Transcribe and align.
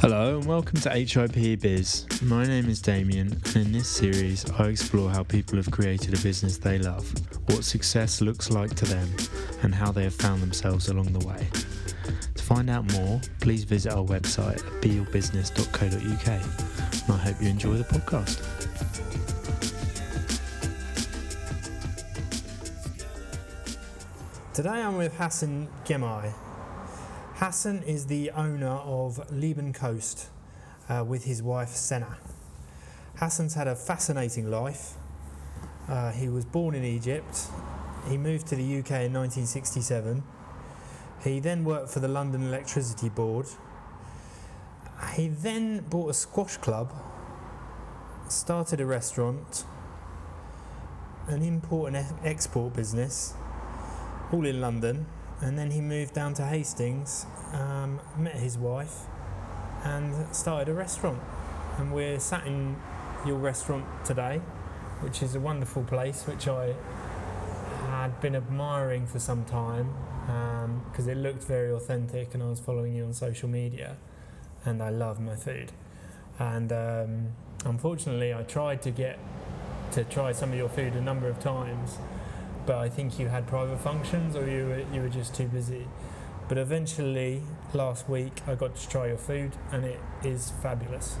Hello 0.00 0.36
and 0.38 0.46
welcome 0.46 0.78
to 0.80 0.90
HIP 0.90 1.60
Biz. 1.60 2.20
My 2.20 2.44
name 2.44 2.68
is 2.68 2.82
Damien, 2.82 3.40
and 3.46 3.56
in 3.56 3.72
this 3.72 3.88
series, 3.88 4.44
I 4.50 4.66
explore 4.66 5.08
how 5.08 5.22
people 5.22 5.56
have 5.56 5.70
created 5.70 6.18
a 6.18 6.22
business 6.22 6.58
they 6.58 6.78
love, 6.78 7.10
what 7.46 7.64
success 7.64 8.20
looks 8.20 8.50
like 8.50 8.74
to 8.74 8.84
them, 8.86 9.08
and 9.62 9.72
how 9.74 9.92
they 9.92 10.02
have 10.02 10.14
found 10.14 10.42
themselves 10.42 10.88
along 10.88 11.12
the 11.12 11.24
way. 11.24 11.48
To 12.34 12.42
find 12.42 12.68
out 12.68 12.92
more, 12.92 13.20
please 13.40 13.62
visit 13.64 13.92
our 13.92 14.04
website 14.04 14.56
at 14.56 14.82
beyourbusiness.co.uk. 14.82 16.28
And 16.28 17.12
I 17.12 17.16
hope 17.16 17.40
you 17.40 17.48
enjoy 17.48 17.74
the 17.74 17.84
podcast. 17.84 18.42
Today 24.52 24.82
I'm 24.82 24.96
with 24.96 25.16
Hassan 25.16 25.68
Gemei. 25.84 26.34
Hassan 27.38 27.82
is 27.82 28.06
the 28.06 28.30
owner 28.30 28.68
of 28.68 29.28
Liban 29.32 29.72
Coast 29.72 30.28
uh, 30.88 31.04
with 31.04 31.24
his 31.24 31.42
wife 31.42 31.70
Sennah. 31.70 32.18
Hassan's 33.16 33.54
had 33.54 33.66
a 33.66 33.74
fascinating 33.74 34.48
life. 34.48 34.92
Uh, 35.88 36.12
he 36.12 36.28
was 36.28 36.44
born 36.44 36.76
in 36.76 36.84
Egypt. 36.84 37.48
He 38.08 38.16
moved 38.16 38.46
to 38.48 38.54
the 38.54 38.62
UK 38.62 39.10
in 39.10 39.14
1967. 39.14 40.22
He 41.24 41.40
then 41.40 41.64
worked 41.64 41.88
for 41.90 41.98
the 41.98 42.06
London 42.06 42.44
Electricity 42.44 43.08
Board. 43.08 43.46
He 45.14 45.26
then 45.26 45.80
bought 45.90 46.10
a 46.10 46.14
squash 46.14 46.56
club, 46.58 46.92
started 48.28 48.80
a 48.80 48.86
restaurant, 48.86 49.64
an 51.26 51.42
import 51.42 51.94
and 51.94 52.06
export 52.22 52.74
business, 52.74 53.34
all 54.30 54.46
in 54.46 54.60
London. 54.60 55.06
And 55.40 55.58
then 55.58 55.70
he 55.70 55.80
moved 55.80 56.14
down 56.14 56.34
to 56.34 56.46
Hastings, 56.46 57.26
um, 57.52 58.00
met 58.16 58.36
his 58.36 58.56
wife, 58.56 59.02
and 59.82 60.34
started 60.34 60.68
a 60.68 60.74
restaurant. 60.74 61.20
And 61.78 61.92
we're 61.92 62.18
sat 62.20 62.46
in 62.46 62.76
your 63.26 63.36
restaurant 63.36 63.84
today, 64.04 64.40
which 65.00 65.22
is 65.22 65.34
a 65.34 65.40
wonderful 65.40 65.82
place, 65.84 66.26
which 66.26 66.48
I 66.48 66.74
had 67.88 68.20
been 68.20 68.36
admiring 68.36 69.06
for 69.06 69.18
some 69.18 69.44
time 69.44 69.92
because 70.90 71.06
it 71.06 71.16
looked 71.16 71.44
very 71.44 71.70
authentic, 71.72 72.34
and 72.34 72.42
I 72.42 72.46
was 72.46 72.60
following 72.60 72.94
you 72.94 73.04
on 73.04 73.12
social 73.12 73.48
media, 73.48 73.96
and 74.64 74.82
I 74.82 74.90
love 74.90 75.20
my 75.20 75.36
food. 75.36 75.72
And 76.38 76.72
um, 76.72 77.28
unfortunately, 77.64 78.32
I 78.32 78.42
tried 78.42 78.80
to 78.82 78.90
get 78.90 79.18
to 79.92 80.04
try 80.04 80.32
some 80.32 80.50
of 80.52 80.56
your 80.56 80.68
food 80.68 80.94
a 80.94 81.00
number 81.00 81.28
of 81.28 81.40
times, 81.40 81.98
but 82.66 82.76
I 82.76 82.88
think 82.88 83.18
you 83.18 83.28
had 83.28 83.46
private 83.46 83.80
functions 83.80 84.36
or 84.36 84.48
you 84.48 84.66
were, 84.66 84.94
you 84.94 85.02
were 85.02 85.08
just 85.08 85.34
too 85.34 85.46
busy. 85.46 85.86
But 86.48 86.58
eventually, 86.58 87.42
last 87.72 88.08
week, 88.08 88.42
I 88.46 88.54
got 88.54 88.76
to 88.76 88.88
try 88.88 89.08
your 89.08 89.16
food, 89.16 89.52
and 89.72 89.84
it 89.84 89.98
is 90.22 90.52
fabulous. 90.62 91.16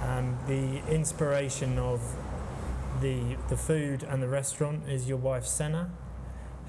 Um, 0.00 0.38
the 0.46 0.80
inspiration 0.92 1.78
of 1.78 2.00
the 3.00 3.36
the 3.48 3.56
food 3.56 4.04
and 4.04 4.22
the 4.22 4.28
restaurant 4.28 4.88
is 4.88 5.08
your 5.08 5.16
wife 5.18 5.44
Sennah, 5.44 5.90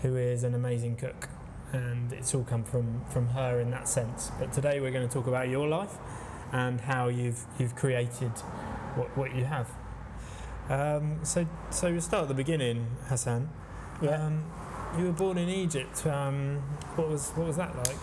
who 0.02 0.16
is 0.16 0.44
an 0.44 0.56
amazing 0.56 0.96
cook, 0.96 1.30
and 1.72 2.12
it's 2.12 2.34
all 2.34 2.44
come 2.44 2.64
from 2.64 3.06
from 3.10 3.30
her 3.30 3.60
in 3.60 3.70
that 3.72 3.88
sense. 3.88 4.32
But 4.40 4.52
today 4.52 4.80
we're 4.80 4.92
going 4.92 5.08
to 5.08 5.14
talk 5.14 5.28
about 5.28 5.50
your 5.50 5.68
life 5.68 5.98
and 6.52 6.82
how 6.82 7.08
you've 7.08 7.46
you've 7.60 7.76
created 7.76 8.32
what, 8.96 9.16
what 9.18 9.36
you 9.36 9.46
have. 9.46 9.70
Um, 10.70 11.20
so 11.24 11.48
so 11.70 11.92
we 11.92 12.00
start 12.00 12.24
at 12.24 12.28
the 12.30 12.34
beginning, 12.34 12.88
Hassan. 13.10 13.50
Yeah. 14.02 14.26
Um, 14.26 14.44
you 14.98 15.06
were 15.06 15.12
born 15.12 15.38
in 15.38 15.50
Egypt. 15.50 16.06
Um, 16.06 16.58
what 16.96 17.10
was 17.10 17.32
what 17.32 17.48
was 17.48 17.58
that 17.58 17.76
like? 17.76 17.98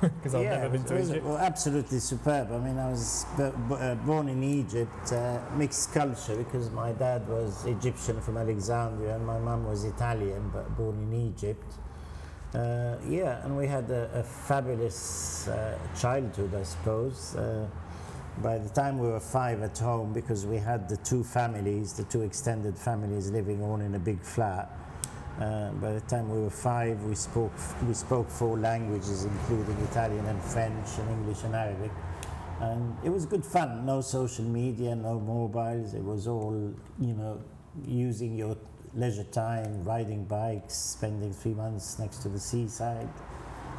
Because 0.00 0.34
I've 0.34 0.42
yeah, 0.42 0.56
never 0.56 0.70
been 0.70 0.84
to 0.84 0.94
was, 0.94 1.10
Egypt. 1.10 1.24
Well, 1.24 1.38
absolutely 1.38 2.00
superb. 2.00 2.50
I 2.50 2.58
mean, 2.58 2.76
I 2.76 2.90
was 2.90 3.24
b- 3.36 3.50
b- 3.68 3.74
uh, 3.76 3.94
born 3.94 4.28
in 4.28 4.42
Egypt, 4.42 5.12
uh, 5.12 5.38
mixed 5.56 5.92
culture, 5.92 6.34
because 6.36 6.70
my 6.70 6.90
dad 6.90 7.28
was 7.28 7.64
Egyptian 7.66 8.20
from 8.20 8.36
Alexandria 8.36 9.14
and 9.14 9.24
my 9.24 9.38
mum 9.38 9.64
was 9.64 9.84
Italian, 9.84 10.50
but 10.52 10.76
born 10.76 10.96
in 10.96 11.12
Egypt. 11.28 11.74
Uh, 12.52 12.96
yeah, 13.08 13.44
and 13.44 13.56
we 13.56 13.68
had 13.68 13.88
a, 13.90 14.10
a 14.12 14.22
fabulous 14.24 15.46
uh, 15.46 15.78
childhood, 15.96 16.52
I 16.54 16.64
suppose. 16.64 17.36
Uh, 17.36 17.68
by 18.42 18.58
the 18.58 18.68
time 18.70 18.98
we 18.98 19.06
were 19.06 19.20
five 19.20 19.62
at 19.62 19.78
home, 19.78 20.12
because 20.12 20.46
we 20.46 20.56
had 20.56 20.88
the 20.88 20.96
two 20.98 21.22
families, 21.22 21.92
the 21.92 22.04
two 22.04 22.22
extended 22.22 22.76
families 22.76 23.30
living 23.30 23.62
all 23.62 23.80
in 23.80 23.94
a 23.94 23.98
big 24.00 24.20
flat. 24.20 24.68
Uh, 25.40 25.70
by 25.72 25.92
the 25.92 26.00
time 26.02 26.28
we 26.28 26.40
were 26.40 26.50
five, 26.50 27.02
we 27.04 27.14
spoke 27.14 27.52
we 27.88 27.94
spoke 27.94 28.28
four 28.28 28.58
languages, 28.58 29.24
including 29.24 29.76
Italian 29.90 30.24
and 30.26 30.40
French 30.42 30.98
and 30.98 31.10
English 31.10 31.42
and 31.44 31.54
Arabic, 31.54 31.90
and 32.60 32.96
it 33.02 33.10
was 33.10 33.24
good 33.24 33.44
fun. 33.44 33.86
No 33.86 34.02
social 34.02 34.44
media, 34.44 34.94
no 34.94 35.18
mobiles. 35.18 35.94
It 35.94 36.04
was 36.04 36.26
all 36.26 36.74
you 37.00 37.14
know, 37.14 37.40
using 37.86 38.36
your 38.36 38.56
leisure 38.94 39.24
time, 39.24 39.82
riding 39.84 40.24
bikes, 40.24 40.74
spending 40.74 41.32
three 41.32 41.54
months 41.54 41.98
next 41.98 42.18
to 42.18 42.28
the 42.28 42.38
seaside. 42.38 43.08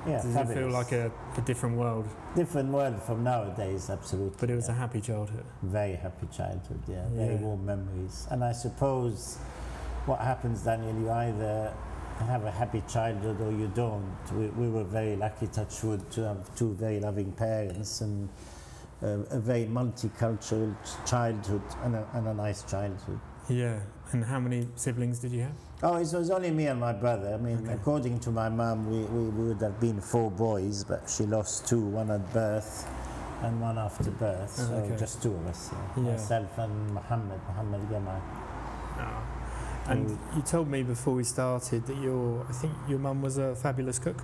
Yeah, 0.07 0.21
Does 0.21 0.35
it 0.35 0.53
feel 0.53 0.69
like 0.69 0.91
a, 0.91 1.09
a 1.37 1.41
different 1.41 1.77
world? 1.77 2.07
different 2.35 2.69
world 2.69 3.01
from 3.03 3.23
nowadays? 3.23 3.89
Absolutely. 3.89 4.35
But 4.37 4.49
it 4.49 4.55
was 4.55 4.67
yeah. 4.67 4.75
a 4.75 4.77
happy 4.77 4.99
childhood. 4.99 5.45
Very 5.61 5.95
happy 5.95 6.27
childhood, 6.35 6.81
yeah. 6.89 7.05
Very 7.09 7.35
warm 7.35 7.65
memories. 7.65 8.27
And 8.29 8.43
I 8.43 8.51
suppose 8.51 9.37
what 10.05 10.19
happens, 10.19 10.61
Daniel, 10.63 10.93
you 10.99 11.09
either 11.09 11.73
have 12.19 12.45
a 12.45 12.51
happy 12.51 12.81
childhood 12.87 13.41
or 13.41 13.51
you 13.51 13.71
don't. 13.73 14.15
We, 14.33 14.47
we 14.47 14.69
were 14.69 14.83
very 14.83 15.15
lucky, 15.15 15.47
touch 15.47 15.83
wood, 15.83 16.09
to 16.11 16.27
have 16.27 16.55
two 16.55 16.73
very 16.75 16.99
loving 16.99 17.31
parents 17.31 18.01
and 18.01 18.29
a, 19.01 19.07
a 19.31 19.39
very 19.39 19.65
multicultural 19.65 20.75
childhood 21.09 21.61
and 21.83 21.95
a, 21.95 22.07
and 22.13 22.27
a 22.27 22.33
nice 22.33 22.63
childhood. 22.63 23.19
Yeah. 23.49 23.79
And 24.11 24.23
how 24.23 24.39
many 24.39 24.67
siblings 24.75 25.19
did 25.19 25.31
you 25.31 25.41
have? 25.41 25.55
Oh, 25.81 25.95
it 25.95 26.13
was 26.13 26.29
only 26.29 26.51
me 26.51 26.67
and 26.67 26.79
my 26.79 26.93
brother. 26.93 27.33
I 27.33 27.37
mean, 27.37 27.57
Okay. 27.63 27.73
according 27.73 28.19
to 28.21 28.31
my 28.31 28.47
mum, 28.47 28.89
we, 28.89 28.99
we, 29.05 29.29
we 29.29 29.47
would 29.49 29.61
have 29.61 29.79
been 29.79 29.99
four 29.99 30.29
boys, 30.31 30.83
but 30.83 31.09
she 31.09 31.23
lost 31.25 31.67
two, 31.67 31.81
one 31.81 32.11
at 32.11 32.31
birth 32.31 32.87
and 33.41 33.59
one 33.59 33.77
after 33.77 34.11
birth. 34.11 34.55
Oh, 34.61 34.67
so 34.67 34.73
okay. 34.75 34.95
just 34.97 35.21
two 35.21 35.33
of 35.33 35.47
us, 35.47 35.71
yeah. 35.73 36.03
Yeah. 36.03 36.11
Myself 36.11 36.57
and 36.57 36.93
Muhammad, 36.93 37.39
Muhammad 37.49 37.81
Gamal. 37.89 38.21
Ah. 38.99 39.23
And 39.87 40.17
you 40.35 40.41
told 40.43 40.69
me 40.69 40.81
before 40.83 41.13
we 41.13 41.23
started 41.23 41.85
that 41.87 41.97
your 41.97 42.45
I 42.49 42.53
think 42.53 42.73
your 42.87 42.99
mum 42.99 43.21
was 43.21 43.37
a 43.37 43.55
fabulous 43.55 43.99
cook. 43.99 44.21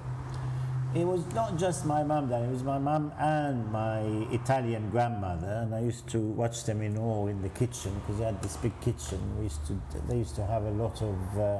It 0.95 1.05
was 1.05 1.23
not 1.35 1.57
just 1.57 1.85
my 1.85 2.03
mum 2.03 2.29
then, 2.29 2.45
it 2.45 2.51
was 2.51 2.63
my 2.63 2.79
mum 2.79 3.11
and 3.19 3.71
my 3.71 3.99
Italian 4.31 4.89
grandmother, 4.89 5.59
and 5.61 5.75
I 5.75 5.81
used 5.81 6.07
to 6.09 6.17
watch 6.19 6.63
them 6.63 6.81
in 6.81 6.97
awe 6.97 7.27
in 7.27 7.43
the 7.43 7.49
kitchen 7.49 7.93
because 7.99 8.17
they 8.17 8.25
had 8.25 8.41
this 8.41 8.57
big 8.57 8.71
kitchen. 8.81 9.19
We 9.37 9.43
used 9.43 9.63
to, 9.67 9.79
they 10.07 10.17
used 10.17 10.35
to 10.37 10.45
have 10.47 10.63
a 10.63 10.71
lot 10.71 10.99
of, 11.03 11.15
uh, 11.37 11.59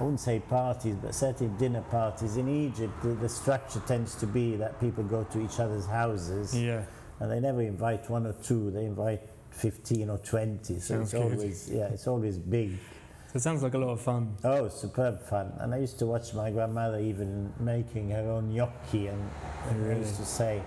I 0.00 0.02
wouldn't 0.02 0.20
say 0.20 0.40
parties, 0.40 0.94
but 0.94 1.14
certainly 1.14 1.52
dinner 1.58 1.82
parties. 1.90 2.38
In 2.38 2.48
Egypt, 2.48 3.02
the, 3.02 3.08
the 3.10 3.28
structure 3.28 3.80
tends 3.86 4.14
to 4.14 4.26
be 4.26 4.56
that 4.56 4.80
people 4.80 5.04
go 5.04 5.24
to 5.24 5.44
each 5.44 5.60
other's 5.60 5.84
houses 5.84 6.58
Yeah. 6.58 6.84
and 7.20 7.30
they 7.30 7.40
never 7.40 7.60
invite 7.60 8.08
one 8.08 8.26
or 8.26 8.32
two, 8.32 8.70
they 8.70 8.86
invite 8.86 9.20
15 9.50 10.08
or 10.08 10.16
20. 10.18 10.78
So 10.80 11.02
it's 11.02 11.12
always, 11.12 11.68
yeah, 11.70 11.88
it's 11.88 12.06
always 12.06 12.38
big. 12.38 12.78
So 13.28 13.36
it 13.36 13.40
sounds 13.40 13.62
like 13.62 13.74
a 13.74 13.78
lot 13.78 13.90
of 13.90 14.00
fun. 14.00 14.36
Oh, 14.42 14.68
superb 14.68 15.20
fun. 15.20 15.52
And 15.58 15.74
I 15.74 15.78
used 15.78 15.98
to 15.98 16.06
watch 16.06 16.32
my 16.32 16.50
grandmother 16.50 16.98
even 16.98 17.52
making 17.60 18.08
her 18.10 18.22
own 18.30 18.54
gnocchi, 18.54 19.08
and, 19.08 19.30
and 19.68 19.92
I 19.92 19.98
used 19.98 20.16
to 20.16 20.24
say, 20.24 20.62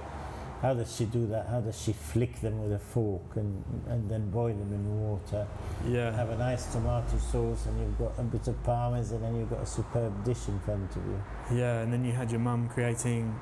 how 0.62 0.76
does 0.76 0.96
she 0.96 1.06
do 1.06 1.26
that? 1.26 1.48
How 1.48 1.60
does 1.60 1.82
she 1.82 1.92
flick 1.92 2.40
them 2.40 2.62
with 2.62 2.74
a 2.74 2.78
fork 2.78 3.36
and, 3.36 3.64
and 3.88 4.08
then 4.08 4.30
boil 4.30 4.54
them 4.54 4.72
in 4.72 5.02
water? 5.02 5.48
Yeah. 5.88 6.12
Have 6.16 6.30
a 6.30 6.38
nice 6.38 6.72
tomato 6.72 7.18
sauce, 7.18 7.66
and 7.66 7.80
you've 7.80 7.98
got 7.98 8.14
a 8.20 8.22
bit 8.22 8.48
of 8.48 8.64
parmesan, 8.64 9.16
and 9.18 9.26
then 9.26 9.36
you've 9.38 9.50
got 9.50 9.62
a 9.64 9.66
superb 9.66 10.24
dish 10.24 10.48
in 10.48 10.60
front 10.60 10.96
of 10.96 11.04
you. 11.08 11.24
Yeah. 11.58 11.82
And 11.82 11.92
then 11.92 12.06
you 12.06 12.12
had 12.12 12.30
your 12.30 12.42
mum 12.42 12.70
creating 12.70 13.36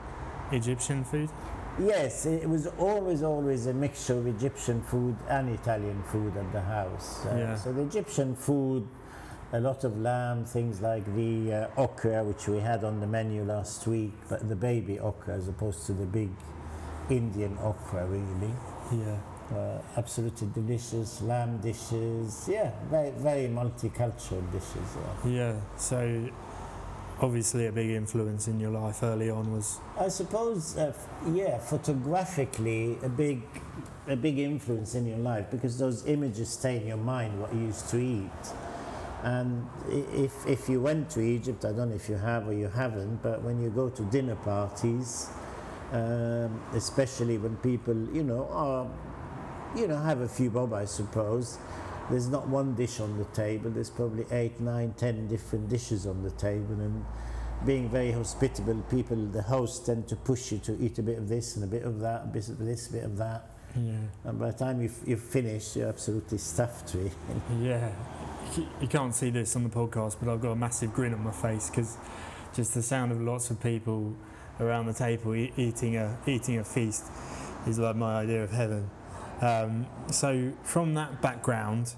Egyptian 0.54 1.04
food. 1.04 1.30
Yes, 1.78 2.26
it 2.26 2.48
was 2.48 2.68
always, 2.78 3.22
always 3.22 3.66
a 3.66 3.74
mixture 3.74 4.14
of 4.18 4.28
Egyptian 4.28 4.82
food 4.82 5.18
and 5.28 5.50
Italian 5.50 6.02
food 6.04 6.38
at 6.38 6.50
the 6.54 6.62
house. 6.62 7.26
Uh, 7.26 7.36
Yeah. 7.38 7.56
So 7.56 7.74
the 7.74 7.82
Egyptian 7.82 8.34
food, 8.36 8.88
a 9.52 9.60
lot 9.60 9.84
of 9.84 10.00
lamb, 10.00 10.46
things 10.46 10.82
like 10.82 11.04
the 11.16 11.54
uh, 11.54 11.68
okra, 11.82 12.24
which 12.24 12.48
we 12.48 12.60
had 12.60 12.84
on 12.84 13.00
the 13.00 13.08
menu 13.08 13.44
last 13.44 13.88
week, 13.88 14.12
but 14.30 14.48
the 14.48 14.56
baby 14.56 15.00
okra 15.00 15.36
as 15.36 15.48
opposed 15.48 15.86
to 15.88 15.94
the 15.94 16.06
big 16.06 16.30
Indian 17.10 17.58
okra, 17.62 18.06
really. 18.06 18.54
Yeah. 18.92 19.18
Uh, 19.56 19.82
absolutely 19.98 20.48
delicious 20.54 21.22
lamb 21.24 21.58
dishes. 21.58 22.48
Yeah, 22.48 22.72
very, 22.92 23.10
very 23.12 23.48
multicultural 23.48 24.44
dishes. 24.52 24.96
Yeah. 25.26 25.32
Yeah. 25.32 25.56
So 25.78 26.30
obviously 27.20 27.66
a 27.66 27.72
big 27.72 27.90
influence 27.90 28.48
in 28.48 28.60
your 28.60 28.70
life 28.70 29.02
early 29.02 29.30
on 29.32 29.52
was 29.52 29.80
I 30.00 30.08
suppose, 30.10 30.78
uh, 30.78 30.94
f- 30.96 31.08
yeah, 31.34 31.58
photographically, 31.58 32.98
a 33.04 33.10
big, 33.10 33.42
a 34.08 34.16
big 34.16 34.38
influence 34.38 34.94
in 34.94 35.08
your 35.08 35.18
life 35.18 35.50
because 35.50 35.80
those 35.80 36.06
images 36.06 36.50
stay 36.50 36.78
in 36.78 36.86
your 36.86 36.98
mind 36.98 37.42
what 37.42 37.52
you 37.54 37.62
used 37.62 37.90
to 37.90 37.98
eat. 37.98 38.30
And 39.24 39.68
if, 39.90 40.48
if 40.48 40.70
you 40.70 40.82
went 40.82 41.10
to 41.12 41.22
Egypt, 41.22 41.66
I 41.66 41.74
don't 41.74 41.90
know 41.90 41.96
if 41.96 42.08
you 42.08 42.16
have 42.16 42.48
or 42.48 42.54
you 42.54 42.70
haven't, 42.70 43.22
but 43.22 43.42
when 43.42 43.62
you 43.62 43.70
go 43.70 43.90
to 43.90 44.04
dinner 44.04 44.36
parties, 44.36 45.30
um, 45.92 46.62
especially 46.74 47.38
when 47.38 47.58
people, 47.58 47.96
you 48.14 48.24
know, 48.24 48.48
are, 48.52 48.88
you 49.76 49.88
know, 49.88 49.98
have 49.98 50.22
a 50.22 50.28
few 50.28 50.50
bob, 50.50 50.74
I 50.74 50.86
suppose. 50.86 51.58
There's 52.10 52.30
not 52.30 52.48
one 52.48 52.76
dish 52.76 53.00
on 53.00 53.18
the 53.18 53.26
table. 53.26 53.70
There's 53.70 53.90
probably 53.90 54.26
eight, 54.32 54.60
nine, 54.60 54.94
ten 54.98 55.28
different 55.28 55.70
dishes 55.70 56.08
on 56.08 56.24
the 56.24 56.32
table, 56.32 56.76
and 56.76 57.06
being 57.66 57.90
very 57.90 58.12
hospitable, 58.12 58.82
people, 58.90 59.18
the 59.18 59.42
hosts 59.42 59.86
tend 59.86 60.08
to 60.08 60.16
push 60.16 60.52
you 60.52 60.60
to 60.60 60.82
eat 60.82 60.98
a 60.98 61.04
bit 61.04 61.18
of 61.18 61.28
this 61.28 61.56
and 61.56 61.66
a 61.66 61.68
bit 61.68 61.84
of 61.84 62.00
that, 62.00 62.24
a 62.24 62.28
bit 62.28 62.48
of 62.48 62.58
this, 62.58 62.90
a 62.90 62.94
bit 62.94 63.04
of 63.04 63.18
that. 63.18 63.50
Yeah. 63.76 64.00
And 64.24 64.40
by 64.40 64.52
the 64.52 64.58
time 64.58 64.82
you've, 64.82 64.98
you've 65.06 65.22
finished, 65.22 65.76
you're 65.76 65.90
absolutely 65.90 66.38
stuffed, 66.38 66.94
really. 66.94 67.12
Yeah. 67.62 67.92
You- 68.56 68.88
can't 68.88 69.14
see 69.14 69.30
this 69.30 69.56
on 69.56 69.64
the 69.64 69.70
podcast, 69.70 70.18
but 70.22 70.32
I've 70.32 70.42
got 70.42 70.52
a 70.52 70.56
massive 70.56 70.94
grin 70.94 71.14
on 71.14 71.24
my 71.24 71.32
face 71.32 71.70
because 71.70 71.98
just 72.54 72.74
the 72.74 72.82
sound 72.82 73.12
of 73.12 73.22
lots 73.22 73.50
of 73.52 73.62
people 73.62 74.16
around 74.60 74.88
the 74.88 74.94
table 74.94 75.36
e- 75.36 75.54
eating 75.56 75.96
a 75.96 76.18
eating 76.26 76.58
a 76.58 76.64
feast 76.64 77.06
is 77.68 77.78
like 77.78 77.96
my 77.96 78.16
idea 78.22 78.44
of 78.44 78.52
heaven. 78.52 78.90
Um, 79.42 79.86
so, 80.12 80.52
from 80.64 80.96
that 80.96 81.22
background, 81.22 81.94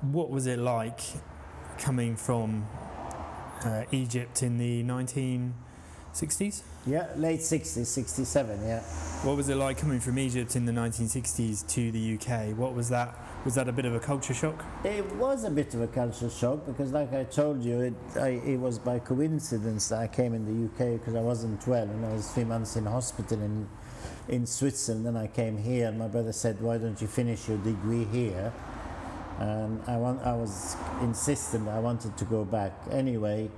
what 0.00 0.30
was 0.30 0.46
it 0.46 0.58
like 0.58 1.00
coming 1.78 2.16
from 2.16 2.66
uh, 3.64 3.82
Egypt 3.90 4.42
in 4.42 4.56
the 4.58 4.82
1960s? 4.84 6.62
Yeah, 6.86 7.08
late 7.16 7.40
60s, 7.40 7.84
67, 7.84 8.62
yeah. 8.64 8.80
What 9.22 9.36
was 9.36 9.50
it 9.50 9.56
like 9.56 9.76
coming 9.76 10.00
from 10.00 10.18
Egypt 10.18 10.56
in 10.56 10.64
the 10.64 10.72
1960s 10.72 11.68
to 11.68 11.92
the 11.92 12.14
UK? 12.14 12.56
What 12.56 12.74
was 12.74 12.88
that? 12.88 13.18
Was 13.44 13.54
that 13.56 13.68
a 13.68 13.72
bit 13.72 13.84
of 13.84 13.94
a 13.94 14.00
culture 14.00 14.32
shock? 14.32 14.64
It 14.82 15.04
was 15.16 15.44
a 15.44 15.50
bit 15.50 15.74
of 15.74 15.82
a 15.82 15.86
culture 15.88 16.30
shock 16.30 16.64
because, 16.64 16.92
like 16.92 17.12
I 17.12 17.24
told 17.24 17.62
you, 17.62 17.80
it, 17.80 17.94
I, 18.16 18.28
it 18.28 18.58
was 18.58 18.78
by 18.78 18.98
coincidence 18.98 19.90
that 19.90 19.98
I 19.98 20.06
came 20.06 20.32
in 20.32 20.46
the 20.46 20.66
UK 20.66 20.98
because 20.98 21.14
I 21.14 21.20
wasn't 21.20 21.66
well 21.66 21.82
and 21.82 22.06
I 22.06 22.14
was 22.14 22.30
three 22.32 22.44
months 22.44 22.76
in 22.76 22.86
hospital 22.86 23.42
in, 23.42 23.68
in 24.28 24.46
Switzerland. 24.46 25.04
Then 25.04 25.18
I 25.18 25.26
came 25.26 25.58
here 25.58 25.88
and 25.88 25.98
my 25.98 26.08
brother 26.08 26.32
said, 26.32 26.62
Why 26.62 26.78
don't 26.78 26.98
you 26.98 27.06
finish 27.06 27.46
your 27.46 27.58
degree 27.58 28.04
here? 28.04 28.54
And 29.38 29.82
I, 29.86 29.98
want, 29.98 30.22
I 30.22 30.32
was 30.32 30.76
insistent 31.02 31.68
I 31.68 31.78
wanted 31.78 32.16
to 32.16 32.24
go 32.24 32.44
back. 32.44 32.72
Anyway, 32.90 33.50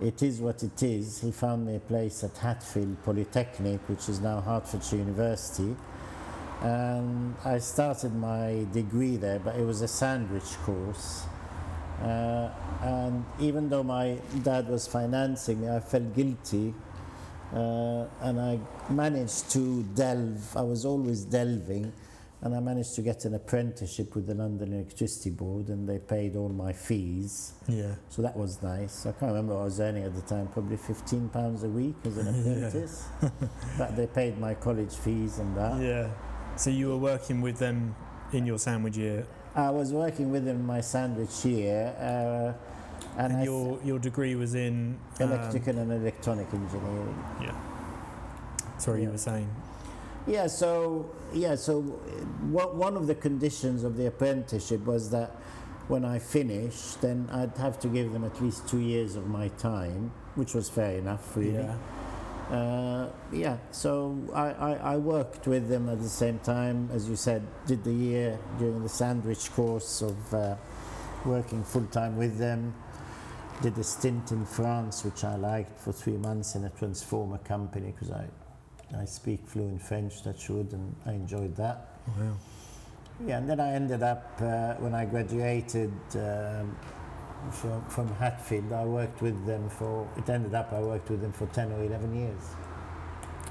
it 0.00 0.22
is 0.22 0.40
what 0.40 0.62
it 0.62 0.82
is. 0.82 1.20
He 1.20 1.32
found 1.32 1.66
me 1.66 1.76
a 1.76 1.80
place 1.80 2.22
at 2.24 2.36
Hatfield 2.36 3.02
Polytechnic, 3.04 3.80
which 3.88 4.08
is 4.08 4.20
now 4.20 4.40
Hertfordshire 4.40 4.98
University. 4.98 5.74
And 6.62 7.34
I 7.44 7.58
started 7.58 8.14
my 8.14 8.66
degree 8.72 9.16
there, 9.16 9.38
but 9.38 9.56
it 9.56 9.64
was 9.64 9.82
a 9.82 9.88
sandwich 9.88 10.56
course. 10.64 11.24
Uh, 12.02 12.50
and 12.82 13.24
even 13.40 13.68
though 13.68 13.82
my 13.82 14.18
dad 14.42 14.68
was 14.68 14.86
financing 14.86 15.62
me, 15.62 15.68
I 15.68 15.80
felt 15.80 16.14
guilty. 16.14 16.74
Uh, 17.54 18.06
and 18.20 18.40
I 18.40 18.58
managed 18.90 19.50
to 19.52 19.82
delve, 19.94 20.56
I 20.56 20.62
was 20.62 20.84
always 20.84 21.24
delving, 21.24 21.92
and 22.42 22.54
I 22.54 22.60
managed 22.60 22.94
to 22.96 23.02
get 23.02 23.24
an 23.24 23.34
apprenticeship 23.34 24.14
with 24.14 24.26
the 24.26 24.34
London 24.34 24.72
Electricity 24.72 25.30
Board, 25.30 25.68
and 25.68 25.88
they 25.88 25.98
paid 25.98 26.36
all 26.36 26.48
my 26.48 26.72
fees. 26.72 27.54
Yeah. 27.66 27.94
So 28.08 28.22
that 28.22 28.36
was 28.36 28.62
nice. 28.62 29.06
I 29.06 29.12
can't 29.12 29.32
remember 29.32 29.54
what 29.54 29.62
I 29.62 29.64
was 29.64 29.80
earning 29.80 30.04
at 30.04 30.14
the 30.14 30.22
time, 30.22 30.48
probably 30.48 30.76
15 30.76 31.28
pounds 31.30 31.64
a 31.64 31.68
week 31.68 31.96
as 32.04 32.18
an 32.18 32.28
apprentice. 32.40 33.08
but 33.78 33.96
they 33.96 34.06
paid 34.06 34.38
my 34.38 34.54
college 34.54 34.94
fees 34.94 35.38
and 35.38 35.56
that. 35.56 35.80
Yeah. 35.80 36.10
So 36.56 36.70
you 36.70 36.88
were 36.88 36.98
working 36.98 37.40
with 37.40 37.58
them 37.58 37.94
in 38.32 38.46
your 38.46 38.58
sandwich 38.58 38.96
year, 38.96 39.26
I 39.56 39.70
was 39.70 39.90
working 39.90 40.30
with 40.30 40.44
them 40.44 40.56
in 40.56 40.66
my 40.66 40.82
sandwich 40.82 41.42
year, 41.46 41.94
uh, 41.98 42.52
and, 43.18 43.32
and, 43.32 43.44
your 43.44 43.78
your 43.82 43.98
degree 43.98 44.34
was 44.34 44.54
in 44.54 44.98
um, 45.18 45.32
electrical 45.32 45.78
and 45.78 45.92
electronic 45.92 46.52
engineering. 46.52 47.24
yeah. 47.40 47.56
Sorry, 48.76 49.04
you 49.04 49.10
were 49.10 49.18
saying. 49.18 49.48
Yeah, 50.26 50.48
so 50.48 51.08
yeah, 51.32 51.54
so 51.54 51.82
what, 52.50 52.74
one 52.74 52.96
of 52.96 53.06
the 53.06 53.14
conditions 53.14 53.84
of 53.84 53.96
the 53.96 54.06
apprenticeship 54.06 54.84
was 54.84 55.10
that 55.10 55.30
when 55.88 56.04
I 56.04 56.18
finished, 56.18 57.00
then 57.00 57.28
I'd 57.32 57.56
have 57.58 57.78
to 57.80 57.88
give 57.88 58.12
them 58.12 58.24
at 58.24 58.42
least 58.42 58.68
two 58.68 58.80
years 58.80 59.14
of 59.14 59.28
my 59.28 59.48
time, 59.48 60.10
which 60.34 60.52
was 60.52 60.68
fair 60.68 60.98
enough, 60.98 61.36
really. 61.36 61.52
Yeah. 61.52 61.76
Uh, 62.50 63.08
yeah, 63.32 63.56
so 63.72 64.16
I, 64.32 64.50
I, 64.50 64.72
I 64.74 64.96
worked 64.96 65.46
with 65.46 65.68
them 65.68 65.88
at 65.88 66.00
the 66.00 66.08
same 66.08 66.38
time, 66.40 66.88
as 66.92 67.08
you 67.08 67.16
said, 67.16 67.42
did 67.66 67.82
the 67.82 67.92
year 67.92 68.38
during 68.58 68.82
the 68.82 68.88
sandwich 68.88 69.52
course 69.52 70.02
of 70.02 70.34
uh, 70.34 70.56
working 71.24 71.64
full 71.64 71.86
time 71.86 72.16
with 72.16 72.38
them. 72.38 72.74
Did 73.62 73.78
a 73.78 73.84
stint 73.84 74.32
in 74.32 74.44
France, 74.44 75.04
which 75.04 75.24
I 75.24 75.36
liked 75.36 75.80
for 75.80 75.92
three 75.92 76.16
months 76.18 76.54
in 76.54 76.64
a 76.64 76.70
transformer 76.70 77.38
company 77.38 77.92
because 77.92 78.12
I, 78.12 78.26
I 78.94 79.04
speak 79.04 79.40
fluent 79.46 79.82
French, 79.82 80.22
touch 80.22 80.48
wood, 80.48 80.72
and 80.72 80.94
I 81.04 81.12
enjoyed 81.12 81.56
that. 81.56 81.98
Wow. 82.18 82.36
Yeah, 83.26 83.38
and 83.38 83.48
then 83.48 83.60
I 83.60 83.72
ended 83.72 84.02
up, 84.02 84.32
uh, 84.40 84.74
when 84.74 84.94
I 84.94 85.06
graduated 85.06 85.92
um, 86.14 86.76
from, 87.50 87.84
from 87.86 88.08
Hatfield, 88.14 88.72
I 88.72 88.84
worked 88.84 89.22
with 89.22 89.46
them 89.46 89.68
for, 89.70 90.08
it 90.16 90.28
ended 90.28 90.54
up 90.54 90.72
I 90.72 90.80
worked 90.80 91.10
with 91.10 91.22
them 91.22 91.32
for 91.32 91.46
10 91.46 91.72
or 91.72 91.82
11 91.82 92.14
years. 92.14 92.42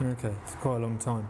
Okay, 0.01 0.33
it's 0.43 0.55
quite 0.55 0.77
a 0.77 0.79
long 0.79 0.97
time. 0.97 1.27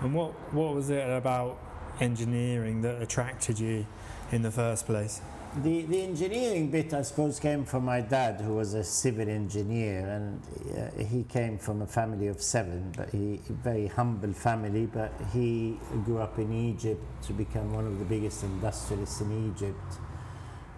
And 0.00 0.14
what 0.14 0.32
what 0.52 0.74
was 0.74 0.90
it 0.90 1.08
about 1.10 1.58
engineering 2.00 2.82
that 2.82 3.02
attracted 3.02 3.58
you 3.58 3.86
in 4.32 4.42
the 4.42 4.50
first 4.50 4.86
place? 4.86 5.20
The, 5.56 5.82
the 5.82 6.02
engineering 6.02 6.70
bit, 6.70 6.92
I 6.94 7.02
suppose, 7.02 7.40
came 7.40 7.64
from 7.64 7.84
my 7.84 8.00
dad, 8.00 8.40
who 8.40 8.54
was 8.54 8.74
a 8.74 8.84
civil 8.84 9.28
engineer, 9.28 10.06
and 10.06 10.42
uh, 10.76 11.04
he 11.04 11.24
came 11.24 11.58
from 11.58 11.82
a 11.82 11.86
family 11.86 12.28
of 12.28 12.40
seven, 12.42 12.92
but 12.96 13.10
he 13.10 13.40
very 13.48 13.88
humble 13.88 14.32
family. 14.32 14.86
But 14.86 15.12
he 15.32 15.78
grew 16.04 16.18
up 16.18 16.38
in 16.38 16.52
Egypt 16.52 17.02
to 17.24 17.32
become 17.32 17.72
one 17.72 17.86
of 17.86 17.98
the 17.98 18.04
biggest 18.04 18.42
industrialists 18.44 19.20
in 19.20 19.52
Egypt. 19.52 19.94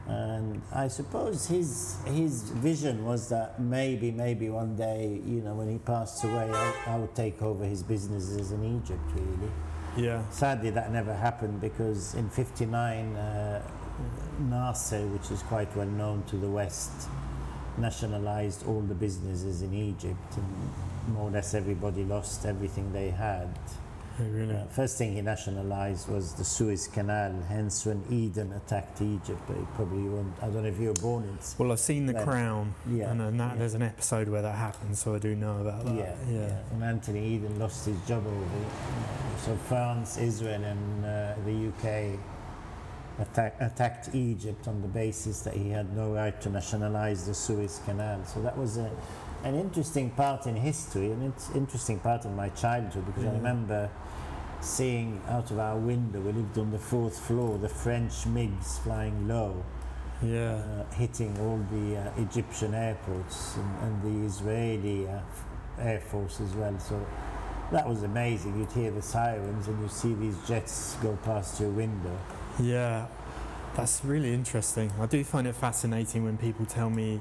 And 0.07 0.63
I 0.73 0.89
suppose 0.89 1.47
his 1.47 1.97
his 2.07 2.51
vision 2.51 3.05
was 3.05 3.29
that 3.29 3.61
maybe 3.61 4.11
maybe 4.11 4.51
one 4.51 4.77
day, 4.77 5.21
you 5.27 5.41
know, 5.41 5.55
when 5.55 5.69
he 5.69 5.79
passed 5.79 6.25
away, 6.25 6.51
I, 6.51 6.75
I 6.87 6.97
would 6.97 7.15
take 7.15 7.43
over 7.43 7.65
his 7.65 7.83
businesses 7.83 8.53
in 8.53 8.65
Egypt, 8.65 9.03
really. 9.15 9.53
Yeah. 9.97 10.29
Sadly, 10.31 10.71
that 10.71 10.93
never 10.93 11.15
happened 11.15 11.61
because 11.61 12.15
in 12.15 12.31
'59, 12.31 13.17
uh, 13.17 13.63
Nasser, 14.39 15.07
which 15.09 15.31
is 15.31 15.43
quite 15.43 15.75
well 15.77 15.87
known 15.87 16.23
to 16.29 16.37
the 16.37 16.49
West, 16.49 17.09
nationalized 17.79 18.67
all 18.67 18.81
the 18.81 18.95
businesses 18.95 19.63
in 19.63 19.73
Egypt, 19.75 20.37
and 20.37 21.15
more 21.15 21.29
or 21.29 21.31
less 21.31 21.55
everybody 21.55 22.05
lost 22.05 22.47
everything 22.47 22.93
they 22.93 23.11
had. 23.11 23.49
Oh, 24.21 24.25
really? 24.25 24.55
Uh, 24.55 24.65
first 24.67 24.99
thing 24.99 25.15
he 25.15 25.23
nationalized 25.23 26.09
was 26.09 26.35
the 26.35 26.45
Suez 26.45 26.89
Canal. 26.89 27.33
Hence, 27.49 27.87
when 27.87 28.03
Eden 28.11 28.53
attacked 28.53 29.01
Egypt, 29.01 29.41
he 29.49 29.55
probably 29.77 30.03
won't. 30.03 30.35
I 30.43 30.47
don't 30.47 30.63
know 30.63 30.69
if 30.69 30.79
you 30.79 30.89
were 30.89 30.95
born 30.95 31.25
in. 31.25 31.39
Well, 31.59 31.73
I've 31.73 31.81
seen 31.81 32.05
The 32.07 32.13
Then- 32.15 32.25
Crown, 32.27 32.75
Yeah, 32.91 33.11
and 33.11 33.21
then 33.21 33.37
that, 33.39 33.53
yeah. 33.53 33.59
there's 33.59 33.75
an 33.75 33.83
episode 33.83 34.29
where 34.29 34.43
that 34.43 34.57
happens, 34.57 34.99
so 34.99 35.15
I 35.15 35.19
do 35.19 35.35
know 35.35 35.59
about 35.61 35.85
that. 35.87 35.95
Yeah, 35.95 36.15
yeah. 36.29 36.39
yeah. 36.49 36.59
And 36.73 36.85
Anthony 36.85 37.25
Eden 37.35 37.59
lost 37.59 37.87
his 37.87 37.97
job 38.07 38.27
over 38.27 38.37
it. 38.37 39.41
So 39.47 39.57
France, 39.57 40.19
Israel, 40.19 40.63
and 40.65 41.05
uh, 41.05 41.35
the 41.47 41.69
UK 41.69 42.19
attack, 43.21 43.57
attacked 43.61 44.15
Egypt 44.15 44.67
on 44.69 44.83
the 44.83 44.89
basis 44.89 45.41
that 45.43 45.55
he 45.55 45.71
had 45.71 45.95
no 45.97 46.13
right 46.13 46.41
to 46.41 46.51
nationalize 46.51 47.27
the 47.27 47.35
Suez 47.35 47.81
Canal. 47.85 48.25
So 48.25 48.41
that 48.43 48.57
was 48.57 48.77
a, 48.79 48.91
an 49.45 49.55
interesting 49.55 50.11
part 50.11 50.47
in 50.47 50.57
history, 50.57 51.11
an 51.13 51.23
int- 51.23 51.51
interesting 51.55 51.99
part 52.01 52.25
in 52.25 52.35
my 52.35 52.49
childhood 52.51 53.07
because 53.07 53.25
I 53.25 53.33
remember 53.33 53.91
seeing 54.61 55.21
out 55.29 55.51
of 55.51 55.59
our 55.59 55.77
window, 55.79 56.21
we 56.21 56.33
lived 56.33 56.59
on 56.59 56.71
the 56.71 56.79
fourth 56.79 57.19
floor, 57.19 57.59
the 57.59 57.69
French 57.69 58.13
MiGs 58.27 58.79
flying 58.81 59.27
low 59.27 59.65
Yeah. 60.23 60.57
uh, 60.57 60.95
hitting 60.95 61.37
all 61.39 61.59
the 61.73 61.97
uh, 61.97 62.11
Egyptian 62.23 62.75
airports 62.75 63.57
and, 63.57 63.85
and 63.85 64.03
the 64.23 64.27
Israeli 64.27 65.09
uh, 65.09 65.21
Air 65.79 66.01
Force 66.01 66.41
as 66.43 66.53
well. 66.55 66.79
So 66.79 67.07
that 67.73 67.89
was 67.89 68.03
amazing. 68.03 68.59
You'd 68.59 68.73
hear 68.73 68.91
the 68.91 69.01
sirens 69.01 69.67
and 69.69 69.81
you 69.83 69.89
see 69.89 70.13
these 70.13 70.37
jets 70.47 70.97
go 71.03 71.17
past 71.25 71.59
your 71.61 71.71
window. 71.71 72.19
Yeah, 72.61 73.07
that's 73.75 74.05
really 74.05 74.35
interesting. 74.35 74.93
I 75.01 75.07
do 75.07 75.25
find 75.25 75.47
it 75.47 75.55
fascinating 75.55 76.25
when 76.25 76.37
people 76.37 76.67
tell 76.67 76.91
me 76.91 77.21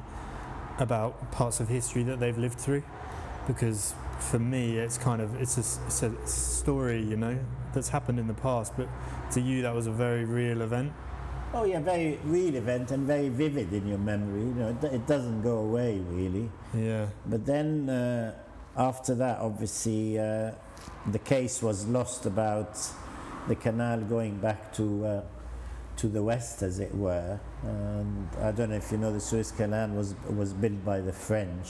about 0.77 1.31
parts 1.31 1.59
of 1.59 1.67
history 1.67 2.03
that 2.03 2.19
they've 2.19 2.37
lived 2.37 2.59
through, 2.59 2.83
because 3.47 3.93
for 4.19 4.39
me, 4.39 4.77
it's 4.77 4.97
kind 4.97 5.21
of 5.21 5.39
it's 5.41 5.57
a, 5.57 5.85
it's 5.85 6.03
a 6.03 6.27
story, 6.27 7.01
you 7.01 7.15
know, 7.17 7.37
that's 7.73 7.89
happened 7.89 8.19
in 8.19 8.27
the 8.27 8.33
past. 8.33 8.73
But 8.75 8.87
to 9.31 9.41
you, 9.41 9.61
that 9.61 9.73
was 9.73 9.87
a 9.87 9.91
very 9.91 10.25
real 10.25 10.61
event. 10.61 10.91
Oh 11.53 11.63
yeah, 11.63 11.79
very 11.79 12.19
real 12.25 12.55
event 12.55 12.91
and 12.91 13.07
very 13.07 13.29
vivid 13.29 13.73
in 13.73 13.87
your 13.87 13.97
memory. 13.97 14.41
You 14.41 14.53
know, 14.53 14.77
it, 14.81 14.93
it 14.93 15.07
doesn't 15.07 15.41
go 15.41 15.59
away 15.59 15.99
really. 16.09 16.49
Yeah, 16.75 17.07
But 17.25 17.45
then 17.45 17.89
uh, 17.89 18.35
after 18.77 19.15
that, 19.15 19.39
obviously, 19.39 20.19
uh, 20.19 20.51
the 21.11 21.19
case 21.19 21.63
was 21.63 21.87
lost 21.87 22.25
about 22.25 22.77
the 23.49 23.55
canal 23.55 23.99
going 24.01 24.37
back 24.37 24.71
to 24.73 25.05
uh, 25.05 25.21
to 25.97 26.07
the 26.07 26.23
west, 26.23 26.61
as 26.61 26.79
it 26.79 26.95
were. 26.95 27.37
And 27.63 28.29
I 28.41 28.51
don't 28.53 28.69
know 28.69 28.77
if 28.77 28.89
you 28.91 28.97
know, 28.97 29.11
the 29.11 29.19
Suez 29.19 29.51
Canal 29.51 29.89
was 29.89 30.15
was 30.29 30.53
built 30.53 30.85
by 30.85 31.01
the 31.01 31.11
French, 31.11 31.69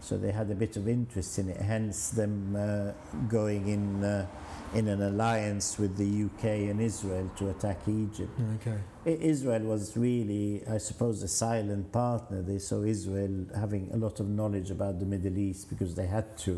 So 0.00 0.16
they 0.16 0.32
had 0.32 0.50
a 0.50 0.54
bit 0.54 0.76
of 0.76 0.88
interest 0.88 1.38
in 1.38 1.50
it, 1.50 1.60
hence 1.60 2.10
them 2.10 2.34
uh, 2.56 2.92
going 3.28 3.68
in 3.68 3.84
uh, 4.02 4.26
in 4.74 4.88
an 4.88 5.02
alliance 5.02 5.78
with 5.78 5.96
the 6.02 6.10
UK 6.26 6.44
and 6.70 6.80
Israel 6.80 7.30
to 7.38 7.50
attack 7.50 7.78
Egypt. 7.86 8.34
Okay. 8.56 8.78
Israel 9.04 9.64
was 9.74 9.96
really, 9.96 10.62
I 10.76 10.78
suppose, 10.78 11.22
a 11.22 11.28
silent 11.28 11.92
partner. 11.92 12.42
They 12.42 12.58
saw 12.58 12.82
Israel 12.82 13.36
having 13.54 13.90
a 13.92 13.96
lot 13.96 14.20
of 14.20 14.26
knowledge 14.28 14.70
about 14.70 14.98
the 14.98 15.06
Middle 15.14 15.36
East 15.38 15.68
because 15.68 15.94
they 15.94 16.06
had 16.06 16.28
to. 16.46 16.54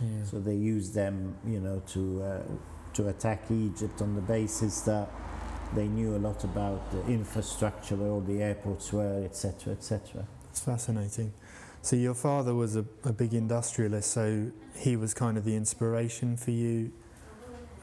Yeah. 0.00 0.24
So 0.30 0.40
they 0.40 0.58
used 0.76 0.92
them, 0.94 1.36
you 1.46 1.60
know, 1.60 1.82
to 1.94 2.02
uh, 2.22 2.42
to 2.94 3.08
attack 3.08 3.50
Egypt 3.50 4.00
on 4.02 4.14
the 4.14 4.20
basis 4.20 4.80
that 4.82 5.08
they 5.74 5.88
knew 5.88 6.16
a 6.16 6.18
lot 6.18 6.44
about 6.44 6.90
the 6.92 7.04
infrastructure, 7.12 7.96
where 7.96 8.10
all 8.10 8.20
the 8.20 8.42
airports 8.42 8.92
were, 8.92 9.24
etc., 9.24 9.72
etc. 9.72 10.26
It's 10.50 10.60
fascinating. 10.60 11.32
So 11.82 11.96
your 11.96 12.14
father 12.14 12.54
was 12.54 12.76
a, 12.76 12.84
a 13.04 13.12
big 13.12 13.34
industrialist, 13.34 14.10
so 14.10 14.50
he 14.76 14.96
was 14.96 15.12
kind 15.12 15.36
of 15.36 15.44
the 15.44 15.54
inspiration 15.54 16.36
for 16.36 16.50
you 16.50 16.92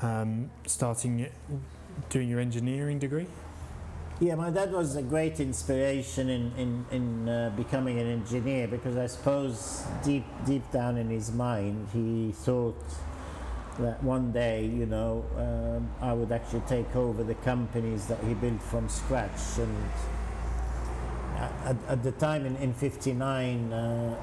um, 0.02 0.50
starting 0.66 1.28
doing 2.10 2.30
your 2.30 2.40
engineering 2.40 3.00
degree. 3.00 3.28
Yeah, 4.20 4.36
my 4.36 4.52
dad 4.52 4.72
was 4.72 4.96
a 4.96 5.02
great 5.02 5.40
inspiration 5.40 6.30
in 6.30 6.52
in, 6.56 6.86
in 6.92 7.30
uh, 7.30 7.52
becoming 7.56 8.00
an 8.00 8.08
engineer 8.08 8.68
because 8.68 8.96
I 8.98 9.08
suppose 9.08 9.84
deep 10.04 10.26
deep 10.46 10.70
down 10.72 10.98
in 10.98 11.10
his 11.10 11.32
mind 11.32 11.88
he 11.92 12.32
thought 12.32 12.84
that 13.82 14.04
one 14.04 14.32
day, 14.32 14.66
you 14.66 14.86
know, 14.86 15.26
um, 15.38 15.90
I 16.02 16.14
would 16.14 16.32
actually 16.32 16.62
take 16.62 16.96
over 16.96 17.24
the 17.24 17.36
companies 17.36 18.06
that 18.08 18.24
he 18.24 18.34
built 18.34 18.62
from 18.62 18.88
scratch. 18.90 19.58
And 19.58 19.76
at, 21.66 21.76
at 21.88 22.04
the 22.04 22.12
time 22.14 22.46
in, 22.46 22.56
in 22.58 22.74
59, 22.74 23.74
uh, 23.74 24.16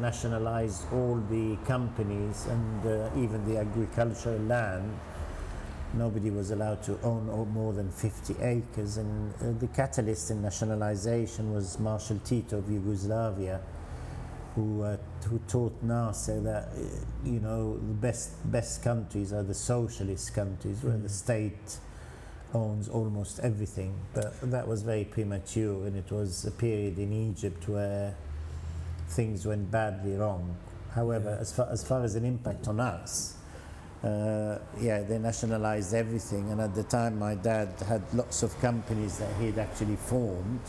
nationalized 0.00 0.92
all 0.92 1.22
the 1.30 1.56
companies 1.66 2.46
and 2.46 2.86
uh, 2.86 3.10
even 3.16 3.44
the 3.46 3.58
agricultural 3.58 4.38
land. 4.40 4.98
Nobody 5.94 6.30
was 6.30 6.50
allowed 6.50 6.82
to 6.84 6.98
own 7.02 7.26
more 7.52 7.72
than 7.72 7.90
50 7.90 8.36
acres. 8.42 8.96
And 8.96 9.32
uh, 9.34 9.58
the 9.58 9.68
catalyst 9.68 10.30
in 10.30 10.42
nationalization 10.42 11.52
was 11.52 11.78
Marshal 11.78 12.18
Tito 12.24 12.58
of 12.58 12.70
Yugoslavia 12.70 13.60
who 14.56 14.82
uh, 14.82 14.96
who 15.28 15.38
taught 15.46 15.80
Nasser 15.82 16.40
that 16.40 16.68
uh, 16.74 16.80
you 17.24 17.38
know 17.40 17.74
the 17.76 17.94
best 17.94 18.30
best 18.50 18.82
countries 18.82 19.32
are 19.32 19.42
the 19.44 19.54
socialist 19.54 20.34
countries 20.34 20.82
where 20.82 20.96
the 20.96 21.08
Mm. 21.08 21.10
state 21.24 21.78
owns 22.54 22.88
almost 22.88 23.38
everything. 23.40 23.92
But 24.14 24.32
that 24.50 24.66
was 24.66 24.82
very 24.82 25.04
premature, 25.04 25.86
and 25.86 25.94
it 25.96 26.10
was 26.10 26.44
a 26.46 26.50
period 26.50 26.98
in 26.98 27.12
Egypt 27.12 27.68
where 27.68 28.14
things 29.08 29.46
went 29.46 29.70
badly 29.70 30.16
wrong. 30.16 30.56
However, 30.94 31.30
Yeah. 31.30 31.40
as 31.42 31.52
far 31.52 31.68
as 31.70 31.84
far 31.84 32.02
as 32.02 32.14
an 32.16 32.24
impact 32.24 32.66
on 32.66 32.80
us. 32.80 33.34
Uh, 34.04 34.58
yeah, 34.80 35.02
they 35.02 35.18
nationalized 35.18 35.92
everything, 35.94 36.50
and 36.52 36.60
at 36.60 36.74
the 36.74 36.82
time, 36.84 37.18
my 37.18 37.34
dad 37.34 37.68
had 37.88 38.02
lots 38.14 38.42
of 38.42 38.56
companies 38.60 39.18
that 39.18 39.28
he'd 39.40 39.58
actually 39.58 39.96
formed, 39.96 40.60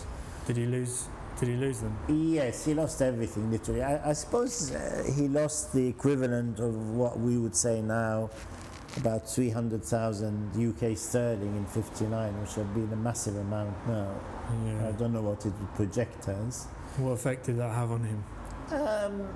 Did 0.47 0.57
he 0.57 0.65
lose? 0.65 1.07
Did 1.39 1.49
he 1.49 1.55
lose 1.55 1.81
them? 1.81 1.95
Yes, 2.07 2.65
he 2.65 2.73
lost 2.73 3.01
everything 3.01 3.51
literally. 3.51 3.83
I, 3.83 4.09
I 4.09 4.13
suppose 4.13 4.71
uh, 4.71 5.03
he 5.15 5.27
lost 5.27 5.71
the 5.71 5.87
equivalent 5.87 6.59
of 6.59 6.73
what 6.91 7.19
we 7.19 7.37
would 7.37 7.55
say 7.55 7.81
now 7.81 8.31
about 8.97 9.29
300,000 9.29 10.51
UK 10.55 10.97
sterling 10.97 11.55
in 11.55 11.65
59, 11.67 12.41
which 12.41 12.55
would 12.55 12.73
been 12.73 12.91
a 12.91 12.95
massive 12.95 13.35
amount 13.35 13.75
now. 13.87 14.11
I 14.87 14.91
don't 14.93 15.13
know 15.13 15.21
what 15.21 15.45
it 15.45 15.53
would 15.59 15.75
project 15.75 16.27
as. 16.27 16.65
What 16.97 17.11
effect 17.11 17.45
did 17.45 17.57
that 17.59 17.71
have 17.71 17.91
on 17.91 18.03
him? 18.03 18.23
Um, 18.71 19.27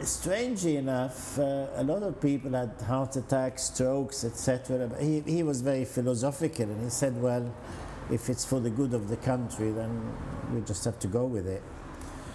strangely 0.00 0.76
enough, 0.76 1.38
uh, 1.38 1.68
a 1.76 1.84
lot 1.84 2.02
of 2.02 2.20
people 2.20 2.52
had 2.52 2.72
heart 2.86 3.14
attacks, 3.16 3.64
strokes, 3.64 4.24
etc. 4.24 4.90
He, 5.00 5.20
he 5.20 5.42
was 5.42 5.60
very 5.60 5.84
philosophical 5.84 6.64
and 6.64 6.82
he 6.82 6.90
said, 6.90 7.20
well, 7.20 7.54
if 8.10 8.28
it's 8.28 8.44
for 8.44 8.60
the 8.60 8.70
good 8.70 8.94
of 8.94 9.08
the 9.08 9.16
country, 9.16 9.70
then 9.72 10.12
we 10.52 10.60
just 10.62 10.84
have 10.84 10.98
to 11.00 11.08
go 11.08 11.24
with 11.24 11.46
it. 11.46 11.62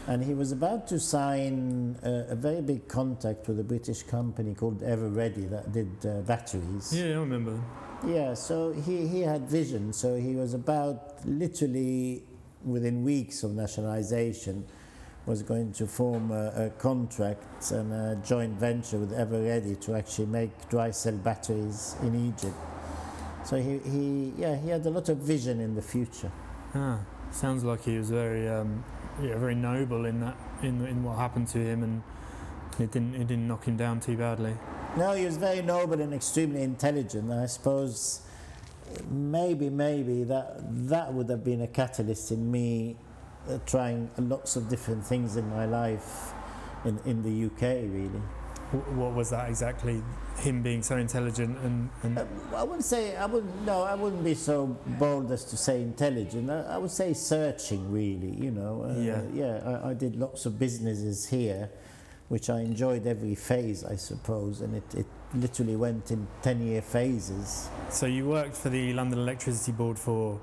And 0.08 0.24
he 0.24 0.34
was 0.34 0.52
about 0.52 0.88
to 0.88 1.00
sign 1.00 1.98
a, 2.04 2.32
a 2.32 2.36
very 2.36 2.62
big 2.62 2.88
contract 2.88 3.48
with 3.48 3.60
a 3.60 3.64
British 3.64 4.04
company 4.04 4.54
called 4.56 4.82
Ever 4.82 5.10
Ready 5.10 5.46
that 5.46 5.72
did 5.72 5.90
uh, 6.06 6.22
batteries. 6.22 6.92
Yeah, 6.94 7.18
I 7.18 7.20
remember. 7.20 7.62
Yeah, 8.06 8.34
so 8.34 8.72
he, 8.72 9.08
he 9.08 9.22
had 9.22 9.48
vision. 9.48 9.94
So 9.94 10.16
he 10.16 10.36
was 10.36 10.54
about 10.54 11.26
literally 11.26 12.24
within 12.64 13.04
weeks 13.04 13.44
of 13.44 13.52
nationalization 13.52 14.66
was 15.26 15.44
going 15.44 15.72
to 15.72 15.86
form 15.86 16.32
a, 16.32 16.66
a 16.66 16.70
contract 16.72 17.72
and 17.72 17.94
a 17.94 18.20
joint 18.26 18.54
venture 18.54 18.98
with 18.98 19.14
Ever 19.14 19.42
Ready 19.44 19.76
to 19.76 19.96
actually 19.96 20.26
make 20.26 20.70
dry 20.70 20.90
cell 20.90 21.16
batteries 21.16 21.96
in 22.02 22.28
Egypt. 22.28 22.56
So 23.44 23.58
he, 23.58 23.80
he 23.80 24.34
yeah 24.38 24.56
he 24.56 24.70
had 24.70 24.86
a 24.86 24.90
lot 24.90 25.10
of 25.10 25.18
vision 25.18 25.60
in 25.60 25.76
the 25.76 25.82
future. 25.82 26.32
Ah, 26.74 27.00
sounds 27.32 27.64
like 27.64 27.84
he 27.84 27.98
was 27.98 28.10
very, 28.10 28.48
um, 28.48 28.84
yeah, 29.22 29.38
very 29.38 29.56
noble 29.56 30.06
in 30.06 30.20
that, 30.22 30.38
in 30.62 30.86
in 30.86 31.04
what 31.04 31.18
happened 31.18 31.48
to 31.50 31.58
him, 31.58 31.84
and 31.84 32.04
it 32.80 32.92
didn't, 32.92 33.16
it 33.16 33.28
didn't 33.28 33.48
knock 33.48 33.66
him 33.66 33.78
down 33.78 34.00
too 34.00 34.16
badly. 34.16 34.56
No, 34.98 35.14
he 35.14 35.26
was 35.26 35.38
very 35.38 35.62
noble 35.62 36.02
and 36.02 36.14
extremely 36.14 36.62
intelligent. 36.64 37.32
I 37.32 37.46
suppose 37.46 38.22
maybe, 39.10 39.70
maybe 39.70 40.24
that 40.26 40.58
that 40.90 41.14
would 41.14 41.30
have 41.30 41.44
been 41.44 41.62
a 41.62 41.68
catalyst 41.68 42.32
in 42.32 42.52
me 42.52 42.98
uh, 43.50 43.58
trying 43.66 44.10
lots 44.18 44.56
of 44.56 44.70
different 44.70 45.06
things 45.06 45.36
in 45.36 45.50
my 45.50 45.66
life 45.66 46.34
in, 46.86 47.00
in 47.06 47.24
the 47.24 47.46
UK, 47.46 47.62
really. 47.62 48.22
Wh- 48.72 48.98
What 48.98 49.14
was 49.14 49.30
that 49.30 49.50
exactly? 49.50 50.02
Him 50.38 50.62
being 50.64 50.82
so 50.82 50.98
intelligent 50.98 51.58
and, 51.60 51.90
and 52.04 52.18
Uh, 52.18 52.26
I 52.56 52.64
wouldn't 52.64 52.86
say, 52.86 53.16
I 53.16 53.26
wouldn't, 53.26 53.66
no, 53.66 53.84
I 53.84 53.96
wouldn't 53.96 54.24
be 54.24 54.34
so 54.34 54.68
bold 55.00 55.32
as 55.32 55.44
to 55.46 55.58
say 55.58 55.82
intelligent. 55.82 56.50
I, 56.50 56.62
I 56.62 56.78
would 56.78 56.92
say 56.92 57.14
searching, 57.14 57.92
really, 57.92 58.32
you 58.46 58.52
know. 58.52 58.86
Uh, 58.90 59.00
Yeah. 59.00 59.22
Yeah, 59.34 59.80
I, 59.84 59.90
I 59.90 59.94
did 59.94 60.16
lots 60.16 60.46
of 60.46 60.58
businesses 60.58 61.28
here, 61.30 61.70
which 62.30 62.50
I 62.50 62.62
enjoyed 62.62 63.06
every 63.06 63.36
phase, 63.36 63.84
I 63.84 63.98
suppose, 63.98 64.62
and 64.62 64.76
it, 64.76 64.96
it 64.96 65.06
literally 65.34 65.76
went 65.76 66.12
in 66.12 66.28
10 66.42 66.62
year 66.66 66.82
phases. 66.82 67.70
so 67.90 68.06
you 68.06 68.28
worked 68.28 68.56
for 68.56 68.70
the 68.70 68.94
London 68.94 69.20
Electricity 69.20 69.72
Board 69.74 69.98
for 70.00 70.40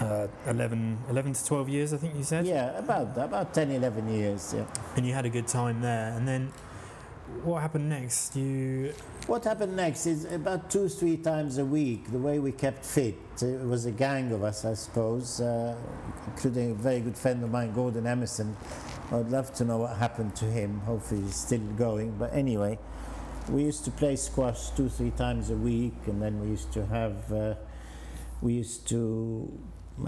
uh, 0.00 0.26
11, 0.46 0.98
11 1.10 1.32
to 1.34 1.44
12 1.44 1.68
years, 1.68 1.92
I 1.92 1.96
think 1.98 2.14
you 2.16 2.24
said? 2.24 2.46
Yeah, 2.46 2.76
about 2.78 3.14
that, 3.16 3.26
about 3.26 3.52
10, 3.54 3.70
11 3.70 4.08
years, 4.08 4.52
yeah. 4.56 4.64
And 4.96 5.04
you 5.06 5.12
had 5.14 5.24
a 5.26 5.30
good 5.30 5.46
time 5.46 5.80
there. 5.80 6.12
And 6.16 6.26
then 6.26 6.52
what 7.42 7.60
happened 7.60 7.88
next? 7.88 8.36
You, 8.36 8.92
What 9.26 9.44
happened 9.44 9.76
next 9.76 10.06
is 10.06 10.24
about 10.26 10.70
two, 10.70 10.88
three 10.88 11.16
times 11.16 11.58
a 11.58 11.64
week, 11.64 12.10
the 12.12 12.18
way 12.18 12.38
we 12.38 12.52
kept 12.52 12.84
fit. 12.84 13.16
It 13.42 13.66
was 13.66 13.86
a 13.86 13.90
gang 13.90 14.32
of 14.32 14.42
us, 14.44 14.64
I 14.64 14.74
suppose, 14.74 15.40
uh, 15.40 15.74
including 16.26 16.72
a 16.72 16.74
very 16.74 17.00
good 17.00 17.16
friend 17.16 17.42
of 17.42 17.50
mine, 17.50 17.72
Gordon 17.72 18.06
Emerson. 18.06 18.56
I'd 19.10 19.30
love 19.30 19.52
to 19.54 19.64
know 19.64 19.78
what 19.78 19.96
happened 19.96 20.36
to 20.36 20.44
him. 20.44 20.80
Hopefully, 20.80 21.22
he's 21.22 21.36
still 21.36 21.66
going. 21.76 22.12
But 22.18 22.32
anyway, 22.34 22.78
we 23.48 23.62
used 23.64 23.84
to 23.86 23.90
play 23.90 24.16
squash 24.16 24.70
two, 24.70 24.88
three 24.88 25.10
times 25.10 25.50
a 25.50 25.56
week, 25.56 25.94
and 26.06 26.22
then 26.22 26.40
we 26.40 26.48
used 26.48 26.72
to 26.72 26.86
have, 26.86 27.32
uh, 27.32 27.54
we 28.40 28.54
used 28.54 28.88
to 28.88 29.50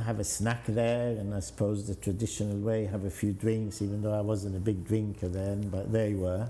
have 0.05 0.19
a 0.21 0.25
snack 0.25 0.65
there, 0.67 1.11
and 1.17 1.35
I 1.35 1.41
suppose 1.41 1.87
the 1.87 1.95
traditional 1.95 2.59
way, 2.59 2.87
have 2.87 3.05
a 3.05 3.11
few 3.11 3.33
drinks, 3.33 3.83
even 3.83 4.03
though 4.03 4.15
I 4.15 4.21
wasn't 4.21 4.57
a 4.57 4.61
big 4.61 4.85
drinker 4.85 5.29
then, 5.29 5.69
but 5.69 5.93
they 5.93 6.15
were 6.15 6.49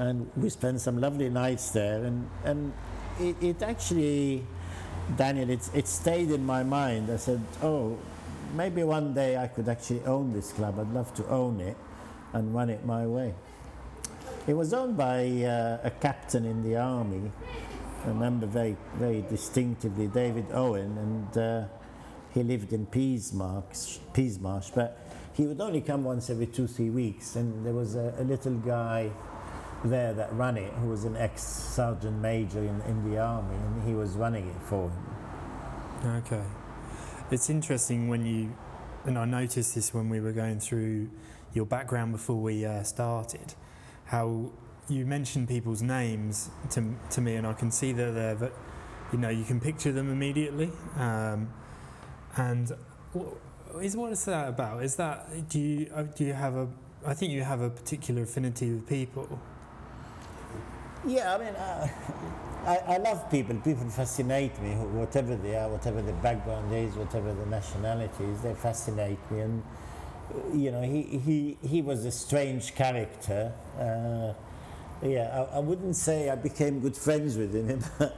and 0.00 0.30
we 0.34 0.48
spent 0.48 0.80
some 0.80 0.98
lovely 0.98 1.28
nights 1.28 1.70
there. 1.70 2.02
And 2.04 2.28
and 2.44 2.72
it, 3.20 3.36
it 3.40 3.62
actually 3.62 4.44
daniel 5.16 5.50
it, 5.50 5.68
it 5.74 5.86
stayed 5.86 6.30
in 6.30 6.44
my 6.44 6.62
mind. 6.62 7.10
I 7.10 7.16
said 7.16 7.40
oh 7.62 7.98
maybe 8.54 8.82
one 8.82 9.14
day 9.14 9.36
i 9.36 9.46
could 9.46 9.68
actually 9.68 10.02
own 10.04 10.32
this 10.32 10.52
club. 10.52 10.80
I'd 10.80 10.92
love 10.92 11.12
to 11.14 11.28
own 11.28 11.60
it 11.60 11.76
and 12.32 12.54
run 12.54 12.70
it 12.70 12.84
my 12.84 13.06
way. 13.06 13.34
It 14.46 14.54
was 14.54 14.72
owned 14.72 14.96
by 14.96 15.26
uh, 15.44 15.80
a 15.84 15.90
captain 15.90 16.46
in 16.46 16.62
the 16.62 16.76
army. 16.76 17.30
I 18.04 18.08
remember 18.08 18.46
very 18.46 18.76
very 18.94 19.22
distinctively 19.28 20.06
david 20.06 20.46
owen. 20.52 20.96
And 20.96 21.38
uh, 21.38 21.64
he 22.32 22.42
lived 22.42 22.72
in 22.72 22.86
Peasmarsh, 22.86 23.98
Peasmarsh, 24.14 24.74
but 24.74 24.96
he 25.34 25.46
would 25.46 25.60
only 25.60 25.82
come 25.82 26.04
once 26.04 26.30
every 26.30 26.46
two, 26.46 26.66
three 26.66 26.90
weeks. 26.90 27.36
And 27.36 27.66
there 27.66 27.74
was 27.74 27.96
a, 27.96 28.14
a 28.18 28.24
little 28.24 28.54
guy 28.54 29.10
there 29.84 30.12
that 30.12 30.32
ran 30.32 30.56
it, 30.56 30.72
who 30.74 30.88
was 30.88 31.04
an 31.04 31.16
ex-sergeant 31.16 32.20
major 32.20 32.60
in, 32.60 32.80
in 32.82 33.10
the 33.10 33.18
army, 33.18 33.56
and 33.56 33.88
he 33.88 33.94
was 33.94 34.10
running 34.12 34.48
it 34.48 34.62
for 34.62 34.90
him. 34.90 36.16
okay. 36.16 36.42
It's 37.30 37.48
interesting 37.48 38.08
when 38.08 38.26
you, 38.26 38.54
and 39.04 39.16
I 39.18 39.24
noticed 39.24 39.74
this 39.74 39.94
when 39.94 40.08
we 40.08 40.20
were 40.20 40.32
going 40.32 40.60
through 40.60 41.08
your 41.54 41.64
background 41.64 42.12
before 42.12 42.36
we 42.36 42.64
uh, 42.64 42.82
started, 42.82 43.54
how 44.06 44.50
you 44.88 45.06
mention 45.06 45.46
people's 45.46 45.82
names 45.82 46.50
to, 46.70 46.94
to 47.10 47.20
me, 47.20 47.36
and 47.36 47.46
I 47.46 47.52
can 47.52 47.70
see 47.70 47.92
that 47.92 48.12
they're, 48.12 48.34
ve- 48.34 48.54
you 49.12 49.18
know, 49.18 49.28
you 49.28 49.44
can 49.44 49.60
picture 49.60 49.92
them 49.92 50.10
immediately. 50.10 50.70
Um, 50.96 51.52
and 52.36 52.70
what 53.12 53.84
is 53.84 53.96
what 53.96 54.12
is 54.12 54.24
that 54.24 54.48
about? 54.48 54.82
Is 54.82 54.96
that 54.96 55.48
do 55.48 55.58
you 55.58 55.90
uh, 55.94 56.02
do 56.02 56.24
you 56.24 56.32
have 56.32 56.56
a 56.56 56.68
I 57.06 57.14
think 57.14 57.32
you 57.32 57.42
have 57.42 57.60
a 57.60 57.70
particular 57.70 58.22
affinity 58.22 58.70
with 58.70 58.86
people. 58.86 59.40
Yeah, 61.06 61.34
I 61.34 61.38
mean, 61.38 61.54
uh, 61.54 61.88
I, 62.66 62.76
I 62.94 62.96
love 62.98 63.30
people. 63.30 63.56
People 63.56 63.88
fascinate 63.88 64.60
me, 64.60 64.72
whatever 64.74 65.34
they 65.36 65.56
are, 65.56 65.68
whatever 65.68 66.02
the 66.02 66.12
background 66.14 66.72
is, 66.74 66.94
whatever 66.94 67.32
the 67.32 67.46
nationality 67.46 68.24
is, 68.24 68.40
they 68.42 68.54
fascinate 68.54 69.18
me. 69.30 69.40
And, 69.40 69.62
you 70.52 70.70
know, 70.70 70.82
he, 70.82 71.02
he, 71.02 71.58
he 71.66 71.82
was 71.82 72.04
a 72.04 72.10
strange 72.12 72.74
character. 72.74 73.52
Uh, 73.78 74.34
yeah, 75.06 75.46
I, 75.52 75.56
I 75.56 75.58
wouldn't 75.60 75.96
say 75.96 76.28
I 76.28 76.36
became 76.36 76.80
good 76.80 76.96
friends 76.96 77.36
with 77.36 77.54
him. 77.54 77.82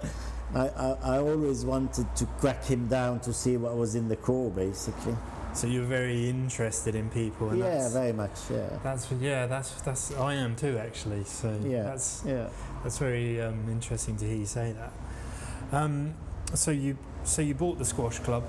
I, 0.54 0.68
I, 0.68 0.98
I 1.02 1.18
always 1.18 1.64
wanted 1.64 2.14
to 2.16 2.26
crack 2.40 2.64
him 2.64 2.88
down 2.88 3.20
to 3.20 3.32
see 3.32 3.56
what 3.56 3.76
was 3.76 3.94
in 3.94 4.08
the 4.08 4.16
core, 4.16 4.50
basically. 4.50 5.16
So 5.54 5.66
you're 5.66 5.85
very 5.85 6.28
interested 6.30 6.94
in 6.94 7.11
people. 7.11 7.50
And 7.50 7.59
yeah, 7.59 7.88
very 7.90 8.12
much, 8.12 8.30
yeah. 8.50 8.68
that's 8.82 9.11
yeah, 9.21 9.47
that's 9.47 9.71
that's 9.82 10.12
I 10.16 10.35
am 10.35 10.56
too 10.56 10.78
actually. 10.78 11.25
So 11.25 11.59
Yeah. 11.62 11.82
that's 11.82 12.23
Yeah. 12.26 12.49
that's 12.82 12.99
very 12.99 13.40
um, 13.42 13.66
interesting 13.71 14.16
to 14.16 14.25
hear 14.25 14.37
you 14.38 14.47
say 14.47 14.73
that. 14.73 15.76
Um, 15.76 16.14
so 16.54 16.71
you 16.71 16.97
so 17.25 17.42
you 17.42 17.54
bought 17.54 17.78
the 17.78 17.85
squash 17.85 18.18
club. 18.21 18.44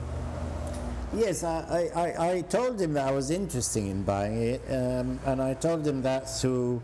Yes, 1.16 1.44
I, 1.44 1.90
I, 1.96 2.02
I, 2.08 2.32
I 2.38 2.42
told 2.42 2.82
him 2.82 2.94
that 2.94 3.08
I 3.08 3.12
was 3.12 3.30
interested 3.30 3.84
in 3.84 4.02
buying 4.02 4.42
it, 4.42 4.62
um, 4.68 5.20
and 5.28 5.40
I 5.44 5.54
told 5.54 5.86
him 5.86 6.02
that 6.02 6.28
through 6.28 6.82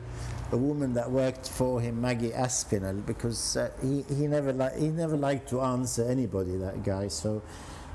a 0.51 0.57
woman 0.57 0.93
that 0.93 1.09
worked 1.09 1.49
for 1.49 1.81
him, 1.81 1.99
Maggie 1.99 2.31
Aspinall, 2.31 2.93
because 3.07 3.57
uh, 3.57 3.71
he, 3.81 4.03
he, 4.07 4.27
never 4.27 4.53
li- 4.53 4.77
he 4.77 4.89
never 4.89 5.17
liked 5.17 5.49
to 5.49 5.61
answer 5.61 6.03
anybody, 6.07 6.57
that 6.57 6.83
guy. 6.83 7.07
So 7.07 7.41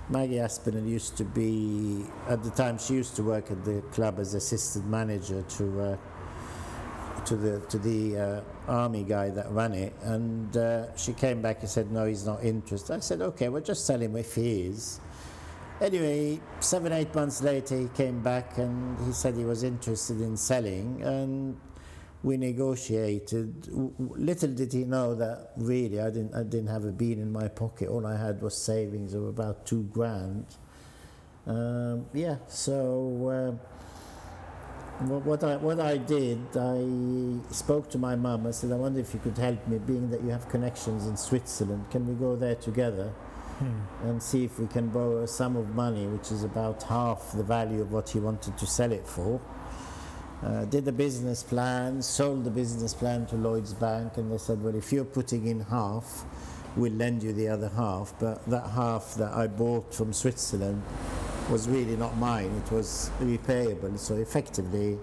Maggie 0.09 0.39
Aspinall 0.39 0.85
used 0.85 1.17
to 1.17 1.25
be, 1.25 2.05
at 2.29 2.43
the 2.43 2.51
time, 2.51 2.79
she 2.79 2.95
used 2.95 3.17
to 3.17 3.23
work 3.23 3.51
at 3.51 3.65
the 3.65 3.81
club 3.93 4.19
as 4.19 4.35
assistant 4.35 4.87
manager 4.87 5.43
to. 5.43 5.81
Uh, 5.81 5.97
to 7.27 7.37
the 7.37 7.61
to 7.69 7.79
the 7.79 8.19
uh, 8.19 8.41
army 8.69 9.03
guy 9.03 9.31
that 9.31 9.51
ran 9.51 9.73
it, 9.73 9.95
and 10.03 10.57
uh, 10.57 10.95
she 10.97 11.13
came 11.13 11.41
back 11.41 11.61
and 11.61 11.69
said, 11.69 11.91
"No, 11.91 12.05
he's 12.05 12.27
not 12.27 12.45
interested." 12.45 12.95
I 12.95 13.01
said, 13.01 13.23
"Okay, 13.23 13.49
well, 13.49 13.63
just 13.63 13.87
tell 13.87 14.01
him 14.01 14.17
if 14.17 14.35
he 14.35 14.63
is." 14.63 15.01
Anyway, 15.81 16.41
seven 16.61 16.93
eight 16.93 17.15
months 17.15 17.43
later, 17.43 17.79
he 17.79 17.89
came 17.95 18.21
back 18.23 18.59
and 18.59 18.99
he 19.07 19.13
said 19.13 19.35
he 19.35 19.45
was 19.45 19.63
interested 19.63 20.21
in 20.21 20.37
selling, 20.37 21.03
and 21.03 21.57
we 22.25 22.37
negotiated. 22.39 23.69
Little 23.99 24.49
did 24.49 24.73
he 24.73 24.85
know 24.85 25.15
that 25.15 25.53
really 25.57 26.01
I 26.01 26.11
didn't 26.11 26.35
I 26.35 26.43
didn't 26.43 26.69
have 26.69 26.85
a 26.85 26.91
bean 26.93 27.21
in 27.21 27.31
my 27.31 27.49
pocket. 27.49 27.89
All 27.89 28.07
I 28.07 28.17
had 28.17 28.41
was 28.43 28.57
savings 28.57 29.15
of 29.15 29.25
about 29.25 29.67
two 29.67 29.83
grand. 29.93 30.47
Um, 31.47 32.07
yeah, 32.15 32.37
so. 32.49 33.59
Uh, 33.61 33.69
what, 35.01 35.25
what 35.27 35.45
I 35.45 35.57
what 35.57 35.81
I 35.81 35.97
did, 35.97 36.39
I 36.57 36.85
spoke 37.53 37.91
to 37.91 37.99
my 37.99 38.15
mum. 38.15 38.47
I 38.47 38.53
said, 38.53 38.71
I 38.73 38.77
wonder 38.77 39.01
if 39.01 39.13
you 39.13 39.21
could 39.21 39.37
help 39.37 39.67
me, 39.67 39.79
being 39.79 40.09
that 40.11 40.23
you 40.23 40.31
have 40.31 40.49
connections 40.49 41.07
in 41.07 41.17
Switzerland. 41.17 41.91
Can 41.91 42.07
we 42.07 42.15
go 42.15 42.37
there 42.37 42.55
together 42.55 43.13
Hmm. 43.59 44.09
and 44.09 44.21
see 44.21 44.45
if 44.45 44.59
we 44.59 44.67
can 44.67 44.89
borrow 44.89 45.23
a 45.23 45.29
sum 45.29 45.55
of 45.57 45.77
money, 45.77 46.09
which 46.09 46.33
is 46.33 46.43
about 46.43 46.83
half 46.85 47.31
the 47.37 47.45
value 47.45 47.83
of 47.83 47.93
what 47.93 48.09
he 48.09 48.19
wanted 48.19 48.59
to 48.59 48.67
sell 48.67 48.91
it 48.91 49.07
for? 49.07 49.41
Uh, 50.43 50.65
did 50.67 50.85
the 50.85 50.93
business 50.93 51.43
plan, 51.43 52.03
sold 52.03 52.45
the 52.45 52.51
business 52.51 52.93
plan 52.93 53.25
to 53.27 53.37
Lloyd's 53.37 53.73
Bank, 53.73 54.19
and 54.19 54.31
they 54.31 54.39
said, 54.39 54.63
well, 54.63 54.75
if 54.75 54.93
you're 54.93 55.05
putting 55.05 55.47
in 55.47 55.61
half, 55.61 56.25
we'll 56.77 56.93
lend 56.93 57.23
you 57.23 57.33
the 57.33 57.49
other 57.49 57.69
half. 57.69 58.13
But 58.19 58.45
that 58.47 58.69
half 58.71 59.15
that 59.15 59.33
I 59.33 59.47
bought 59.47 59.95
from 59.95 60.13
Switzerland 60.13 60.83
was 61.51 61.69
really 61.69 61.97
not 61.97 62.17
mine. 62.19 62.63
It 62.67 62.73
was 62.73 63.11
repayable. 63.21 63.99
So 63.99 64.17
effectively, 64.17 64.99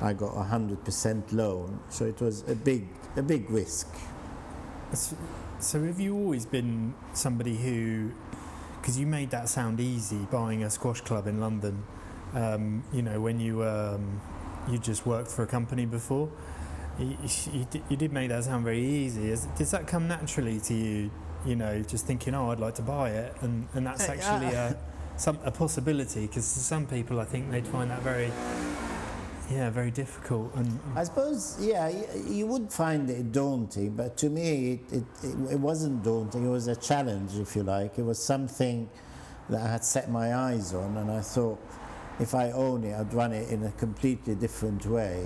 I 0.00 0.12
got 0.12 0.36
a 0.36 0.42
hundred 0.42 0.84
percent 0.84 1.32
loan. 1.32 1.78
So 1.88 2.04
it 2.04 2.20
was 2.20 2.48
a 2.48 2.54
big, 2.54 2.88
a 3.16 3.22
big 3.22 3.50
risk. 3.50 3.88
So, 5.58 5.82
have 5.84 6.00
you 6.00 6.14
always 6.14 6.44
been 6.44 6.92
somebody 7.14 7.56
who, 7.56 8.10
because 8.80 8.98
you 8.98 9.06
made 9.06 9.30
that 9.30 9.48
sound 9.48 9.80
easy, 9.80 10.18
buying 10.30 10.64
a 10.64 10.70
squash 10.70 11.00
club 11.00 11.26
in 11.26 11.40
London. 11.40 11.84
Um, 12.34 12.84
you 12.92 13.00
know, 13.00 13.20
when 13.20 13.40
you 13.40 13.62
um, 13.64 14.20
you 14.70 14.78
just 14.78 15.06
worked 15.06 15.30
for 15.30 15.42
a 15.42 15.46
company 15.46 15.86
before, 15.86 16.28
you, 16.98 17.16
you, 17.52 17.66
did, 17.70 17.82
you 17.88 17.96
did 17.96 18.12
make 18.12 18.28
that 18.28 18.44
sound 18.44 18.64
very 18.64 18.84
easy. 18.84 19.30
Is, 19.30 19.46
does 19.56 19.70
that 19.70 19.86
come 19.86 20.08
naturally 20.08 20.60
to 20.60 20.74
you? 20.74 21.10
You 21.44 21.56
know, 21.56 21.82
just 21.82 22.06
thinking, 22.06 22.36
oh, 22.36 22.52
I'd 22.52 22.60
like 22.60 22.76
to 22.76 22.82
buy 22.82 23.10
it, 23.10 23.34
and, 23.40 23.66
and 23.74 23.84
that's 23.84 24.08
actually 24.08 24.54
uh, 24.54 24.74
a, 24.74 24.76
some, 25.16 25.38
a 25.42 25.50
possibility. 25.50 26.28
Because 26.28 26.44
some 26.44 26.86
people, 26.86 27.18
I 27.18 27.24
think, 27.24 27.50
they'd 27.50 27.66
find 27.66 27.90
that 27.90 28.00
very, 28.02 28.30
yeah, 29.50 29.68
very 29.70 29.90
difficult. 29.90 30.54
And 30.54 30.78
I 30.94 31.02
suppose, 31.02 31.58
yeah, 31.60 31.90
you 32.28 32.46
would 32.46 32.72
find 32.72 33.10
it 33.10 33.32
daunting, 33.32 33.96
but 33.96 34.16
to 34.18 34.30
me, 34.30 34.74
it, 34.92 34.98
it, 34.98 35.04
it, 35.24 35.52
it 35.54 35.58
wasn't 35.58 36.04
daunting. 36.04 36.46
It 36.46 36.50
was 36.50 36.68
a 36.68 36.76
challenge, 36.76 37.34
if 37.34 37.56
you 37.56 37.64
like. 37.64 37.98
It 37.98 38.04
was 38.04 38.22
something 38.22 38.88
that 39.48 39.62
I 39.62 39.68
had 39.68 39.84
set 39.84 40.12
my 40.12 40.36
eyes 40.36 40.74
on, 40.74 40.96
and 40.96 41.10
I 41.10 41.22
thought 41.22 41.58
if 42.22 42.34
I 42.34 42.50
own 42.52 42.84
it, 42.84 42.94
I'd 42.98 43.12
run 43.12 43.32
it 43.32 43.50
in 43.50 43.64
a 43.64 43.72
completely 43.72 44.34
different 44.34 44.86
way. 44.86 45.24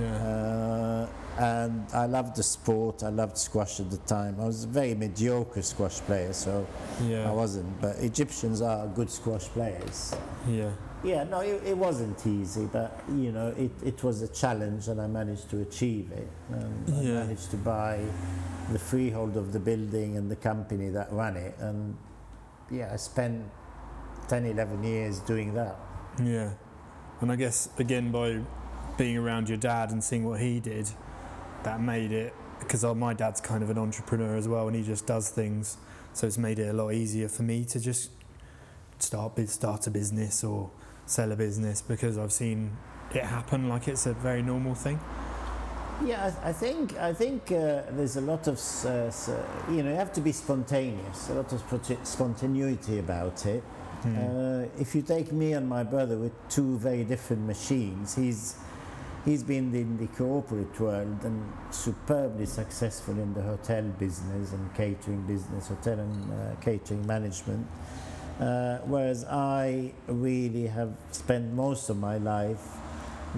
yeah, 0.00 0.16
Uh, 0.32 1.06
and 1.38 1.84
I 1.94 2.06
loved 2.06 2.34
the 2.36 2.42
sport. 2.42 3.02
I 3.02 3.10
loved 3.10 3.36
squash 3.38 3.78
at 3.80 3.90
the 3.90 3.98
time. 3.98 4.36
I 4.40 4.46
was 4.46 4.64
a 4.64 4.66
very 4.68 4.94
mediocre 4.94 5.62
squash 5.62 5.98
player, 6.00 6.32
so 6.32 6.66
yeah, 7.04 7.28
I 7.30 7.32
wasn't. 7.32 7.80
But 7.80 7.96
Egyptians 8.00 8.60
are 8.62 8.86
good 8.88 9.10
squash 9.10 9.46
players. 9.56 10.14
yeah. 10.48 10.70
Yeah, 11.04 11.22
no, 11.24 11.38
it, 11.40 11.62
it 11.64 11.76
wasn't 11.78 12.26
easy, 12.26 12.66
but 12.72 12.90
you 13.10 13.30
know, 13.30 13.48
it, 13.56 13.70
it 13.84 14.02
was 14.02 14.22
a 14.22 14.28
challenge, 14.42 14.88
and 14.88 14.98
I 15.00 15.06
managed 15.06 15.48
to 15.50 15.60
achieve 15.60 16.10
it. 16.10 16.28
I 16.52 16.56
Yeah. 16.90 17.22
managed 17.22 17.50
to 17.52 17.58
buy 17.58 18.00
the 18.72 18.78
freehold 18.78 19.36
of 19.36 19.52
the 19.52 19.60
building 19.60 20.16
and 20.16 20.28
the 20.30 20.36
company 20.50 20.88
that 20.88 21.12
ran 21.12 21.36
it, 21.36 21.54
and 21.60 21.96
yeah, 22.70 22.90
I 22.92 22.96
spent 22.96 23.44
10, 24.28 24.46
11 24.46 24.82
years 24.82 25.20
doing 25.20 25.54
that. 25.54 25.76
Yeah, 26.22 26.52
and 27.20 27.30
I 27.30 27.36
guess 27.36 27.68
again 27.78 28.10
by 28.10 28.40
being 28.96 29.18
around 29.18 29.48
your 29.48 29.58
dad 29.58 29.90
and 29.90 30.02
seeing 30.02 30.24
what 30.24 30.40
he 30.40 30.60
did, 30.60 30.88
that 31.62 31.80
made 31.80 32.12
it 32.12 32.34
because 32.60 32.84
my 32.94 33.12
dad's 33.12 33.40
kind 33.40 33.62
of 33.62 33.70
an 33.70 33.78
entrepreneur 33.78 34.36
as 34.36 34.48
well, 34.48 34.66
and 34.66 34.76
he 34.76 34.82
just 34.82 35.06
does 35.06 35.28
things, 35.28 35.76
so 36.12 36.26
it's 36.26 36.38
made 36.38 36.58
it 36.58 36.68
a 36.68 36.72
lot 36.72 36.90
easier 36.90 37.28
for 37.28 37.42
me 37.42 37.64
to 37.66 37.78
just 37.78 38.10
start 38.98 39.38
start 39.48 39.86
a 39.86 39.90
business 39.90 40.42
or 40.42 40.70
sell 41.04 41.30
a 41.32 41.36
business 41.36 41.82
because 41.82 42.16
I've 42.16 42.32
seen 42.32 42.76
it 43.14 43.24
happen 43.24 43.68
like 43.68 43.88
it's 43.88 44.06
a 44.06 44.14
very 44.14 44.42
normal 44.42 44.74
thing. 44.74 44.98
Yeah, 46.04 46.30
I, 46.42 46.52
think 46.52 46.96
I 46.98 47.14
think 47.14 47.50
uh, 47.50 47.82
there's 47.90 48.16
a 48.16 48.20
lot 48.20 48.48
of 48.48 48.60
uh, 48.84 48.88
uh, 48.88 49.72
you 49.72 49.82
know 49.82 49.90
you 49.90 49.96
have 49.96 50.12
to 50.14 50.20
be 50.20 50.32
spontaneous, 50.32 51.30
a 51.30 51.34
lot 51.34 51.52
of 51.52 51.62
spontaneity 52.04 52.98
about 52.98 53.46
it. 53.46 53.62
Hmm. 54.02 54.16
Uh, 54.16 54.66
if 54.80 54.94
you 54.94 55.02
take 55.02 55.32
me 55.32 55.52
and 55.54 55.68
my 55.68 55.82
brother 55.82 56.16
with 56.18 56.32
two 56.48 56.78
very 56.78 57.04
different 57.04 57.46
machines, 57.46 58.14
he's 58.14 58.56
he's 59.24 59.42
been 59.42 59.74
in 59.74 59.96
the 59.98 60.06
corporate 60.16 60.78
world 60.80 61.18
and 61.24 61.52
superbly 61.70 62.46
successful 62.46 63.14
in 63.18 63.34
the 63.34 63.42
hotel 63.42 63.82
business 63.98 64.52
and 64.52 64.72
catering 64.74 65.22
business, 65.22 65.68
hotel 65.68 65.98
and 65.98 66.32
uh, 66.32 66.54
catering 66.60 67.04
management. 67.06 67.66
Uh, 68.40 68.78
whereas 68.84 69.24
I 69.24 69.92
really 70.06 70.66
have 70.66 70.92
spent 71.10 71.52
most 71.54 71.88
of 71.90 71.96
my 71.98 72.18
life 72.18 72.64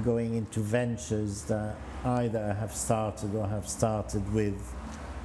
going 0.05 0.35
into 0.35 0.61
ventures 0.61 1.43
that 1.45 1.77
either 2.05 2.41
I 2.51 2.53
have 2.61 2.75
started 2.75 3.35
or 3.35 3.47
have 3.47 3.67
started 3.69 4.31
with 4.35 4.61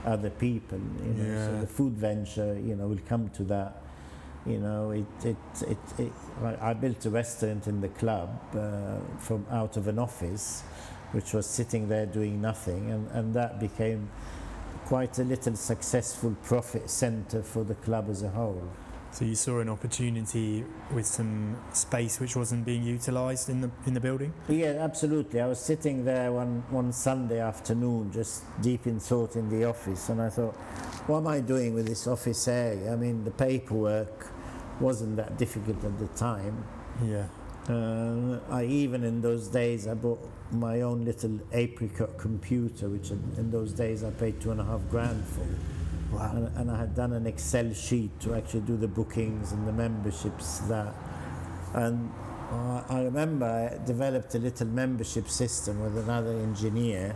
other 0.06 0.30
people. 0.30 0.80
You 1.06 1.14
know, 1.14 1.30
Yeah. 1.34 1.46
so 1.48 1.60
the 1.62 1.68
food 1.68 1.94
venture, 1.94 2.58
you 2.60 2.76
know, 2.76 2.88
will 2.88 3.02
come 3.10 3.30
to 3.30 3.44
that. 3.46 3.82
You 4.46 4.60
know, 4.60 4.92
it, 4.92 5.06
it, 5.26 5.38
it, 5.68 5.78
it 5.98 6.12
I 6.62 6.74
built 6.74 7.06
a 7.06 7.10
restaurant 7.10 7.68
in 7.68 7.80
the 7.80 7.88
club 7.88 8.30
uh, 8.56 8.98
from 9.18 9.46
out 9.50 9.78
of 9.78 9.88
an 9.88 10.00
office, 10.00 10.64
which 11.14 11.34
was 11.34 11.46
sitting 11.46 11.88
there 11.88 12.06
doing 12.06 12.42
nothing, 12.42 12.92
and, 12.92 13.10
and 13.12 13.34
that 13.36 13.60
became 13.60 14.10
quite 14.86 15.18
a 15.18 15.24
little 15.24 15.56
successful 15.56 16.36
profit 16.44 16.90
center 16.90 17.42
for 17.42 17.64
the 17.64 17.76
club 17.76 18.08
as 18.10 18.22
a 18.22 18.30
whole. 18.30 18.68
So 19.12 19.26
you 19.26 19.36
saw 19.36 19.60
an 19.60 19.70
opportunity 19.70 20.66
with 20.92 21.06
some 21.06 21.56
space 21.72 22.20
which 22.20 22.36
wasn't 22.36 22.66
being 22.66 22.82
utilised 22.82 23.48
in 23.48 23.62
the 23.62 23.70
in 23.86 23.94
the 23.94 24.00
building. 24.00 24.34
Yeah, 24.50 24.78
absolutely. 24.80 25.40
I 25.40 25.46
was 25.46 25.60
sitting 25.60 26.04
there 26.04 26.32
one, 26.32 26.64
one 26.72 26.92
Sunday 26.92 27.40
afternoon, 27.40 28.12
just 28.12 28.44
deep 28.62 28.88
in 28.88 29.00
thought 29.00 29.36
in 29.36 29.50
the 29.50 29.66
office, 29.66 30.10
and 30.10 30.20
I 30.20 30.30
thought, 30.30 30.56
what 31.06 31.20
am 31.20 31.28
I 31.28 31.42
doing 31.42 31.76
with 31.76 31.86
this 31.86 32.08
office 32.08 32.48
area? 32.48 32.92
I 32.92 32.96
mean, 32.96 33.24
the 33.24 33.32
paperwork 33.32 34.33
wasn't 34.80 35.16
that 35.18 35.38
difficult 35.38 35.84
at 35.84 35.98
the 36.00 36.08
time. 36.08 36.66
Yeah. 37.04 37.28
Uh, 37.70 38.40
I 38.50 38.66
even 38.66 39.04
in 39.04 39.22
those 39.22 39.48
days 39.48 39.88
I 39.88 39.94
bought 39.94 40.20
my 40.52 40.82
own 40.82 41.06
little 41.06 41.40
apricot 41.54 42.18
computer, 42.18 42.90
which 42.90 43.12
in, 43.12 43.22
in 43.38 43.52
those 43.52 43.74
days 43.74 44.04
I 44.04 44.12
paid 44.12 44.42
two 44.42 44.52
and 44.52 44.60
a 44.60 44.66
half 44.66 44.82
grand 44.90 45.24
for. 45.26 45.46
Wow. 46.16 46.32
And, 46.34 46.58
and 46.58 46.72
I 46.72 46.78
had 46.78 46.96
done 46.96 47.14
an 47.14 47.26
Excel 47.26 47.74
sheet 47.74 48.20
to 48.20 48.36
actually 48.36 48.62
do 48.62 48.78
the 48.78 48.88
bookings 48.88 49.52
and 49.52 49.68
the 49.68 49.74
memberships 49.74 50.60
that. 50.70 50.94
And 51.74 52.12
Uh, 52.54 52.84
I 52.88 53.02
remember 53.02 53.48
I 53.48 53.84
developed 53.84 54.36
a 54.36 54.38
little 54.38 54.68
membership 54.68 55.28
system 55.28 55.82
with 55.82 55.98
another 55.98 56.34
engineer, 56.38 57.16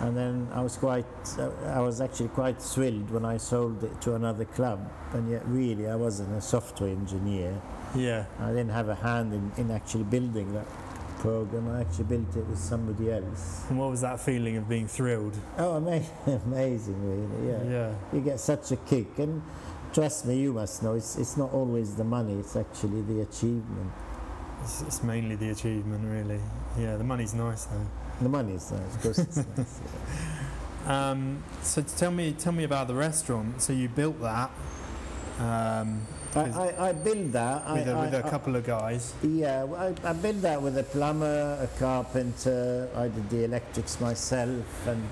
and 0.00 0.16
then 0.16 0.48
I 0.52 0.62
was 0.62 0.76
quite, 0.76 1.06
uh, 1.38 1.50
I 1.66 1.80
was 1.80 2.00
actually 2.00 2.28
quite 2.28 2.60
thrilled 2.60 3.10
when 3.10 3.24
I 3.24 3.36
sold 3.36 3.84
it 3.84 4.00
to 4.02 4.14
another 4.14 4.44
club. 4.44 4.90
And 5.12 5.30
yet, 5.30 5.42
really, 5.46 5.88
I 5.88 5.96
wasn't 5.96 6.32
a 6.36 6.40
software 6.40 6.90
engineer. 6.90 7.60
Yeah. 7.94 8.24
I 8.40 8.48
didn't 8.48 8.70
have 8.70 8.88
a 8.88 8.94
hand 8.94 9.32
in, 9.34 9.52
in 9.56 9.70
actually 9.70 10.04
building 10.04 10.52
that 10.54 10.66
program. 11.18 11.68
I 11.68 11.82
actually 11.82 12.04
built 12.04 12.36
it 12.36 12.46
with 12.46 12.58
somebody 12.58 13.12
else. 13.12 13.64
And 13.68 13.78
what 13.78 13.90
was 13.90 14.00
that 14.00 14.20
feeling 14.20 14.56
of 14.56 14.68
being 14.68 14.88
thrilled? 14.88 15.36
Oh, 15.56 15.74
amazing, 15.74 16.10
amazing 16.46 16.98
really. 17.08 17.48
Yeah. 17.48 17.70
Yeah. 17.70 17.94
You 18.12 18.20
get 18.20 18.40
such 18.40 18.72
a 18.72 18.76
kick, 18.76 19.18
and 19.18 19.42
trust 19.92 20.26
me, 20.26 20.38
you 20.38 20.52
must 20.52 20.82
know 20.82 20.94
it's 20.94 21.16
it's 21.16 21.36
not 21.36 21.52
always 21.52 21.94
the 21.94 22.04
money; 22.04 22.34
it's 22.34 22.56
actually 22.56 23.02
the 23.02 23.20
achievement. 23.20 23.92
It's, 24.62 24.82
it's 24.82 25.02
mainly 25.02 25.36
the 25.36 25.50
achievement, 25.50 26.04
really. 26.04 26.40
Yeah, 26.78 26.96
the 26.96 27.04
money's 27.04 27.34
nice 27.34 27.64
though. 27.64 27.86
The 28.20 28.28
money 28.28 28.54
is 28.54 28.70
nice, 28.70 28.94
of 28.94 29.02
course. 29.02 29.18
It's 29.18 29.36
nice. 29.56 29.80
yeah. 30.86 31.10
Um, 31.10 31.42
so 31.62 31.82
tell 31.82 32.10
me, 32.10 32.32
tell 32.32 32.52
me 32.52 32.64
about 32.64 32.88
the 32.88 32.94
restaurant. 32.94 33.62
So 33.62 33.72
you 33.72 33.88
built 33.88 34.20
that 34.20 34.50
um, 35.38 36.06
I, 36.34 36.40
I, 36.40 36.88
I 36.88 36.92
built 36.92 37.32
that. 37.32 37.72
with, 37.72 37.88
I, 37.88 37.92
a, 37.92 38.00
with 38.00 38.14
a 38.14 38.30
couple 38.30 38.56
of 38.56 38.64
guys. 38.64 39.12
Yeah, 39.22 39.64
well, 39.64 39.94
I, 40.04 40.10
I 40.10 40.12
built 40.12 40.40
that 40.42 40.60
with 40.60 40.78
a 40.78 40.82
plumber, 40.82 41.58
a 41.60 41.78
carpenter. 41.78 42.88
I 42.96 43.08
did 43.08 43.28
the 43.28 43.44
electrics 43.44 44.00
myself, 44.00 44.86
and 44.86 45.02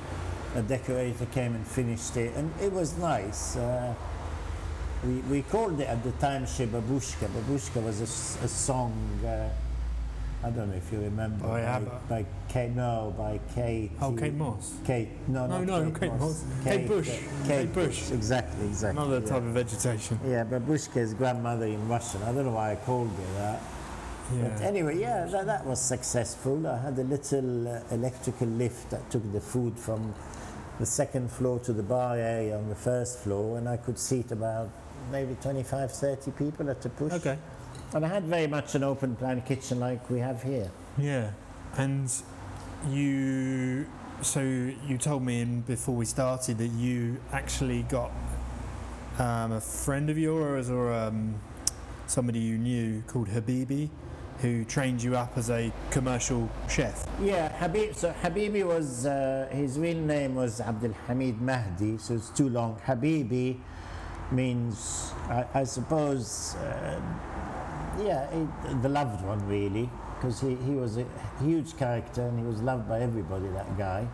a 0.55 0.63
decorator 0.63 1.27
came 1.27 1.55
and 1.55 1.67
finished 1.67 2.17
it, 2.17 2.35
and 2.37 2.53
it 2.61 2.73
was 2.73 2.97
nice. 2.99 3.57
Uh, 3.57 3.95
we, 5.05 5.15
we 5.31 5.43
called 5.43 5.81
it 5.81 5.89
at 5.89 6.03
the 6.03 6.13
time 6.13 6.45
Shebabushka. 6.45 7.29
Babushka 7.29 7.83
was 7.83 8.01
a, 8.01 8.45
a 8.45 8.49
song. 8.49 8.93
Uh, 9.25 9.49
I 10.43 10.51
don't 10.51 10.71
know 10.71 10.77
if 10.77 10.91
you 10.91 11.01
remember. 11.01 11.47
By 11.47 11.63
by, 11.63 11.99
by 12.09 12.27
Kate, 12.49 12.71
no, 12.71 13.15
by 13.17 13.39
Kate. 13.55 13.91
Oh, 14.01 14.13
Kate 14.13 14.33
Moss. 14.33 14.75
Kate, 14.87 15.09
no, 15.29 15.47
No, 15.47 15.63
no, 15.63 15.91
Kate, 15.91 16.01
Kate 16.01 16.13
Moss. 16.13 16.21
Moss. 16.21 16.65
Kate 16.65 16.89
Bush. 16.89 17.09
uh, 17.09 17.13
Kate 17.13 17.47
Kate 17.47 17.73
Bush. 17.75 18.11
Exactly, 18.11 18.67
exactly. 18.67 19.03
Another 19.03 19.21
yeah. 19.21 19.27
type 19.29 19.43
of 19.43 19.53
vegetation. 19.53 20.19
Yeah, 20.27 20.45
Babushka's 20.45 21.13
grandmother 21.15 21.67
in 21.67 21.87
Russian. 21.89 22.23
I 22.23 22.33
don't 22.33 22.47
know 22.47 22.53
why 22.53 22.73
I 22.73 22.77
called 22.77 23.11
her 23.11 23.33
that. 23.39 23.61
But 24.31 24.61
Yeah. 24.61 24.67
anyway, 24.67 24.99
yeah, 24.99 25.25
that, 25.27 25.45
that 25.47 25.67
was 25.67 25.81
successful. 25.81 26.67
I 26.67 26.79
had 26.79 26.99
a 26.99 27.05
little 27.05 27.69
uh, 27.69 27.81
electrical 27.91 28.47
lift 28.47 28.91
that 28.91 29.11
took 29.11 29.31
the 29.33 29.41
food 29.41 29.79
from 29.79 30.15
the 30.79 30.87
second 30.87 31.31
floor 31.31 31.59
to 31.61 31.73
the 31.75 31.83
bar 31.83 32.17
area 32.17 32.57
on 32.57 32.71
the 32.71 32.75
first 32.75 33.19
floor, 33.19 33.59
and 33.59 33.69
I 33.69 33.77
could 33.77 33.99
seat 33.99 34.31
about 34.31 34.71
maybe 35.11 35.37
25, 35.41 35.93
30 35.93 36.31
people 36.33 36.71
at 36.71 36.85
a 36.85 36.89
push. 36.89 37.13
Okay. 37.13 37.39
And 37.95 38.05
I 38.05 38.09
had 38.09 38.25
very 38.25 38.47
much 38.47 38.75
an 38.75 38.85
open 38.85 39.17
plan 39.17 39.43
kitchen 39.43 39.81
like 39.81 40.09
we 40.09 40.21
have 40.21 40.43
here. 40.43 40.71
Yeah, 40.97 41.31
and 41.77 42.11
you. 42.89 43.87
So 44.23 44.41
you 44.41 44.99
told 44.99 45.25
me 45.25 45.41
in 45.41 45.63
before 45.63 45.95
we 45.95 46.05
started 46.05 46.59
that 46.59 46.69
you 46.69 47.19
actually 47.33 47.83
got 47.85 48.13
um, 49.19 49.53
a 49.53 49.61
friend 49.61 50.11
of 50.11 50.19
yours 50.19 50.69
or 50.69 50.93
um, 50.93 51.41
somebody 52.07 52.39
you 52.39 52.59
knew 52.59 53.03
called 53.07 53.29
Habibi, 53.29 53.89
who 54.41 54.65
trained 54.65 55.03
you 55.03 55.17
up 55.17 55.37
as 55.37 55.51
a 55.51 55.73
commercial 55.91 56.51
chef. 56.69 57.07
Yeah, 57.21 57.49
Habib. 57.59 57.95
So 57.95 58.13
Habibi 58.23 58.65
was 58.65 59.07
uh, 59.07 59.49
his 59.51 59.79
real 59.79 59.99
name 59.99 60.35
was 60.35 60.61
Abdul 60.61 60.95
Hamid 61.07 61.41
Mahdi, 61.41 61.99
so 61.99 62.15
it's 62.15 62.31
too 62.31 62.49
long. 62.49 62.81
Habibi 62.87 63.59
means, 64.33 65.13
I, 65.29 65.45
I 65.55 65.65
suppose, 65.65 66.55
uh, 66.57 67.01
yeah, 68.03 68.29
it, 68.31 68.83
the 68.83 68.89
loved 68.89 69.25
one 69.25 69.47
really, 69.49 69.91
because 70.17 70.41
he, 70.41 70.55
he 70.57 70.73
was 70.73 70.97
a 70.99 71.07
huge 71.43 71.77
character 71.77 72.23
and 72.23 72.39
he 72.39 72.45
was 72.45 72.63
loved 72.63 72.89
by 72.89 73.01
everybody. 73.01 73.49
That 73.49 73.77
guy, 73.77 74.07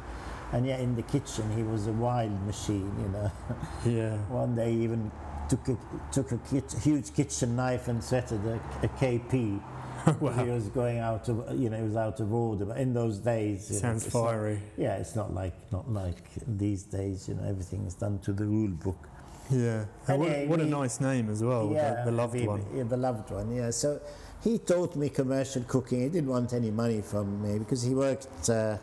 and 0.53 0.67
yet 0.67 0.81
in 0.81 0.95
the 0.97 1.03
kitchen 1.03 1.51
he 1.57 1.63
was 1.63 1.87
a 1.87 1.93
wild 1.93 2.41
machine, 2.47 2.93
you 3.03 3.09
know. 3.09 3.31
Yeah. 3.87 4.17
One 4.29 4.55
day 4.57 4.73
he 4.73 4.83
even 4.85 5.11
took 5.49 5.69
a 5.69 5.77
took 6.13 6.33
a 6.33 6.39
kit, 6.51 6.75
huge 6.83 7.15
kitchen 7.15 7.55
knife 7.57 7.89
and 7.89 8.03
threatened 8.03 8.47
a, 8.47 8.55
a 8.85 8.89
KP. 8.89 9.61
He 10.07 10.51
was 10.51 10.69
going 10.69 10.99
out 11.01 11.29
of, 11.29 11.59
you 11.61 11.69
know, 11.69 11.77
he 11.79 11.83
was 11.83 11.97
out 11.97 12.21
of 12.21 12.33
order. 12.33 12.65
But 12.65 12.77
in 12.79 12.95
those 12.95 13.19
days, 13.19 13.69
you 13.69 13.75
know, 13.77 13.81
Sounds 13.81 14.07
it's 14.07 14.15
not- 14.15 14.25
fiery. 14.31 14.61
yeah, 14.77 14.97
it's 14.99 15.17
not 15.17 15.35
like 15.35 15.55
not 15.73 15.91
like 15.91 16.23
these 16.47 16.85
days. 16.85 17.29
You 17.29 17.35
know, 17.35 17.43
everything 17.49 17.85
is 17.87 17.95
done 17.95 18.21
to 18.21 18.33
the 18.33 18.45
rule 18.47 18.71
book. 18.71 19.09
Yeah. 19.51 19.85
And 20.09 20.19
what, 20.21 20.47
what 20.49 20.61
a 20.61 20.67
nice 20.67 21.01
name 21.01 21.31
as 21.31 21.43
well, 21.43 21.69
the, 21.69 22.03
the 22.05 22.13
loved 22.13 22.41
one. 22.45 22.65
Yeah, 22.75 22.83
the 22.85 22.97
loved 22.97 23.31
one. 23.31 23.55
Yeah. 23.55 23.71
So 23.71 24.01
he 24.43 24.59
taught 24.59 24.97
me 24.97 25.09
commercial 25.09 25.63
cooking. 25.63 26.03
He 26.03 26.09
didn't 26.09 26.31
want 26.31 26.53
any 26.53 26.71
money 26.71 27.01
from 27.03 27.43
me 27.43 27.59
because 27.59 27.83
he 27.83 27.95
worked. 27.95 28.49
Uh, 28.51 28.79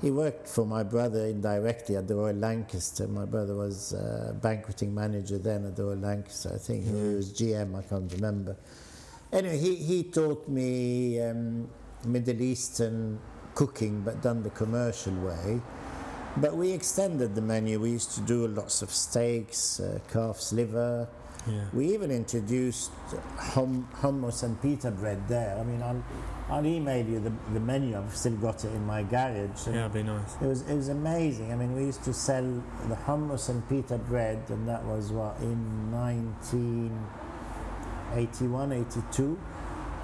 he 0.00 0.10
worked 0.10 0.48
for 0.48 0.66
my 0.66 0.82
brother 0.82 1.26
indirectly 1.26 1.94
at 1.96 2.08
the 2.08 2.16
Royal 2.16 2.34
Lancaster. 2.34 3.06
My 3.06 3.24
brother 3.24 3.54
was 3.54 3.94
uh, 3.94 4.34
banqueting 4.42 4.92
manager 4.92 5.38
then 5.38 5.64
at 5.64 5.76
the 5.76 5.84
Royal 5.84 5.98
Lancaster. 5.98 6.50
I 6.54 6.58
think 6.58 6.84
he 6.84 6.90
Mm. 6.90 7.16
was 7.16 7.32
GM. 7.32 7.76
I 7.78 7.82
can't 7.82 8.12
remember. 8.12 8.56
Anyway, 9.32 9.58
he, 9.58 9.76
he 9.76 10.02
taught 10.04 10.48
me 10.48 11.20
um, 11.22 11.68
Middle 12.04 12.42
Eastern 12.42 13.20
cooking, 13.54 14.00
but 14.00 14.20
done 14.22 14.42
the 14.42 14.50
commercial 14.50 15.14
way. 15.14 15.60
But 16.36 16.56
we 16.56 16.72
extended 16.72 17.34
the 17.34 17.42
menu. 17.42 17.78
We 17.78 17.90
used 17.90 18.12
to 18.12 18.22
do 18.22 18.46
lots 18.48 18.80
of 18.82 18.90
steaks, 18.90 19.78
uh, 19.80 19.98
calf's 20.10 20.50
liver. 20.52 21.06
Yeah. 21.46 21.64
We 21.72 21.92
even 21.92 22.10
introduced 22.10 22.90
hum, 23.36 23.86
hummus 23.96 24.42
and 24.42 24.60
pita 24.62 24.90
bread 24.92 25.28
there. 25.28 25.58
I 25.58 25.62
mean, 25.64 25.82
I'll, 25.82 26.02
I'll 26.48 26.64
email 26.64 27.04
you 27.04 27.18
the, 27.20 27.32
the 27.52 27.60
menu. 27.60 27.98
I've 27.98 28.16
still 28.16 28.36
got 28.36 28.64
it 28.64 28.72
in 28.72 28.86
my 28.86 29.02
garage. 29.02 29.66
and 29.66 29.74
Yeah, 29.74 29.80
it'd 29.86 29.92
be 29.92 30.02
nice. 30.04 30.36
It 30.40 30.46
was, 30.46 30.62
it 30.62 30.74
was 30.74 30.88
amazing. 30.88 31.52
I 31.52 31.56
mean, 31.56 31.74
we 31.74 31.82
used 31.84 32.04
to 32.04 32.14
sell 32.14 32.62
the 32.88 32.94
hummus 32.94 33.48
and 33.48 33.68
pita 33.68 33.98
bread, 33.98 34.38
and 34.48 34.68
that 34.68 34.84
was 34.84 35.10
what, 35.10 35.36
in 35.40 35.90
1981, 35.90 38.72
82, 38.72 39.38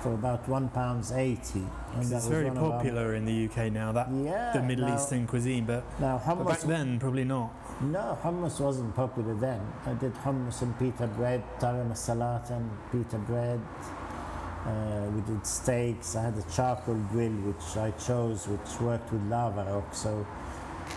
for 0.02 0.14
about 0.14 0.48
one 0.48 0.68
pounds 0.68 1.12
80. 1.12 1.64
And 1.94 2.12
it's 2.12 2.26
very 2.26 2.48
of 2.48 2.56
our- 2.58 2.70
popular 2.70 3.14
in 3.14 3.24
the 3.24 3.32
UK 3.32 3.70
now, 3.70 3.92
that 3.92 4.10
Yeah. 4.10 4.52
the 4.52 4.62
Middle 4.62 4.88
now, 4.88 4.94
Eastern 4.94 5.26
cuisine, 5.26 5.64
but, 5.64 5.82
Now, 6.00 6.20
but 6.24 6.46
back 6.46 6.58
hummus 6.58 6.62
then, 6.66 6.98
probably 6.98 7.24
not. 7.24 7.50
No, 7.80 8.16
hummus 8.22 8.60
wasn't 8.60 8.94
popular 8.94 9.34
then. 9.34 9.60
I 9.86 9.94
did 9.94 10.14
hummus 10.24 10.62
and 10.62 10.76
pita 10.78 11.06
bread, 11.06 11.42
taramasalata 11.60 12.50
and 12.50 12.70
pita 12.92 13.18
bread. 13.18 13.60
Uh, 14.66 15.06
we 15.14 15.20
did 15.22 15.46
steaks. 15.46 16.16
I 16.16 16.22
had 16.22 16.36
a 16.36 16.42
charcoal 16.50 16.96
grill 17.12 17.32
which 17.32 17.76
I 17.76 17.90
chose, 17.92 18.46
which 18.48 18.80
worked 18.80 19.12
with 19.12 19.22
lava 19.28 19.64
rock. 19.72 19.94
So 19.94 20.26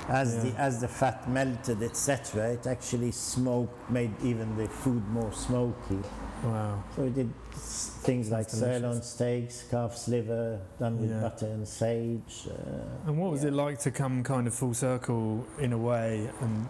as 0.10 0.44
the 0.44 0.54
as 0.60 0.82
the 0.82 0.88
fat 0.88 1.30
melted, 1.30 1.82
etc., 1.84 2.50
it 2.54 2.66
actually 2.68 3.12
smoked, 3.12 3.90
made 3.90 4.14
even 4.24 4.58
the 4.58 4.68
food 4.68 5.08
more 5.12 5.32
smoky. 5.32 6.00
Wow. 6.43 6.84
So 6.95 7.04
we 7.04 7.10
did 7.10 7.32
s- 7.54 7.91
things 8.01 8.32
like 8.32 8.49
delicious. 8.49 8.60
sirloin 8.82 9.01
steaks, 9.04 9.63
calf's 9.69 10.08
liver, 10.08 10.60
done 10.80 10.99
with 10.99 11.12
Yeah. 11.12 11.21
butter 11.21 11.45
and 11.47 11.67
sage. 11.67 12.47
Uh, 12.49 13.08
And 13.10 13.17
what 13.17 13.32
was 13.32 13.43
it 13.43 13.54
like 13.54 13.80
to 13.82 13.91
come 13.91 14.23
kind 14.23 14.47
of 14.47 14.54
full 14.54 14.73
circle 14.73 15.45
in 15.60 15.71
a 15.73 15.77
way? 15.77 16.30
And 16.41 16.67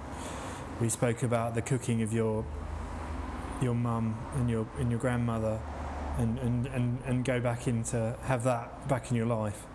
we 0.81 0.89
spoke 0.89 1.23
about 1.23 1.55
the 1.55 1.62
cooking 1.62 2.01
of 2.01 2.12
your 2.13 2.43
your 3.62 3.75
mum 3.75 4.15
and 4.36 4.49
your 4.49 4.65
and 4.79 4.89
your 4.89 4.99
grandmother, 4.99 5.60
and, 6.17 6.39
and, 6.39 6.65
and, 6.67 6.97
and 7.05 7.23
go 7.23 7.39
back 7.39 7.67
into 7.67 8.15
have 8.23 8.43
that 8.43 8.88
back 8.89 9.10
in 9.12 9.15
your 9.17 9.27
life. 9.27 9.65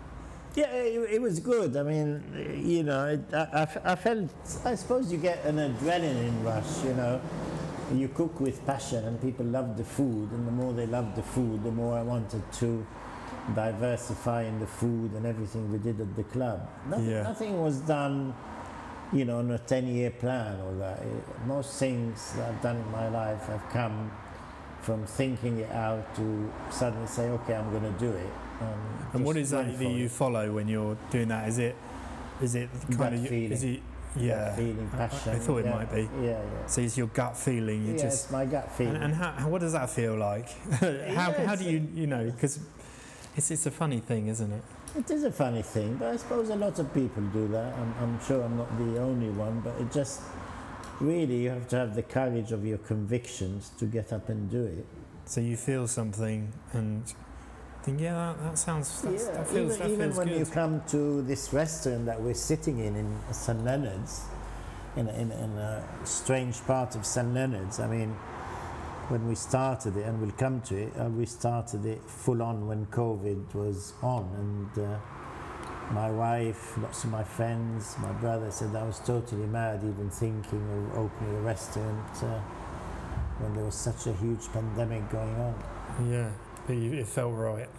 Yeah, 0.55 0.71
it, 0.73 1.13
it 1.15 1.21
was 1.21 1.39
good. 1.39 1.77
I 1.77 1.83
mean, 1.83 2.21
you 2.63 2.83
know, 2.83 3.05
it, 3.07 3.21
I, 3.33 3.47
I 3.53 3.61
f- 3.61 3.85
I 3.85 3.95
felt, 3.95 4.29
I 4.65 4.75
suppose 4.75 5.11
you 5.11 5.17
get 5.19 5.45
an 5.45 5.55
adrenaline 5.57 6.43
rush, 6.43 6.83
you 6.83 6.93
know. 6.93 7.21
You 7.93 8.09
cook 8.09 8.39
with 8.39 8.65
passion 8.65 9.05
and 9.05 9.21
people 9.21 9.45
love 9.45 9.77
the 9.77 9.83
food, 9.83 10.31
and 10.31 10.45
the 10.45 10.51
more 10.51 10.73
they 10.73 10.85
love 10.87 11.15
the 11.15 11.23
food, 11.23 11.63
the 11.63 11.71
more 11.71 11.97
I 11.97 12.01
wanted 12.01 12.43
to 12.53 12.85
diversify 13.55 14.43
in 14.43 14.59
the 14.59 14.67
food 14.67 15.13
and 15.13 15.25
everything 15.25 15.71
we 15.71 15.77
did 15.77 15.99
at 16.01 16.15
the 16.15 16.23
club. 16.23 16.67
Nothing, 16.89 17.09
Yeah. 17.09 17.23
nothing 17.23 17.61
was 17.61 17.77
done, 17.79 18.33
you 19.13 19.23
know, 19.23 19.39
on 19.39 19.51
a 19.51 19.57
10 19.57 19.87
year 19.87 20.09
plan 20.11 20.59
or 20.59 20.73
that. 20.75 21.01
Most 21.45 21.79
things 21.79 22.33
that 22.33 22.49
I've 22.49 22.61
done 22.61 22.75
in 22.75 22.91
my 22.91 23.07
life 23.07 23.45
have 23.47 23.63
come 23.69 24.11
from 24.81 25.05
thinking 25.05 25.59
it 25.59 25.71
out 25.71 26.13
to 26.15 26.51
suddenly 26.69 27.07
say, 27.07 27.29
okay, 27.29 27.55
I'm 27.55 27.69
going 27.71 27.83
to 27.93 27.99
do 27.99 28.09
it. 28.11 28.29
And 29.13 29.23
what 29.23 29.35
just 29.35 29.43
is 29.45 29.49
that 29.51 29.77
that 29.77 29.89
you 29.89 30.05
it. 30.05 30.11
follow 30.11 30.51
when 30.53 30.67
you're 30.67 30.97
doing 31.09 31.29
that? 31.29 31.47
Is 31.47 31.57
it 31.57 31.75
is 32.41 32.53
it 32.55 32.69
Gut 32.89 32.97
kind 32.99 33.15
of 33.15 33.31
is 33.31 33.63
it 33.63 33.81
yeah? 34.15 34.55
Feeling, 34.55 34.89
I- 34.93 35.03
I- 35.03 35.05
I 35.05 35.07
thought 35.39 35.57
it 35.59 35.65
yeah, 35.65 35.75
might 35.75 35.93
be. 35.93 36.01
Yeah, 36.21 36.29
yeah. 36.29 36.67
So 36.67 36.81
it's 36.81 36.97
your 36.97 37.07
gut 37.07 37.37
feeling. 37.37 37.85
You 37.85 37.93
yeah, 37.93 38.01
just 38.03 38.23
it's 38.25 38.31
my 38.31 38.45
gut 38.45 38.71
feeling. 38.71 38.95
and, 38.95 39.05
and 39.05 39.15
how, 39.15 39.31
how 39.31 39.49
what 39.49 39.61
does 39.61 39.73
that 39.73 39.89
feel 39.89 40.15
like? 40.15 40.49
how 41.15 41.33
how 41.33 41.55
do 41.55 41.65
you 41.65 41.87
you 41.93 42.07
know 42.07 42.25
because 42.31 42.59
it's 43.35 43.51
it's 43.51 43.65
a 43.65 43.71
funny 43.71 43.99
thing, 43.99 44.27
isn't 44.27 44.51
it? 44.51 44.63
it 44.95 45.11
is 45.11 45.23
a 45.23 45.31
funny 45.31 45.61
thing, 45.61 45.95
but 45.97 46.07
I 46.13 46.17
suppose 46.17 46.49
a 46.49 46.55
lot 46.55 46.79
of 46.79 46.91
people 46.93 47.21
do 47.33 47.47
that. 47.49 47.73
I'm, 47.73 47.93
I'm 48.01 48.19
sure 48.25 48.41
I'm 48.43 48.57
not 48.57 48.75
the 48.77 48.99
only 48.99 49.29
one, 49.29 49.59
but 49.59 49.79
it 49.79 49.91
just 49.91 50.21
really 50.99 51.43
you 51.43 51.49
have 51.49 51.67
to 51.69 51.75
have 51.75 51.93
the 51.95 52.01
courage 52.01 52.51
of 52.51 52.65
your 52.65 52.79
convictions 52.79 53.69
to 53.77 53.85
get 53.85 54.11
up 54.11 54.29
and 54.29 54.49
do 54.49 54.63
it. 54.65 54.85
So 55.25 55.41
you 55.41 55.57
feel 55.57 55.87
something 55.87 56.51
and 56.73 57.03
yeah, 57.87 58.13
that, 58.13 58.43
that 58.43 58.57
sounds. 58.57 59.01
That's, 59.01 59.25
yeah, 59.25 59.31
that 59.31 59.47
feels, 59.47 59.75
even, 59.75 59.79
that 59.79 59.89
even 59.91 59.99
feels 59.99 60.17
when 60.17 60.27
good. 60.27 60.39
you 60.39 60.45
come 60.45 60.81
to 60.87 61.21
this 61.21 61.53
restaurant 61.53 62.05
that 62.05 62.21
we're 62.21 62.33
sitting 62.33 62.79
in 62.79 62.95
in 62.95 63.19
St 63.31 63.63
Leonard's, 63.63 64.25
in 64.95 65.07
a, 65.07 65.13
in, 65.13 65.31
in 65.31 65.51
a 65.57 65.83
strange 66.03 66.61
part 66.65 66.95
of 66.95 67.05
St 67.05 67.33
Leonard's. 67.33 67.79
I 67.79 67.87
mean, 67.87 68.09
when 69.09 69.27
we 69.27 69.35
started 69.35 69.95
it, 69.95 70.05
and 70.05 70.19
we'll 70.19 70.31
come 70.31 70.61
to 70.61 70.75
it, 70.75 70.93
uh, 70.99 71.05
we 71.05 71.25
started 71.25 71.85
it 71.85 72.01
full 72.03 72.41
on 72.41 72.67
when 72.67 72.85
COVID 72.87 73.55
was 73.55 73.93
on, 74.01 74.25
and 74.37 74.85
uh, 74.85 74.97
my 75.91 76.11
wife, 76.11 76.77
lots 76.77 77.05
of 77.05 77.11
my 77.11 77.23
friends, 77.23 77.95
my 78.01 78.11
brother 78.13 78.51
said 78.51 78.75
I 78.75 78.83
was 78.83 78.99
totally 78.99 79.45
mad 79.45 79.79
even 79.83 80.09
thinking 80.09 80.91
of 80.91 80.97
opening 80.97 81.37
a 81.37 81.41
restaurant 81.41 82.23
uh, 82.23 82.39
when 83.39 83.55
there 83.55 83.63
was 83.63 83.75
such 83.75 84.07
a 84.07 84.13
huge 84.13 84.51
pandemic 84.51 85.09
going 85.09 85.35
on. 85.35 85.55
yeah, 86.11 86.29
it 86.67 87.07
felt 87.07 87.33
right. 87.33 87.69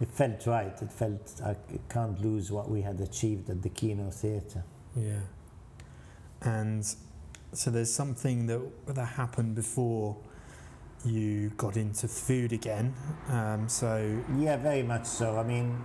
It 0.00 0.10
felt 0.10 0.46
right. 0.46 0.80
It 0.80 0.92
felt 0.92 1.40
I 1.44 1.56
can't 1.88 2.20
lose 2.20 2.52
what 2.52 2.70
we 2.70 2.82
had 2.82 3.00
achieved 3.00 3.50
at 3.50 3.62
the 3.62 3.68
Kino 3.68 4.10
Teatr. 4.10 4.62
Yeah. 4.96 5.20
And 6.42 6.84
so 7.52 7.70
there's 7.70 7.92
something 7.92 8.46
that 8.46 8.60
that 8.86 9.04
happened 9.04 9.54
before 9.54 10.16
you 11.04 11.50
got 11.56 11.76
into 11.76 12.08
food 12.08 12.52
again. 12.52 12.94
Um, 13.28 13.68
so 13.68 14.22
Yeah, 14.36 14.56
very 14.56 14.82
much 14.82 15.06
so. 15.06 15.38
I 15.38 15.42
mean, 15.42 15.78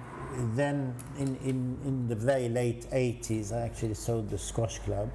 then 0.55 0.95
in, 1.17 1.35
in, 1.37 1.77
in 1.85 2.07
the 2.07 2.15
very 2.15 2.49
late 2.49 2.89
80s, 2.91 3.51
I 3.51 3.61
actually 3.61 3.93
sold 3.93 4.29
the 4.29 4.37
Squash 4.37 4.79
Club. 4.79 5.11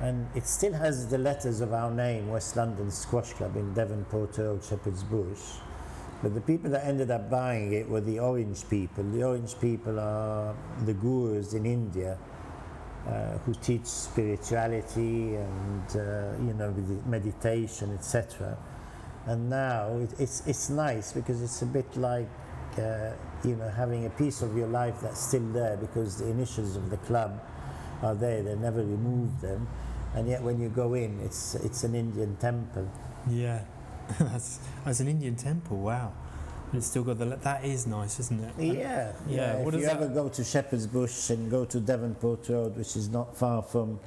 And 0.00 0.28
it 0.36 0.46
still 0.46 0.72
has 0.74 1.08
the 1.08 1.18
letters 1.18 1.60
of 1.60 1.72
our 1.72 1.90
name, 1.90 2.28
West 2.28 2.56
London 2.56 2.90
Squash 2.90 3.32
Club 3.32 3.56
in 3.56 3.74
Devonport 3.74 4.38
Road, 4.38 4.62
Shepherd's 4.62 5.02
Bush. 5.02 5.40
But 6.22 6.34
the 6.34 6.40
people 6.40 6.70
that 6.70 6.84
ended 6.84 7.10
up 7.10 7.30
buying 7.30 7.72
it 7.72 7.88
were 7.88 8.00
the 8.00 8.18
Orange 8.18 8.68
people. 8.68 9.04
The 9.04 9.22
Orange 9.22 9.58
people 9.60 10.00
are 10.00 10.54
the 10.84 10.94
gurus 10.94 11.52
in 11.54 11.64
India 11.64 12.18
uh, 13.06 13.38
who 13.38 13.54
teach 13.54 13.86
spirituality 13.86 15.36
and, 15.36 15.96
uh, 15.96 16.32
you 16.44 16.54
know, 16.54 16.74
meditation, 17.06 17.94
etc. 17.94 18.58
And 19.26 19.48
now 19.48 19.96
it, 19.98 20.10
it's, 20.18 20.46
it's 20.46 20.70
nice 20.70 21.12
because 21.12 21.40
it's 21.40 21.62
a 21.62 21.66
bit 21.66 21.96
like, 21.96 22.28
uh, 22.78 23.12
you 23.44 23.56
know, 23.56 23.68
having 23.68 24.06
a 24.06 24.10
piece 24.10 24.42
of 24.42 24.56
your 24.56 24.66
life 24.66 25.00
that's 25.00 25.20
still 25.20 25.46
there 25.52 25.76
because 25.76 26.18
the 26.18 26.28
initials 26.28 26.76
of 26.76 26.90
the 26.90 26.96
club 26.98 27.40
are 28.02 28.14
there, 28.14 28.42
they 28.42 28.56
never 28.56 28.80
removed 28.80 29.40
them. 29.40 29.68
And 30.14 30.28
yet 30.28 30.42
when 30.42 30.60
you 30.60 30.68
go 30.68 30.94
in, 30.94 31.20
it's, 31.20 31.54
it's 31.54 31.84
an 31.84 31.94
Indian 31.94 32.36
temple. 32.36 32.90
yeah, 33.28 33.62
that's 34.18 34.58
that's 34.84 35.00
an 35.00 35.08
Indian 35.08 35.36
temple. 35.36 35.78
Wow. 35.78 36.12
But 36.70 36.78
it's 36.78 36.86
still 36.86 37.02
got 37.04 37.18
the. 37.18 37.24
That 37.24 37.64
is 37.64 37.86
nice, 37.86 38.20
isn't 38.20 38.40
it? 38.44 38.52
Yeah, 38.58 39.12
Yeah, 39.26 39.52
If 39.54 39.64
what 39.64 39.74
you 39.74 39.80
does 39.80 39.88
ever 39.88 40.08
go 40.08 40.28
to 40.28 40.44
Shepherd's 40.44 40.86
Bush 40.86 41.30
and 41.30 41.50
go 41.50 41.64
to 41.64 41.80
Devonport 41.80 42.48
Road, 42.48 42.76
which 42.76 42.94
is 42.96 43.08
not 43.08 43.36
far 43.36 43.62
from 43.62 43.98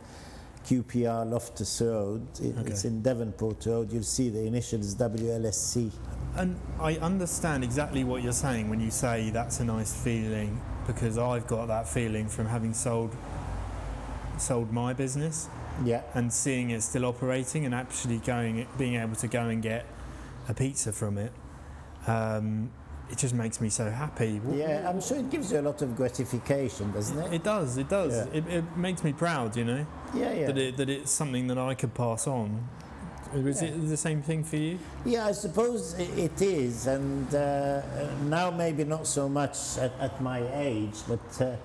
QPR 0.68 1.28
Loftus 1.30 1.82
Road, 1.82 2.22
it, 2.40 2.56
Okay. 2.60 2.70
it's 2.70 2.86
in 2.86 3.02
Devonport 3.02 3.66
Road, 3.66 3.92
you'll 3.92 4.04
see 4.04 4.30
the 4.30 4.46
initials 4.46 4.94
WLSC. 4.94 5.92
And 6.36 6.56
I 6.80 6.98
understand 6.98 7.64
exactly 7.64 8.04
what 8.04 8.22
you're 8.22 8.32
saying 8.32 8.70
when 8.70 8.80
you 8.80 8.92
say 8.92 9.32
that's 9.32 9.60
a 9.60 9.66
nice 9.66 9.92
feeling 9.94 10.62
because 10.86 11.18
I've 11.18 11.48
got 11.48 11.66
that 11.68 11.88
feeling 11.88 12.28
from 12.28 12.46
having 12.46 12.74
sold 12.74 13.16
sold 14.38 14.72
my 14.72 14.94
business 14.94 15.48
Yeah. 15.84 16.02
and 16.14 16.32
seeing 16.32 16.70
it 16.72 16.82
still 16.84 17.06
operating 17.06 17.66
and 17.66 17.74
actually 17.74 18.18
going 18.20 18.68
being 18.78 18.96
able 18.96 19.16
to 19.16 19.28
go 19.28 19.48
and 19.48 19.62
get 19.62 19.86
a 20.48 20.54
pizza 20.54 20.92
from 20.92 21.18
it. 21.18 21.32
Um, 22.08 22.72
it 23.10 23.18
just 23.18 23.34
makes 23.34 23.60
me 23.60 23.70
so 23.70 23.90
happy. 23.90 24.40
Yeah, 24.54 24.88
I'm 24.90 25.02
sure 25.02 25.18
it 25.18 25.30
gives 25.30 25.52
you 25.52 25.60
a 25.60 25.62
lot 25.62 25.82
of 25.82 25.96
gratification, 25.98 26.92
doesn't 26.94 27.18
it? 27.20 27.34
It 27.34 27.44
does, 27.44 27.78
it 27.78 27.90
does. 27.90 28.16
Yeah. 28.16 28.38
It, 28.40 28.48
it 28.48 28.78
makes 28.78 29.04
me 29.04 29.12
proud, 29.12 29.58
you 29.58 29.66
know, 29.66 29.86
Yeah, 30.14 30.32
yeah. 30.34 30.46
that, 30.48 30.58
it, 30.58 30.78
that 30.78 30.90
it's 30.90 31.12
something 31.12 31.48
that 31.48 31.58
I 31.58 31.74
could 31.74 31.94
pass 31.94 32.26
on. 32.28 32.68
Was 33.34 33.62
Yeah. 33.62 33.70
it 33.70 33.88
the 33.90 33.98
same 33.98 34.22
thing 34.22 34.44
for 34.44 34.58
you? 34.58 34.78
Yeah, 35.06 35.26
I 35.26 35.32
suppose 35.34 35.94
it 36.00 36.42
is, 36.42 36.88
and 36.88 37.34
uh, 37.34 37.38
uh, 37.38 37.82
now 38.26 38.52
maybe 38.52 38.84
not 38.84 39.08
so 39.08 39.28
much 39.30 39.78
at, 39.78 39.92
at 40.00 40.22
my 40.22 40.44
age, 40.54 40.96
but 41.08 41.42
uh, 41.42 41.56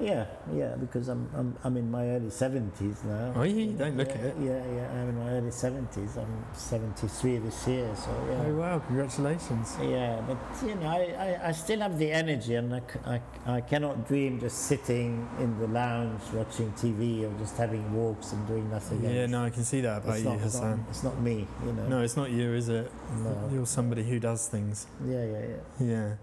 yeah, 0.00 0.26
yeah, 0.54 0.74
because 0.76 1.08
I'm, 1.08 1.28
I'm 1.34 1.56
I'm 1.64 1.76
in 1.76 1.90
my 1.90 2.06
early 2.08 2.30
seventies 2.30 3.02
now. 3.04 3.32
Oh, 3.36 3.42
you 3.42 3.72
don't 3.72 3.96
look 3.96 4.08
yeah, 4.08 4.14
it. 4.28 4.36
Yeah, 4.40 4.62
yeah, 4.76 4.90
I'm 4.92 5.08
in 5.10 5.18
my 5.18 5.30
early 5.30 5.50
seventies. 5.50 6.16
I'm 6.16 6.44
seventy-three 6.54 7.38
this 7.38 7.66
year, 7.66 7.90
so 7.96 8.10
yeah. 8.30 8.44
Oh, 8.46 8.54
wow, 8.54 8.78
congratulations. 8.78 9.76
Yeah, 9.82 10.20
but 10.26 10.38
you 10.66 10.74
know, 10.76 10.86
I, 10.86 11.00
I, 11.42 11.48
I 11.48 11.52
still 11.52 11.80
have 11.80 11.98
the 11.98 12.10
energy, 12.12 12.54
and 12.54 12.74
I, 12.74 12.82
I, 13.04 13.20
I 13.46 13.60
cannot 13.60 14.06
dream 14.06 14.38
just 14.40 14.58
sitting 14.66 15.28
in 15.40 15.58
the 15.58 15.66
lounge 15.66 16.20
watching 16.32 16.72
TV 16.72 17.24
or 17.24 17.38
just 17.38 17.56
having 17.56 17.92
walks 17.92 18.32
and 18.32 18.46
doing 18.46 18.70
nothing 18.70 19.02
Yeah, 19.02 19.22
else. 19.22 19.30
no, 19.30 19.44
I 19.44 19.50
can 19.50 19.64
see 19.64 19.80
that 19.80 19.98
about 20.04 20.14
it's 20.16 20.24
you, 20.24 20.30
not, 20.30 20.34
it's, 20.40 20.54
not, 20.54 20.62
Hassan. 20.62 20.86
it's 20.90 21.02
not 21.04 21.20
me, 21.20 21.46
you 21.64 21.72
know. 21.72 21.88
No, 21.88 22.02
it's 22.02 22.16
not 22.16 22.30
you, 22.30 22.52
is 22.52 22.68
it? 22.68 22.90
No. 23.24 23.50
You're 23.52 23.66
somebody 23.66 24.04
who 24.04 24.20
does 24.20 24.46
things. 24.48 24.86
Yeah, 25.04 25.24
yeah, 25.24 25.40
yeah. 25.80 25.86
Yeah. 25.86 26.14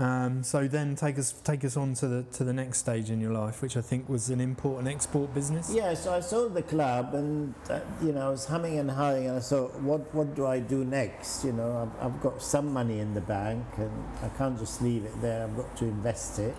Um, 0.00 0.42
so 0.42 0.66
then 0.66 0.96
take 0.96 1.18
us 1.18 1.32
take 1.44 1.62
us 1.62 1.76
on 1.76 1.92
to 1.96 2.08
the 2.08 2.22
to 2.32 2.42
the 2.42 2.54
next 2.54 2.78
stage 2.78 3.10
in 3.10 3.20
your 3.20 3.32
life, 3.32 3.60
which 3.60 3.76
I 3.76 3.82
think 3.82 4.08
was 4.08 4.30
an 4.30 4.40
import 4.40 4.78
and 4.78 4.88
export 4.88 5.34
business. 5.34 5.70
Yeah, 5.74 5.92
so 5.92 6.14
I 6.14 6.20
sold 6.20 6.54
the 6.54 6.62
club, 6.62 7.12
and 7.12 7.54
uh, 7.68 7.80
you 8.02 8.12
know, 8.12 8.28
I 8.28 8.30
was 8.30 8.46
humming 8.46 8.78
and 8.78 8.90
hawing, 8.90 9.26
and 9.26 9.36
I 9.36 9.40
thought, 9.40 9.78
what 9.80 10.12
what 10.14 10.34
do 10.34 10.46
I 10.46 10.58
do 10.58 10.86
next? 10.86 11.44
You 11.44 11.52
know, 11.52 11.90
I've, 12.00 12.06
I've 12.06 12.20
got 12.22 12.40
some 12.40 12.72
money 12.72 13.00
in 13.00 13.12
the 13.12 13.20
bank, 13.20 13.66
and 13.76 13.92
I 14.22 14.30
can't 14.38 14.58
just 14.58 14.80
leave 14.80 15.04
it 15.04 15.20
there. 15.20 15.44
I've 15.44 15.54
got 15.54 15.76
to 15.76 15.84
invest 15.84 16.38
it. 16.38 16.56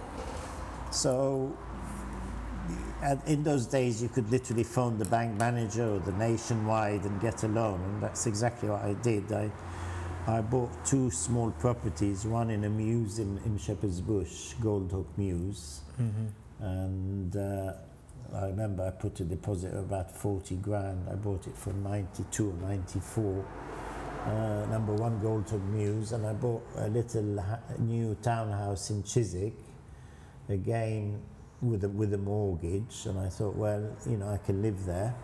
So, 0.92 1.58
in 3.26 3.42
those 3.42 3.66
days, 3.66 4.04
you 4.04 4.10
could 4.10 4.30
literally 4.30 4.64
phone 4.64 5.00
the 5.00 5.06
bank 5.06 5.40
manager 5.40 5.96
or 5.96 6.00
the 6.00 6.12
nationwide 6.12 7.06
and 7.06 7.20
get 7.20 7.42
a 7.42 7.48
loan, 7.48 7.82
and 7.82 8.04
that's 8.04 8.28
exactly 8.28 8.70
what 8.70 8.84
I 8.84 8.94
did. 8.94 9.32
I 9.32 9.50
I 10.28 10.42
bought 10.42 10.70
two 10.86 11.10
small 11.10 11.52
properties, 11.52 12.26
one 12.26 12.52
in 12.52 12.64
a 12.64 12.70
mews 12.70 13.20
in, 13.20 13.40
in 13.46 13.58
Shepherd's 13.58 14.02
Bush, 14.02 14.54
Goldhawk 14.62 15.08
Mews, 15.18 15.82
hmm 15.98 16.28
and 16.60 17.36
uh, 17.36 17.74
I 18.36 18.46
remember 18.46 18.86
I 18.86 18.92
put 18.92 19.20
a 19.20 19.24
deposit 19.24 19.74
of 19.74 19.80
about 19.86 20.16
40 20.16 20.58
grand. 20.58 21.10
I 21.10 21.16
bought 21.16 21.48
it 21.48 21.58
for 21.58 21.74
92 21.74 22.50
or 22.52 22.54
94. 22.70 23.46
Uh, 24.28 24.66
number 24.70 24.94
one 24.94 25.20
Goldhawk 25.22 25.64
Mews, 25.72 26.12
and 26.12 26.28
I 26.28 26.34
bought 26.34 26.62
a 26.78 26.88
little 26.88 27.42
ha- 27.42 27.58
new 27.80 28.16
townhouse 28.22 28.92
in 28.92 29.02
Chiswick, 29.02 29.56
again 30.50 31.20
with 31.64 31.84
a, 31.84 31.90
with 31.90 32.14
a 32.14 32.20
mortgage, 32.20 33.06
and 33.08 33.20
I 33.20 33.30
thought, 33.30 33.56
well, 33.56 33.96
you 34.08 34.18
know, 34.18 34.30
I 34.30 34.38
can 34.38 34.62
live 34.62 34.86
there. 34.86 35.16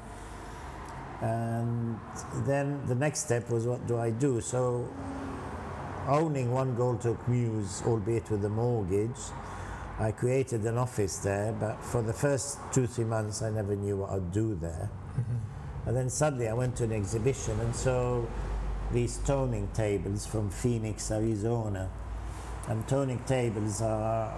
And 1.21 1.99
then 2.45 2.85
the 2.85 2.95
next 2.95 3.25
step 3.25 3.49
was, 3.49 3.65
what 3.65 3.87
do 3.87 3.97
I 3.97 4.11
do? 4.11 4.39
So, 4.41 4.87
owning 6.07 6.51
one 6.51 6.75
gold 6.75 7.01
Goldhawk 7.01 7.27
Mews, 7.27 7.81
albeit 7.85 8.29
with 8.29 8.45
a 8.45 8.49
mortgage, 8.49 9.17
I 9.99 10.11
created 10.11 10.61
an 10.65 10.77
office 10.77 11.17
there, 11.17 11.53
but 11.53 11.83
for 11.83 12.03
the 12.03 12.13
first 12.13 12.59
two, 12.71 12.85
three 12.85 13.03
months, 13.03 13.41
I 13.41 13.49
never 13.49 13.75
knew 13.75 13.97
what 13.97 14.11
I'd 14.11 14.31
do 14.31 14.55
there. 14.55 14.91
hmm 15.15 15.37
And 15.87 15.97
then 15.97 16.09
suddenly 16.09 16.47
I 16.47 16.53
went 16.53 16.75
to 16.77 16.83
an 16.83 16.91
exhibition 16.91 17.59
and 17.61 17.75
saw 17.75 18.21
these 18.91 19.17
toning 19.25 19.69
tables 19.73 20.25
from 20.27 20.49
Phoenix, 20.51 21.09
Arizona. 21.11 21.89
And 22.67 22.87
toning 22.87 23.23
tables 23.25 23.81
are 23.81 24.33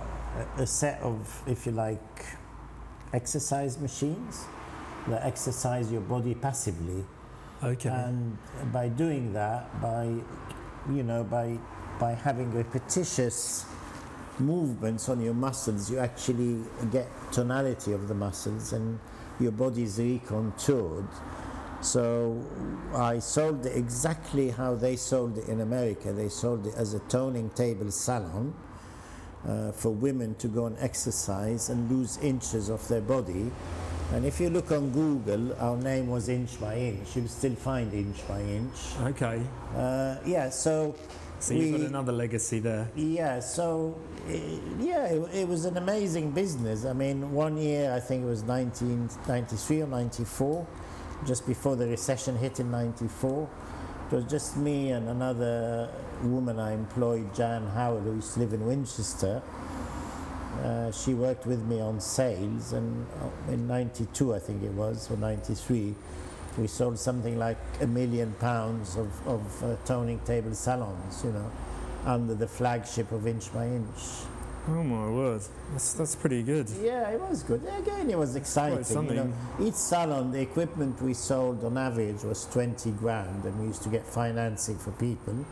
a, 0.57 0.65
set 0.65 1.01
of, 1.01 1.43
if 1.45 1.65
you 1.65 1.73
like, 1.73 2.25
exercise 3.11 3.79
machines 3.79 4.45
exercise 5.15 5.91
your 5.91 6.01
body 6.01 6.35
passively. 6.35 7.05
Okay. 7.63 7.89
And 7.89 8.37
by 8.71 8.89
doing 8.89 9.33
that, 9.33 9.81
by 9.81 10.05
you 10.91 11.03
know, 11.03 11.23
by 11.23 11.57
by 11.99 12.13
having 12.13 12.51
repetitious 12.53 13.65
movements 14.39 15.09
on 15.09 15.21
your 15.21 15.33
muscles, 15.33 15.91
you 15.91 15.99
actually 15.99 16.63
get 16.91 17.07
tonality 17.31 17.91
of 17.91 18.07
the 18.07 18.13
muscles 18.13 18.73
and 18.73 18.99
your 19.39 19.51
body 19.51 19.83
is 19.83 19.99
recontoured. 19.99 21.07
So 21.81 22.45
I 22.93 23.19
sold 23.19 23.65
it 23.65 23.75
exactly 23.75 24.49
how 24.49 24.75
they 24.75 24.95
sold 24.95 25.37
it 25.37 25.47
in 25.47 25.61
America. 25.61 26.11
They 26.11 26.29
sold 26.29 26.67
it 26.67 26.75
as 26.75 26.93
a 26.93 26.99
toning 26.99 27.49
table 27.51 27.91
salon 27.91 28.53
uh, 29.47 29.71
for 29.71 29.91
women 29.91 30.35
to 30.35 30.47
go 30.47 30.65
and 30.65 30.77
exercise 30.79 31.69
and 31.69 31.89
lose 31.89 32.17
inches 32.17 32.69
of 32.69 32.85
their 32.89 33.01
body. 33.01 33.51
And 34.11 34.25
if 34.25 34.39
you 34.39 34.49
look 34.49 34.71
on 34.71 34.89
Google, 34.91 35.53
our 35.61 35.77
name 35.77 36.07
was 36.07 36.29
Inch 36.29 36.59
by 36.59 36.75
Inch. 36.75 37.15
You'll 37.15 37.27
still 37.27 37.55
find 37.55 37.93
Inch 37.93 38.27
by 38.27 38.41
Inch. 38.41 38.77
okay. 39.03 39.41
Uh, 39.75 40.15
yeah, 40.25 40.49
so 40.49 40.95
So 41.39 41.53
you've 41.53 41.79
got 41.79 41.87
another 41.87 42.11
legacy 42.11 42.59
there. 42.59 42.89
yeah, 42.95 43.39
so 43.39 43.95
i- 44.27 44.59
yeah, 44.79 45.05
it, 45.05 45.21
it 45.41 45.47
was 45.47 45.65
an 45.65 45.77
amazing 45.77 46.31
business. 46.31 46.85
I 46.85 46.93
mean, 46.93 47.31
one 47.31 47.55
year 47.57 47.93
I 47.93 47.99
think 47.99 48.23
it 48.23 48.27
was 48.27 48.41
1993 48.43 49.81
or 49.83 49.87
94, 49.87 50.65
just 51.27 51.45
before 51.45 51.75
the 51.75 51.87
recession 51.87 52.35
hit 52.35 52.59
in 52.59 52.71
94. 52.71 53.47
It 54.11 54.15
was 54.15 54.25
just 54.25 54.57
me 54.57 54.89
and 54.89 55.07
another 55.07 55.87
woman 56.23 56.59
I 56.59 56.73
employed, 56.73 57.33
Jan 57.35 57.67
Howard, 57.67 58.03
who 58.03 58.15
used 58.15 58.33
to 58.33 58.39
live 58.39 58.53
in 58.53 58.65
Winchester. 58.65 59.43
Uh, 60.63 60.91
she 60.91 61.13
worked 61.13 61.45
with 61.45 61.63
me 61.65 61.79
on 61.79 61.99
sales, 61.99 62.73
and 62.73 63.05
uh, 63.21 63.51
in 63.51 63.67
'92, 63.67 64.33
I 64.35 64.39
think 64.39 64.63
it 64.63 64.71
was, 64.71 65.09
or 65.09 65.17
'93, 65.17 65.93
we 66.57 66.67
sold 66.67 66.99
something 66.99 67.38
like 67.38 67.57
a 67.81 67.88
million 67.88 68.33
pounds 68.39 68.97
of, 68.97 69.27
of 69.27 69.63
uh, 69.63 69.75
toning 69.85 70.19
table 70.25 70.53
salons, 70.53 71.23
you 71.23 71.31
know, 71.31 71.51
under 72.05 72.33
the 72.33 72.47
flagship 72.47 73.12
of 73.12 73.27
Inch 73.27 73.53
by 73.53 73.67
Inch. 73.67 73.99
Oh 74.67 74.83
my 74.83 75.09
word, 75.09 75.41
that's 75.71 75.93
that's 75.93 76.15
pretty 76.15 76.43
good. 76.43 76.69
Yeah, 76.81 77.09
it 77.09 77.19
was 77.21 77.41
good. 77.43 77.62
Again, 77.79 78.09
it 78.09 78.17
was 78.17 78.35
exciting. 78.35 79.07
You 79.07 79.13
know, 79.13 79.33
each 79.62 79.75
salon, 79.75 80.31
the 80.31 80.41
equipment 80.41 81.01
we 81.01 81.13
sold 81.13 81.63
on 81.63 81.77
average 81.77 82.23
was 82.23 82.45
20 82.51 82.91
grand, 82.91 83.45
and 83.45 83.59
we 83.59 83.67
used 83.67 83.83
to 83.83 83.89
get 83.89 84.05
financing 84.05 84.77
for 84.77 84.91
people. 84.91 85.45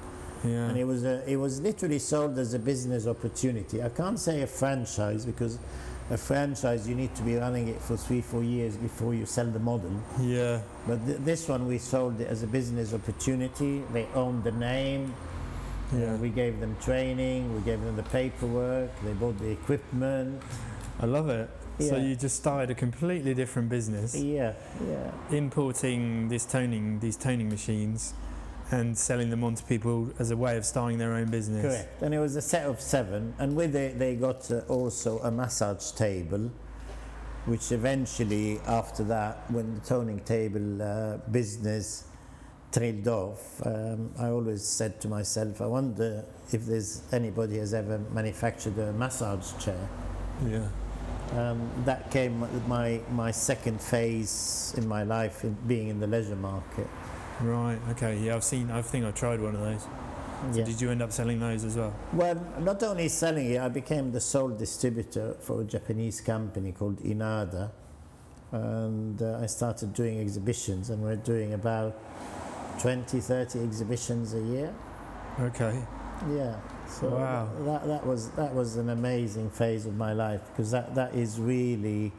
Yeah. 0.43 0.69
And 0.69 0.77
it 0.77 0.85
was 0.85 1.03
a, 1.03 1.23
it 1.29 1.35
was 1.37 1.59
literally 1.61 1.99
sold 1.99 2.37
as 2.37 2.53
a 2.53 2.59
business 2.59 3.07
opportunity. 3.07 3.81
I 3.83 3.89
can't 3.89 4.19
say 4.19 4.41
a 4.41 4.47
franchise 4.47 5.25
because 5.25 5.57
a 6.09 6.17
franchise 6.17 6.87
you 6.87 6.95
need 6.95 7.13
to 7.15 7.23
be 7.23 7.35
running 7.35 7.67
it 7.67 7.81
for 7.81 7.97
three, 7.97 8.21
four 8.21 8.43
years 8.43 8.77
before 8.77 9.13
you 9.13 9.25
sell 9.25 9.47
the 9.47 9.59
model. 9.59 9.91
Yeah. 10.21 10.61
But 10.87 11.05
th- 11.05 11.19
this 11.19 11.47
one 11.47 11.67
we 11.67 11.77
sold 11.77 12.19
it 12.21 12.27
as 12.27 12.43
a 12.43 12.47
business 12.47 12.93
opportunity. 12.93 13.83
They 13.93 14.07
owned 14.15 14.43
the 14.43 14.51
name. 14.53 15.13
Yeah. 15.93 16.13
Uh, 16.13 16.17
we 16.17 16.29
gave 16.29 16.59
them 16.59 16.75
training. 16.81 17.53
We 17.55 17.61
gave 17.61 17.81
them 17.81 17.95
the 17.95 18.03
paperwork. 18.03 18.89
They 19.03 19.13
bought 19.13 19.37
the 19.39 19.49
equipment. 19.49 20.41
I 20.99 21.05
love 21.05 21.29
it. 21.29 21.49
Yeah. 21.79 21.89
So 21.89 21.97
you 21.97 22.15
just 22.15 22.35
started 22.37 22.71
a 22.71 22.75
completely 22.75 23.35
different 23.35 23.69
business, 23.69 24.15
Yeah, 24.15 24.53
yeah. 24.89 25.11
importing 25.29 26.27
this 26.27 26.43
toning, 26.43 26.99
these 26.99 27.15
toning 27.15 27.49
machines, 27.49 28.15
and 28.71 28.97
selling 28.97 29.29
them 29.29 29.43
on 29.43 29.55
to 29.55 29.63
people 29.63 30.11
as 30.19 30.31
a 30.31 30.37
way 30.37 30.57
of 30.57 30.65
starting 30.65 30.97
their 30.97 31.13
own 31.13 31.29
business. 31.29 31.61
Correct. 31.61 32.01
And 32.01 32.13
it 32.13 32.19
was 32.19 32.35
a 32.35 32.41
set 32.41 32.65
of 32.65 32.81
seven. 32.81 33.33
And 33.39 33.55
with 33.55 33.75
it, 33.75 33.97
they 33.97 34.15
got 34.15 34.49
uh, 34.51 34.59
also 34.67 35.19
a 35.19 35.31
massage 35.31 35.91
table, 35.91 36.51
which 37.45 37.71
eventually, 37.71 38.59
after 38.67 39.03
that, 39.05 39.49
when 39.49 39.75
the 39.75 39.81
toning 39.81 40.19
table 40.19 40.81
uh, 40.81 41.17
business 41.31 42.05
trailed 42.71 43.07
off, 43.07 43.65
um, 43.65 44.11
I 44.19 44.27
always 44.27 44.63
said 44.63 44.99
to 45.01 45.07
myself, 45.07 45.61
I 45.61 45.67
wonder 45.67 46.25
if 46.51 46.65
there's 46.65 47.01
anybody 47.13 47.57
has 47.59 47.73
ever 47.73 47.99
manufactured 48.11 48.77
a 48.79 48.91
massage 48.91 49.53
chair. 49.63 49.87
Yeah. 50.45 50.67
Um, 51.31 51.69
that 51.85 52.09
came 52.11 52.45
my, 52.67 53.01
my 53.11 53.31
second 53.31 53.81
phase 53.81 54.73
in 54.77 54.87
my 54.87 55.03
life 55.03 55.43
in 55.43 55.55
being 55.67 55.89
in 55.89 55.99
the 55.99 56.07
leisure 56.07 56.35
market. 56.35 56.87
Right. 57.41 57.79
Okay. 57.91 58.17
Yeah. 58.17 58.35
I've 58.35 58.43
seen. 58.43 58.71
I 58.71 58.81
think 58.81 59.05
I 59.05 59.11
tried 59.11 59.41
one 59.41 59.55
of 59.55 59.61
those. 59.61 59.83
So 59.83 59.89
Yeah. 60.59 60.65
Did 60.65 60.81
you 60.81 60.91
end 60.91 61.01
up 61.01 61.11
selling 61.11 61.39
those 61.39 61.63
as 61.63 61.75
well? 61.77 61.93
Well, 62.13 62.35
not 62.59 62.81
only 62.83 63.07
selling 63.09 63.51
it, 63.51 63.59
I 63.61 63.69
became 63.69 64.11
the 64.11 64.19
sole 64.21 64.49
distributor 64.49 65.35
for 65.39 65.61
a 65.61 65.63
Japanese 65.63 66.21
company 66.21 66.71
called 66.71 66.99
Inada. 67.03 67.71
And 68.51 69.21
uh, 69.21 69.39
I 69.41 69.45
started 69.47 69.93
doing 69.93 70.19
exhibitions, 70.19 70.89
and 70.89 71.03
we're 71.03 71.15
doing 71.17 71.53
about 71.53 71.99
20, 72.79 73.19
30 73.19 73.59
exhibitions 73.59 74.33
a 74.33 74.39
year. 74.41 74.73
Okay. 75.39 75.83
Yeah. 76.31 76.55
So 76.87 77.09
Wow. 77.09 77.49
that, 77.65 77.87
that, 77.87 78.05
was, 78.05 78.29
that 78.31 78.53
was 78.53 78.77
an 78.77 78.89
amazing 78.89 79.49
phase 79.49 79.85
of 79.85 79.97
my 79.97 80.13
life 80.13 80.41
because 80.49 80.71
that, 80.71 80.95
that 80.95 81.13
is 81.13 81.39
really 81.39 82.11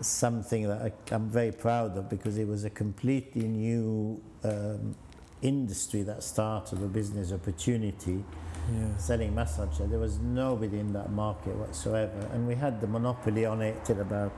something 0.00 0.66
that 0.68 0.82
I, 0.82 1.14
I'm 1.14 1.28
very 1.28 1.52
proud 1.52 1.96
of 1.96 2.08
because 2.08 2.38
it 2.38 2.46
was 2.48 2.64
a 2.64 2.70
completely 2.70 3.44
new 3.48 4.20
um, 4.44 4.94
industry 5.42 6.02
that 6.02 6.22
started, 6.22 6.82
a 6.82 6.86
business 6.86 7.32
opportunity 7.32 8.24
Yeah. 8.72 8.96
selling 8.96 9.34
massage. 9.34 9.78
There 9.78 9.98
was 9.98 10.18
nobody 10.18 10.78
in 10.78 10.92
that 10.92 11.10
market 11.10 11.54
whatsoever, 11.56 12.28
and 12.32 12.46
we 12.46 12.54
had 12.54 12.80
the 12.80 12.86
monopoly 12.86 13.44
on 13.44 13.60
it 13.60 13.84
till 13.84 14.00
about 14.00 14.32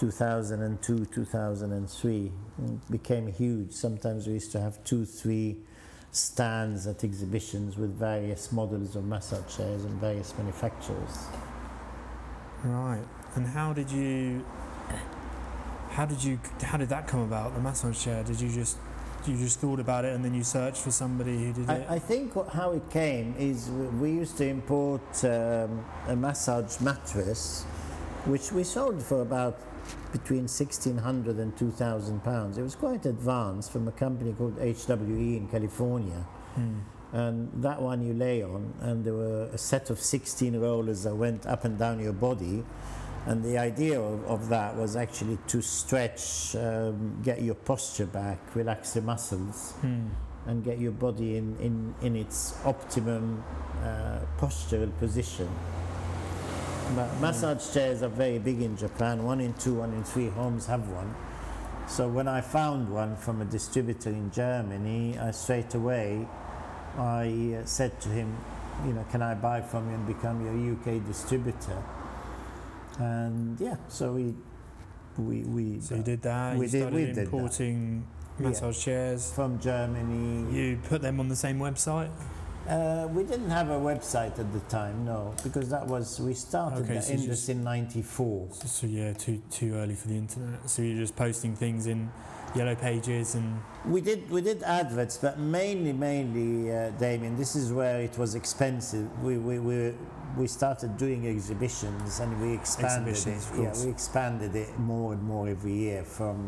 2002, 0.00 1.04
2003. 1.06 2.32
It 2.64 2.90
became 2.90 3.26
huge. 3.32 3.72
Sometimes 3.72 4.26
we 4.26 4.34
used 4.34 4.52
to 4.52 4.60
have 4.60 4.82
two, 4.84 5.04
three 5.04 5.58
stands 6.10 6.86
at 6.86 7.04
exhibitions 7.04 7.76
with 7.76 7.96
various 7.98 8.52
models 8.52 8.96
of 8.96 9.04
massage 9.04 9.56
chairs 9.56 9.84
and 9.84 10.00
various 10.00 10.34
manufacturers. 10.36 11.26
Right. 12.64 13.04
And 13.34 13.46
how 13.46 13.72
did 13.72 13.90
you? 13.90 14.44
How 15.92 16.06
did 16.06 16.24
you? 16.24 16.40
How 16.62 16.78
did 16.78 16.88
that 16.88 17.06
come 17.06 17.20
about? 17.20 17.54
The 17.54 17.60
massage 17.60 18.02
chair. 18.02 18.24
Did 18.24 18.40
you 18.40 18.48
just? 18.48 18.78
You 19.26 19.36
just 19.36 19.60
thought 19.60 19.78
about 19.78 20.04
it 20.04 20.14
and 20.16 20.24
then 20.24 20.34
you 20.34 20.42
searched 20.42 20.82
for 20.82 20.90
somebody 20.90 21.44
who 21.44 21.52
did 21.52 21.70
it. 21.70 21.86
I, 21.88 21.94
I 21.94 21.98
think 22.00 22.34
what, 22.34 22.48
how 22.48 22.72
it 22.72 22.90
came 22.90 23.36
is 23.38 23.70
we 23.70 24.10
used 24.10 24.36
to 24.38 24.48
import 24.48 25.24
um, 25.24 25.84
a 26.08 26.16
massage 26.16 26.80
mattress, 26.80 27.62
which 28.24 28.50
we 28.50 28.64
sold 28.64 29.00
for 29.00 29.22
about 29.22 29.60
between 30.12 30.42
1600 30.48 31.36
and 31.36 31.56
2000 31.56 32.24
pounds. 32.24 32.58
It 32.58 32.62
was 32.62 32.74
quite 32.74 33.06
advanced 33.06 33.70
from 33.70 33.86
a 33.86 33.92
company 33.92 34.32
called 34.32 34.58
HWE 34.58 35.36
in 35.36 35.48
California. 35.48 36.26
Hmm. 36.56 36.78
And 37.12 37.62
that 37.62 37.80
one 37.80 38.04
you 38.04 38.14
lay 38.14 38.42
on, 38.42 38.72
and 38.80 39.04
there 39.04 39.14
were 39.14 39.50
a 39.52 39.58
set 39.58 39.90
of 39.90 40.00
16 40.00 40.58
rollers 40.58 41.02
that 41.04 41.14
went 41.14 41.46
up 41.46 41.64
and 41.64 41.78
down 41.78 42.00
your 42.00 42.14
body. 42.14 42.64
And 43.26 43.44
the 43.44 43.56
idea 43.58 44.00
of, 44.00 44.24
of 44.24 44.48
that 44.48 44.76
was 44.76 44.96
actually 44.96 45.38
to 45.48 45.62
stretch, 45.62 46.56
um, 46.56 47.20
get 47.22 47.40
your 47.40 47.54
posture 47.54 48.06
back, 48.06 48.38
relax 48.54 48.96
your 48.96 49.04
muscles 49.04 49.72
Hmm. 49.80 50.08
and 50.46 50.64
get 50.64 50.80
your 50.80 50.90
body 50.92 51.36
in, 51.36 51.56
in, 51.60 51.94
in 52.02 52.16
its 52.16 52.54
optimum 52.64 53.44
uh, 53.84 54.18
postural 54.38 54.90
position. 54.98 55.48
But 56.96 57.14
massage 57.20 57.72
chairs 57.72 58.02
are 58.02 58.08
very 58.08 58.38
big 58.40 58.60
in 58.60 58.76
Japan. 58.76 59.22
One 59.22 59.40
in 59.40 59.54
two, 59.54 59.74
one 59.74 59.92
in 59.92 60.02
three 60.02 60.28
homes 60.28 60.66
have 60.66 60.88
one. 60.88 61.14
So 61.86 62.08
when 62.08 62.26
I 62.26 62.40
found 62.40 62.92
one 62.92 63.16
from 63.16 63.40
a 63.40 63.44
distributor 63.44 64.10
in 64.10 64.30
Germany, 64.32 65.16
I 65.18 65.30
straight 65.30 65.74
away 65.74 66.26
I 66.98 67.60
said 67.64 68.00
to 68.02 68.08
him, 68.08 68.36
you 68.86 68.92
know, 68.92 69.04
can 69.10 69.22
I 69.22 69.34
buy 69.34 69.60
from 69.60 69.88
you 69.88 69.94
and 69.94 70.06
become 70.06 70.44
your 70.44 70.74
UK 70.74 71.06
distributor? 71.06 71.82
And 72.98 73.58
yeah, 73.60 73.76
so 73.88 74.12
we 74.12 74.34
we 75.18 75.42
we 75.42 75.80
So 75.80 75.96
you 75.96 76.02
did 76.02 76.22
that. 76.22 76.56
We 76.56 76.66
you 76.66 76.70
did- 76.70 76.80
started 76.80 76.94
we 76.96 77.04
did 77.06 77.14
that. 77.16 77.22
importing 77.24 78.06
Yeah. 78.38 78.48
massage 78.48 78.78
chairs. 78.84 79.32
from 79.32 79.58
Germany. 79.60 80.52
You 80.56 80.78
put 80.88 81.02
them 81.02 81.20
on 81.20 81.28
the 81.28 81.36
same 81.36 81.58
website. 81.58 82.10
Uh, 82.68 83.08
we 83.12 83.24
didn't 83.24 83.50
have 83.50 83.70
a 83.70 83.78
website 83.78 84.38
at 84.38 84.52
the 84.52 84.60
time, 84.68 85.04
no, 85.04 85.34
because 85.42 85.68
that 85.70 85.84
was 85.86 86.20
we 86.20 86.32
started 86.32 86.84
Okay, 86.84 86.94
the 86.94 87.02
so 87.02 87.12
industry 87.14 87.54
in 87.54 87.64
'94. 87.64 88.48
So, 88.52 88.66
so 88.68 88.86
yeah, 88.86 89.12
too 89.14 89.42
too 89.50 89.74
early 89.74 89.96
for 89.96 90.06
the 90.08 90.16
internet. 90.16 90.70
So 90.70 90.82
you're 90.82 90.96
just 90.98 91.16
posting 91.16 91.56
things 91.56 91.86
in 91.88 92.08
yellow 92.54 92.74
pages 92.74 93.34
and 93.34 93.60
We 93.86 94.00
did 94.00 94.30
we 94.30 94.42
did 94.42 94.62
adverts, 94.62 95.18
but 95.18 95.38
mainly 95.38 95.92
mainly 95.92 96.72
uh, 96.72 96.90
Damien. 96.90 97.36
This 97.36 97.56
is 97.56 97.72
where 97.72 98.00
it 98.00 98.16
was 98.18 98.34
expensive. 98.34 99.06
We 99.22 99.38
we 99.38 99.58
we, 99.58 99.94
we 100.36 100.46
started 100.46 100.96
doing 100.96 101.26
exhibitions 101.26 102.20
and 102.20 102.40
we 102.40 102.54
expanded 102.54 103.08
Exhibitions, 103.08 103.50
it. 103.50 103.68
of 103.68 103.78
Yeah, 103.78 103.84
we 103.84 103.90
expanded 103.90 104.54
it 104.54 104.78
more 104.78 105.12
and 105.12 105.22
more 105.22 105.48
every 105.48 105.72
year 105.72 106.04
from 106.04 106.38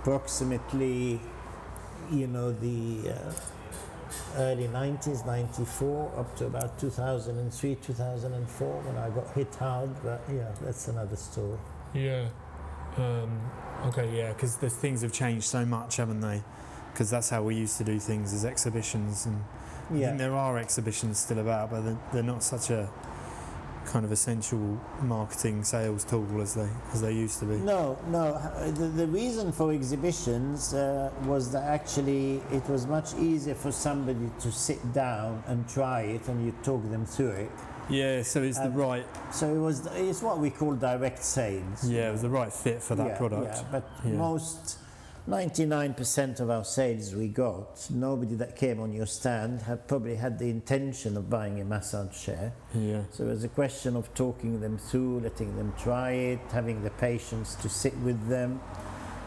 approximately, 0.00 1.20
you 2.10 2.26
know, 2.26 2.52
the. 2.52 3.12
Uh, 3.12 3.32
early 4.36 4.68
90s 4.68 5.26
94 5.26 6.12
up 6.16 6.36
to 6.36 6.46
about 6.46 6.78
2003 6.78 7.74
2004 7.76 8.82
when 8.82 8.96
i 8.96 9.08
got 9.10 9.28
hit 9.34 9.52
hard 9.56 9.90
but 10.04 10.20
yeah 10.32 10.52
that's 10.60 10.86
another 10.86 11.16
story 11.16 11.58
yeah. 11.94 12.28
Um, 12.96 13.40
okay, 13.86 14.16
yeah, 14.16 14.32
because 14.32 14.56
the 14.56 14.70
things 14.70 15.02
have 15.02 15.12
changed 15.12 15.46
so 15.46 15.64
much, 15.64 15.96
haven't 15.96 16.20
they? 16.20 16.42
Because 16.92 17.10
that's 17.10 17.28
how 17.28 17.42
we 17.42 17.56
used 17.56 17.76
to 17.78 17.84
do 17.84 17.98
things 17.98 18.32
as 18.32 18.44
exhibitions, 18.44 19.26
and 19.26 19.42
I 19.90 19.94
yeah 19.94 20.06
think 20.08 20.18
there 20.18 20.34
are 20.34 20.58
exhibitions 20.58 21.18
still 21.18 21.38
about, 21.38 21.70
but 21.70 21.80
they're, 21.82 21.98
they're 22.12 22.22
not 22.22 22.42
such 22.42 22.70
a 22.70 22.88
kind 23.86 24.04
of 24.04 24.12
essential 24.12 24.80
marketing 25.02 25.62
sales 25.62 26.04
tool 26.04 26.40
as 26.40 26.54
they 26.54 26.68
as 26.92 27.02
they 27.02 27.12
used 27.12 27.38
to 27.40 27.44
be. 27.44 27.56
No, 27.56 27.98
no. 28.08 28.40
The, 28.72 28.86
the 28.86 29.06
reason 29.06 29.52
for 29.52 29.72
exhibitions 29.72 30.74
uh, 30.74 31.10
was 31.24 31.52
that 31.52 31.64
actually 31.64 32.42
it 32.50 32.66
was 32.68 32.86
much 32.86 33.14
easier 33.14 33.54
for 33.54 33.72
somebody 33.72 34.30
to 34.40 34.52
sit 34.52 34.92
down 34.92 35.42
and 35.46 35.68
try 35.68 36.02
it 36.02 36.28
and 36.28 36.44
you 36.44 36.54
talk 36.62 36.82
them 36.90 37.04
through 37.04 37.30
it. 37.30 37.50
Yeah, 37.90 38.22
so 38.22 38.42
it's 38.42 38.58
the 38.58 38.64
Um, 38.66 38.74
right 38.74 39.06
So 39.32 39.54
it 39.54 39.58
was 39.58 39.86
it's 39.94 40.22
what 40.22 40.38
we 40.38 40.50
call 40.50 40.74
direct 40.74 41.22
sales. 41.22 41.84
yeah, 41.84 42.08
it 42.08 42.12
was 42.12 42.22
the 42.22 42.30
right 42.30 42.52
fit 42.52 42.82
for 42.82 42.94
that 42.94 43.06
Yeah, 43.08 43.16
product. 43.18 43.56
Yeah, 43.56 43.64
but 43.72 43.84
Yeah. 44.04 44.12
most 44.12 44.78
99% 45.26 46.38
of 46.40 46.50
our 46.50 46.64
sales 46.64 47.14
we 47.14 47.28
got, 47.28 47.86
nobody 47.90 48.34
that 48.36 48.56
came 48.56 48.78
on 48.80 48.92
your 48.92 49.06
stand 49.06 49.62
had 49.62 49.88
probably 49.88 50.16
had 50.16 50.38
the 50.38 50.50
intention 50.50 51.16
of 51.16 51.30
buying 51.30 51.60
a 51.60 51.64
massage 51.64 52.14
chair. 52.24 52.52
Yeah. 52.74 53.02
So 53.10 53.24
it 53.24 53.28
was 53.28 53.44
a 53.44 53.48
question 53.48 53.96
of 53.96 54.12
talking 54.14 54.60
them 54.60 54.76
through, 54.78 55.20
letting 55.20 55.56
them 55.56 55.72
try 55.78 56.10
it, 56.12 56.40
having 56.52 56.82
the 56.84 56.90
patience 56.90 57.54
to 57.56 57.68
sit 57.70 57.96
with 57.98 58.28
them, 58.28 58.60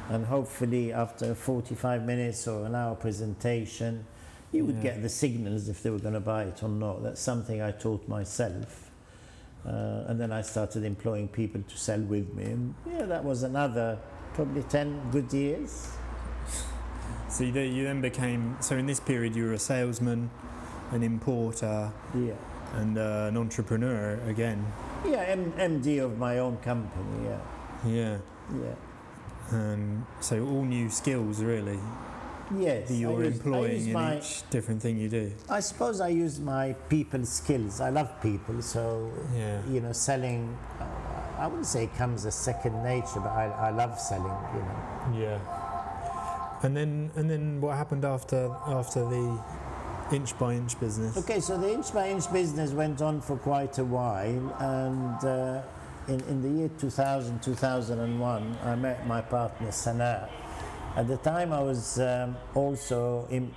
and 0.10 0.26
hopefully 0.28 0.93
after 0.93 1.34
45 1.36 2.05
minutes 2.05 2.47
or 2.47 2.66
an 2.66 2.76
hour 2.76 2.95
presentation, 2.95 4.05
you 4.51 4.65
would 4.65 4.77
Yeah. 4.77 4.83
get 4.83 5.01
the 5.01 5.09
signals 5.09 5.67
if 5.69 5.83
they 5.83 5.89
were 5.89 5.99
going 5.99 6.13
to 6.13 6.19
buy 6.19 6.43
it 6.43 6.63
or 6.63 6.69
not. 6.69 7.03
That's 7.03 7.21
something 7.21 7.61
I 7.61 7.71
taught 7.71 8.07
myself. 8.07 8.91
Uh, 9.65 10.05
and 10.07 10.19
then 10.19 10.31
I 10.31 10.41
started 10.41 10.83
employing 10.85 11.27
people 11.27 11.61
to 11.67 11.77
sell 11.77 11.99
with 11.99 12.33
me. 12.33 12.45
And 12.45 12.73
yeah, 12.89 13.05
that 13.05 13.23
was 13.25 13.43
another 13.43 13.97
probably 14.33 14.63
10 14.63 15.11
good 15.11 15.31
years. 15.33 15.91
So 17.29 17.43
you, 17.43 17.59
you 17.59 17.83
then 17.83 17.99
became 18.01 18.55
so 18.61 18.77
in 18.77 18.85
this 18.85 18.99
period 19.01 19.35
you 19.35 19.43
were 19.45 19.53
a 19.53 19.59
salesman, 19.59 20.29
an 20.91 21.03
importer, 21.03 21.91
Yeah. 22.15 22.33
and 22.75 22.97
uh, 22.97 23.25
an 23.27 23.35
entrepreneur 23.37 24.17
again. 24.29 24.65
Yeah, 25.05 25.23
M- 25.23 25.51
MD 25.57 25.99
of 26.01 26.17
my 26.17 26.39
own 26.39 26.57
company. 26.57 27.25
Yeah. 27.25 27.39
Yeah. 27.85 28.17
Yeah. 28.63 28.75
Um, 29.51 30.07
so 30.21 30.45
all 30.45 30.63
new 30.63 30.89
skills 30.89 31.41
really 31.43 31.79
Yes. 32.55 32.87
that 32.87 32.93
you're 32.95 33.23
use- 33.23 33.35
employing 33.35 33.87
in 33.87 33.93
my- 33.93 34.17
each 34.17 34.43
different 34.49 34.81
thing 34.81 34.97
you 34.97 35.09
do. 35.09 35.31
I 35.49 35.59
suppose 35.59 35.99
I 36.01 36.07
use 36.09 36.39
my 36.39 36.73
people 36.89 37.25
skills. 37.25 37.81
I 37.81 37.89
love 37.89 38.09
people, 38.21 38.61
so 38.61 39.11
Yeah. 39.35 39.59
you 39.69 39.81
know, 39.81 39.91
selling. 39.91 40.55
Uh, 40.79 40.85
I 41.39 41.47
wouldn't 41.47 41.67
say 41.67 41.83
it 41.83 41.95
comes 41.97 42.25
as 42.25 42.35
second 42.35 42.81
nature, 42.83 43.19
but 43.19 43.31
I, 43.31 43.45
I 43.67 43.69
love 43.71 43.99
selling. 43.99 44.37
You 44.55 44.61
know. 44.61 45.19
Yeah. 45.19 45.39
And 46.63 46.75
then 46.75 47.11
and 47.15 47.29
then 47.29 47.61
what 47.61 47.77
happened 47.77 48.05
after 48.05 48.49
after 48.65 49.05
the 49.05 49.39
inch 50.11 50.37
by 50.39 50.53
inch 50.53 50.79
business? 50.79 51.17
Okay, 51.17 51.39
so 51.39 51.57
the 51.57 51.71
inch 51.71 51.93
by 51.93 52.09
inch 52.09 52.31
business 52.33 52.71
went 52.71 53.01
on 53.01 53.21
for 53.21 53.35
quite 53.37 53.77
a 53.77 53.83
while, 53.85 54.55
and 54.59 55.23
uh, 55.25 55.61
in, 56.07 56.19
in 56.21 56.41
the 56.41 56.49
year 56.49 56.69
2000, 56.79 57.43
2001, 57.43 58.57
I 58.63 58.75
met 58.75 59.05
my 59.05 59.21
partner 59.21 59.67
Sennah. 59.67 60.29
At 60.97 61.07
the 61.07 61.17
time, 61.17 61.53
I 61.53 61.61
was 61.61 61.99
um, 61.99 62.35
also 62.55 63.27
in. 63.29 63.53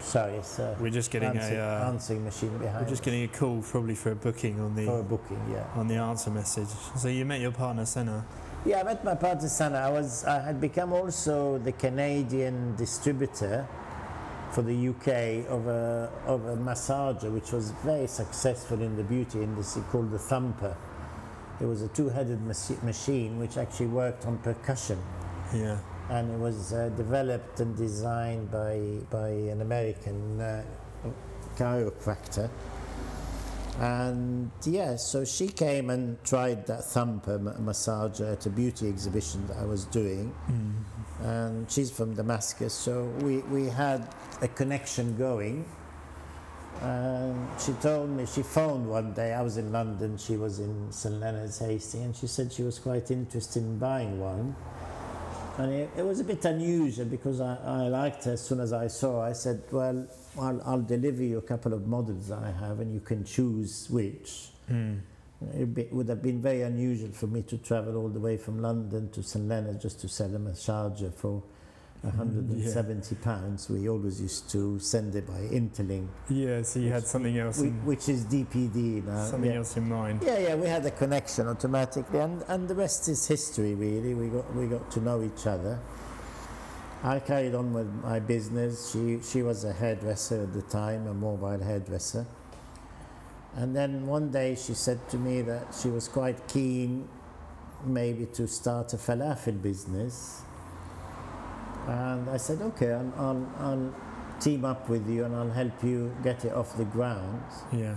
Sorry, 0.00 0.40
sir. 0.42 0.76
We're 0.80 0.90
just 0.90 1.12
getting 1.12 1.28
answering, 1.28 1.60
a 1.60 1.62
uh, 1.62 1.88
answering 1.88 2.24
machine 2.24 2.58
behind. 2.58 2.80
we're 2.80 2.90
just 2.90 3.02
us. 3.02 3.04
getting 3.04 3.22
a 3.22 3.28
call 3.28 3.62
probably 3.62 3.94
for 3.94 4.10
a 4.10 4.16
booking 4.16 4.60
on 4.60 4.74
the 4.74 4.84
for 4.84 4.98
a 4.98 5.02
booking, 5.04 5.40
yeah. 5.48 5.64
on 5.76 5.86
the 5.86 5.94
answer 5.94 6.28
message. 6.28 6.66
So 6.96 7.06
you 7.06 7.24
met 7.24 7.40
your 7.40 7.52
partner 7.52 7.84
Sennah. 7.84 8.24
Yeah, 8.66 8.80
I 8.80 8.82
met 8.82 9.04
my 9.04 9.14
partner 9.14 9.46
Sennah. 9.46 9.80
I 9.80 9.90
was 9.90 10.24
I 10.24 10.40
had 10.40 10.60
become 10.60 10.92
also 10.92 11.58
the 11.58 11.72
Canadian 11.72 12.74
distributor 12.74 13.68
for 14.50 14.62
the 14.62 14.88
UK 14.88 15.48
of 15.48 15.68
a 15.68 16.10
of 16.26 16.46
a 16.46 16.56
massager 16.56 17.30
which 17.30 17.52
was 17.52 17.70
very 17.84 18.08
successful 18.08 18.82
in 18.82 18.96
the 18.96 19.04
beauty 19.04 19.40
industry 19.40 19.84
called 19.92 20.10
the 20.10 20.18
Thumper. 20.18 20.76
It 21.60 21.66
was 21.66 21.82
a 21.82 21.88
two-headed 21.88 22.40
machine 22.82 23.38
which 23.38 23.56
actually 23.56 23.86
worked 23.86 24.26
on 24.26 24.38
percussion, 24.38 24.98
Yeah. 25.54 25.78
and 26.10 26.30
it 26.32 26.38
was 26.38 26.72
uh, 26.72 26.90
developed 26.96 27.60
and 27.60 27.76
designed 27.76 28.50
by 28.50 28.98
by 29.10 29.28
an 29.28 29.60
American 29.60 30.40
uh, 30.40 30.64
chiropractor. 31.56 32.50
And 33.80 34.50
yeah, 34.64 34.96
so 34.96 35.24
she 35.24 35.48
came 35.48 35.90
and 35.90 36.22
tried 36.24 36.66
that 36.66 36.84
thumper 36.84 37.38
ma- 37.40 37.52
massager 37.54 38.32
at 38.32 38.46
a 38.46 38.50
beauty 38.50 38.88
exhibition 38.88 39.46
that 39.48 39.56
I 39.56 39.64
was 39.64 39.84
doing. 39.86 40.32
And 41.22 41.70
she's 41.70 41.90
from 41.90 42.14
Damascus, 42.14 42.72
so 42.74 43.04
we, 43.22 43.38
we 43.38 43.66
had 43.68 44.08
a 44.42 44.48
connection 44.48 45.16
going. 45.16 45.64
And 46.82 47.48
she 47.60 47.72
told 47.74 48.10
me, 48.10 48.26
she 48.26 48.42
phoned 48.42 48.88
one 48.88 49.12
day, 49.12 49.32
I 49.32 49.42
was 49.42 49.56
in 49.56 49.72
London, 49.72 50.18
she 50.18 50.36
was 50.36 50.58
in 50.58 50.92
St 50.92 51.14
Leonard's 51.20 51.58
Hastings, 51.58 52.04
and 52.04 52.16
she 52.16 52.26
said 52.26 52.52
she 52.52 52.62
was 52.62 52.78
quite 52.78 53.10
interested 53.10 53.62
in 53.62 53.78
buying 53.78 54.20
one. 54.20 54.54
And 55.56 55.72
it, 55.72 55.90
it 55.96 56.04
was 56.04 56.20
a 56.20 56.24
bit 56.24 56.44
unusual 56.44 57.04
because 57.04 57.40
I, 57.40 57.56
I 57.64 57.88
liked 57.88 58.24
her 58.24 58.32
as 58.32 58.44
soon 58.44 58.60
as 58.60 58.72
I 58.72 58.88
saw 58.88 59.20
her. 59.20 59.28
I 59.28 59.32
said, 59.32 59.62
Well, 59.70 60.06
I'll, 60.38 60.60
I'll 60.64 60.82
deliver 60.82 61.22
you 61.22 61.38
a 61.38 61.42
couple 61.42 61.72
of 61.72 61.86
models 61.86 62.32
I 62.32 62.50
have 62.50 62.80
and 62.80 62.92
you 62.92 63.00
can 63.00 63.24
choose 63.24 63.88
which. 63.88 64.48
Mm. 64.70 65.00
It 65.54 65.74
be- 65.74 65.88
would 65.92 66.08
have 66.08 66.22
been 66.22 66.40
very 66.40 66.62
unusual 66.62 67.10
for 67.12 67.28
me 67.28 67.42
to 67.42 67.58
travel 67.58 67.96
all 67.96 68.08
the 68.08 68.18
way 68.18 68.36
from 68.36 68.60
London 68.60 69.10
to 69.10 69.22
St 69.22 69.46
Leonard's 69.46 69.82
just 69.82 70.00
to 70.00 70.08
sell 70.08 70.28
them 70.28 70.46
a 70.48 70.50
massager 70.50 71.14
for 71.14 71.42
Mm, 72.04 72.18
170 72.18 73.14
pounds. 73.16 73.70
We 73.70 73.88
always 73.88 74.20
used 74.20 74.50
to 74.50 74.78
send 74.78 75.14
it 75.14 75.26
by 75.26 75.40
Interlink, 75.40 76.08
Yeah. 76.28 76.62
So 76.62 76.80
you 76.80 76.92
had 76.92 77.06
something 77.06 77.38
else, 77.38 77.60
in, 77.60 77.84
which 77.84 78.08
is 78.08 78.24
DPD 78.24 79.04
now. 79.04 79.24
something 79.24 79.50
yeah. 79.50 79.58
else 79.58 79.76
in 79.76 79.88
mind. 79.88 80.22
Yeah, 80.22 80.38
yeah, 80.38 80.54
we 80.54 80.66
had 80.66 80.84
a 80.84 80.90
connection 80.90 81.48
automatically, 81.48 82.20
and, 82.20 82.42
and 82.48 82.68
the 82.68 82.74
rest 82.74 83.08
is 83.08 83.26
history. 83.26 83.74
Really, 83.74 84.14
we 84.14 84.28
got 84.28 84.54
we 84.54 84.66
got 84.66 84.90
to 84.92 85.00
know 85.00 85.22
each 85.22 85.46
other. 85.46 85.80
I 87.02 87.20
carried 87.20 87.54
on 87.54 87.72
with 87.72 87.92
my 88.02 88.18
business. 88.20 88.92
She 88.92 89.20
she 89.22 89.42
was 89.42 89.64
a 89.64 89.72
hairdresser 89.72 90.42
at 90.42 90.52
the 90.52 90.62
time, 90.62 91.06
a 91.06 91.14
mobile 91.14 91.62
hairdresser. 91.62 92.26
And 93.56 93.74
then 93.74 94.06
one 94.06 94.30
day 94.30 94.56
she 94.56 94.74
said 94.74 95.08
to 95.10 95.16
me 95.16 95.40
that 95.42 95.74
she 95.80 95.88
was 95.88 96.08
quite 96.08 96.48
keen, 96.48 97.08
maybe 97.84 98.26
to 98.34 98.48
start 98.48 98.92
a 98.94 98.96
falafel 98.96 99.62
business. 99.62 100.42
And 101.86 102.30
I 102.30 102.36
said, 102.38 102.60
okay, 102.62 102.92
I'll, 102.92 103.12
I'll, 103.18 103.46
I'll 103.58 103.94
team 104.40 104.64
up 104.64 104.88
with 104.88 105.08
you 105.08 105.24
and 105.24 105.34
I'll 105.36 105.50
help 105.50 105.82
you 105.84 106.14
get 106.22 106.44
it 106.44 106.52
off 106.52 106.76
the 106.76 106.84
ground. 106.86 107.42
Yeah. 107.72 107.96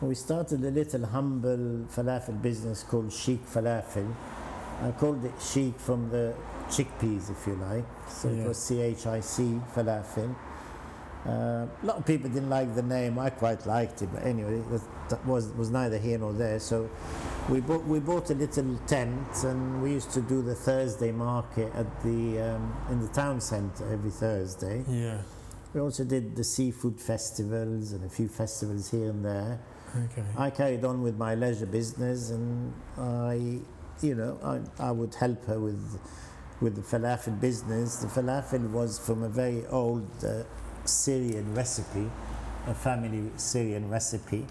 We 0.00 0.14
started 0.16 0.64
a 0.64 0.70
little 0.70 1.06
humble 1.06 1.86
falafel 1.88 2.40
business 2.42 2.82
called 2.82 3.12
Chic 3.12 3.46
Falafel. 3.46 4.12
I 4.82 4.90
called 4.90 5.24
it 5.24 5.32
Chic 5.40 5.78
from 5.78 6.10
the 6.10 6.34
chickpeas, 6.68 7.30
if 7.30 7.46
you 7.46 7.54
like. 7.54 7.84
So 8.08 8.28
Yeah. 8.28 8.42
it 8.42 8.48
was 8.48 8.58
C 8.58 8.80
H 8.80 9.06
I 9.06 9.20
C 9.20 9.60
Falafel. 9.74 10.34
Uh, 11.26 11.66
a 11.82 11.86
lot 11.86 11.96
of 11.96 12.04
people 12.04 12.28
didn't 12.28 12.50
like 12.50 12.74
the 12.74 12.82
name. 12.82 13.18
I 13.18 13.30
quite 13.30 13.64
liked 13.64 14.02
it, 14.02 14.08
but 14.12 14.24
anyway, 14.24 14.60
that, 14.70 14.82
that 15.10 15.26
was 15.26 15.48
was 15.52 15.70
neither 15.70 15.98
here 15.98 16.18
nor 16.18 16.32
there. 16.32 16.58
So 16.58 16.90
we 17.48 17.60
bought 17.60 17.84
we 17.84 18.00
bought 18.00 18.30
a 18.30 18.34
little 18.34 18.76
tent, 18.86 19.44
and 19.44 19.82
we 19.82 19.92
used 19.92 20.10
to 20.12 20.20
do 20.20 20.42
the 20.42 20.54
Thursday 20.54 21.12
market 21.12 21.72
at 21.74 22.02
the 22.02 22.40
um, 22.40 22.76
in 22.90 23.00
the 23.00 23.08
town 23.08 23.40
centre 23.40 23.92
every 23.92 24.10
Thursday. 24.10 24.84
Yeah. 24.88 25.18
We 25.74 25.80
also 25.80 26.04
did 26.04 26.36
the 26.36 26.44
seafood 26.44 27.00
festivals 27.00 27.92
and 27.92 28.04
a 28.04 28.08
few 28.08 28.28
festivals 28.28 28.90
here 28.90 29.08
and 29.08 29.24
there. 29.24 29.58
Okay. 30.04 30.24
I 30.36 30.50
carried 30.50 30.84
on 30.84 31.02
with 31.02 31.16
my 31.16 31.34
leisure 31.34 31.66
business, 31.66 32.30
and 32.30 32.74
I, 32.98 33.60
you 34.02 34.14
know, 34.14 34.38
I, 34.42 34.88
I 34.88 34.90
would 34.90 35.14
help 35.14 35.44
her 35.46 35.60
with 35.60 36.00
with 36.60 36.76
the 36.76 36.82
falafel 36.82 37.40
business. 37.40 37.96
The 37.96 38.08
falafel 38.08 38.70
was 38.70 38.98
from 38.98 39.22
a 39.22 39.28
very 39.28 39.66
old 39.66 40.08
uh, 40.24 40.42
Syrian 40.84 41.54
recipe, 41.54 42.10
a 42.66 42.74
family 42.74 43.30
Syrian 43.36 43.88
recipe, 43.88 44.46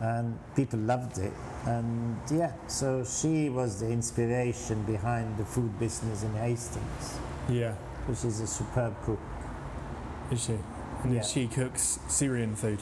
and 0.00 0.38
people 0.54 0.78
loved 0.78 1.18
it. 1.18 1.32
And 1.66 2.18
yeah, 2.30 2.52
so 2.66 3.04
she 3.04 3.48
was 3.48 3.80
the 3.80 3.88
inspiration 3.88 4.82
behind 4.84 5.36
the 5.38 5.44
food 5.44 5.78
business 5.78 6.22
in 6.22 6.34
Hastings, 6.34 7.18
Yeah. 7.48 7.72
which 8.06 8.24
is 8.24 8.40
a 8.40 8.46
superb 8.46 8.94
cook. 9.04 9.18
Is 10.30 10.42
she? 10.44 10.58
And 11.02 11.14
Yeah. 11.14 11.22
she 11.22 11.46
cooks 11.48 11.98
Syrian 12.08 12.54
food. 12.54 12.80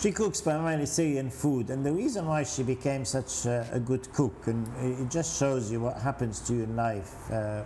She 0.00 0.12
cooks 0.12 0.40
primarily 0.40 0.86
Syrian 0.86 1.28
food, 1.30 1.70
and 1.70 1.84
the 1.84 1.92
reason 1.92 2.26
why 2.26 2.44
she 2.44 2.62
became 2.62 3.04
such 3.04 3.46
a, 3.46 3.66
a 3.72 3.80
good 3.80 4.12
cook, 4.12 4.46
and 4.46 4.66
it 4.80 5.10
just 5.10 5.36
shows 5.38 5.72
you 5.72 5.80
what 5.80 5.96
happens 5.98 6.38
to 6.46 6.54
you 6.54 6.62
in 6.62 6.76
life, 6.76 7.30
uh, 7.32 7.62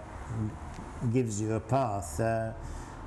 gives 1.12 1.40
you 1.42 1.52
a 1.54 1.60
path. 1.60 2.18
Uh, 2.18 2.52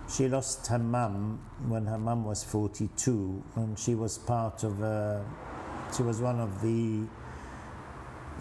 she 0.10 0.28
lost 0.28 0.68
her 0.68 0.80
mum 0.80 1.40
when 1.68 1.86
her 1.86 1.98
mum 1.98 2.26
was 2.26 2.44
42, 2.44 3.44
and 3.56 3.78
she 3.78 3.96
was 3.96 4.18
part 4.18 4.64
of, 4.64 4.82
a, 4.82 5.26
she 5.96 6.04
was 6.04 6.20
one 6.22 6.40
of 6.40 6.62
the 6.62 7.06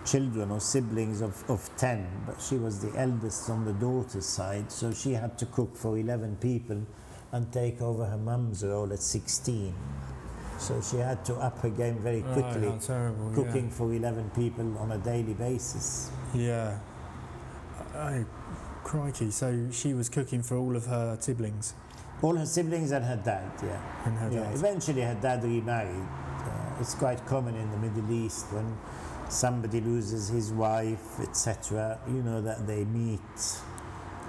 children 0.05 0.51
or 0.51 0.61
siblings 0.61 1.21
of, 1.23 1.43
of 1.49 1.69
10, 1.79 2.07
but 2.27 2.41
she 2.41 2.57
was 2.57 2.81
the 2.81 2.93
eldest 2.99 3.49
on 3.49 3.65
the 3.65 3.73
daughter's 3.73 4.27
side, 4.27 4.71
so 4.71 4.93
she 4.93 5.13
had 5.13 5.39
to 5.39 5.47
cook 5.47 5.75
for 5.77 5.97
11 5.99 6.37
people 6.37 6.83
and 7.33 7.51
take 7.53 7.81
over 7.81 8.05
her 8.05 8.19
mum's 8.19 8.63
role 8.65 8.93
at 8.93 9.01
16. 9.01 9.75
So 10.59 10.81
she 10.81 10.99
had 10.99 11.25
to 11.25 11.35
up 11.37 11.59
her 11.61 11.71
game 11.71 11.99
very 11.99 12.23
quickly, 12.23 12.69
Oh, 12.69 12.79
terrible. 12.79 13.31
yeah. 13.31 13.35
cooking 13.35 13.71
for 13.71 13.93
11 13.93 14.31
people 14.37 14.77
on 14.79 14.93
a 14.93 14.99
daily 14.99 15.35
basis. 15.35 16.11
Yeah. 16.35 16.79
Oh, 17.97 18.25
crikey. 18.95 19.31
So 19.31 19.69
she 19.73 19.93
was 19.95 20.09
cooking 20.09 20.43
for 20.43 20.57
all 20.57 20.77
of 20.77 20.87
her 20.87 21.17
siblings 21.21 21.75
All 22.23 22.37
her 22.37 22.47
siblings 22.47 22.91
and 22.93 23.05
her 23.05 23.17
dad, 23.17 23.51
yeah. 23.63 23.81
and 24.07 24.17
her 24.19 24.31
yeah. 24.31 24.45
dad. 24.45 24.55
Eventually, 24.55 25.03
her 25.03 25.19
dad 25.21 25.43
remarried. 25.45 26.09
Uh, 26.41 26.81
it's 26.81 26.95
quite 26.95 27.21
common 27.27 27.55
in 27.57 27.71
the 27.71 27.77
Middle 27.77 28.11
East 28.25 28.47
when 28.53 28.69
somebody 29.29 29.81
loses 29.81 30.29
his 30.29 30.53
wife, 30.53 31.21
etc. 31.21 31.99
You 32.07 32.23
know 32.23 32.41
that 32.41 32.67
they 32.67 32.85
meet. 32.85 33.21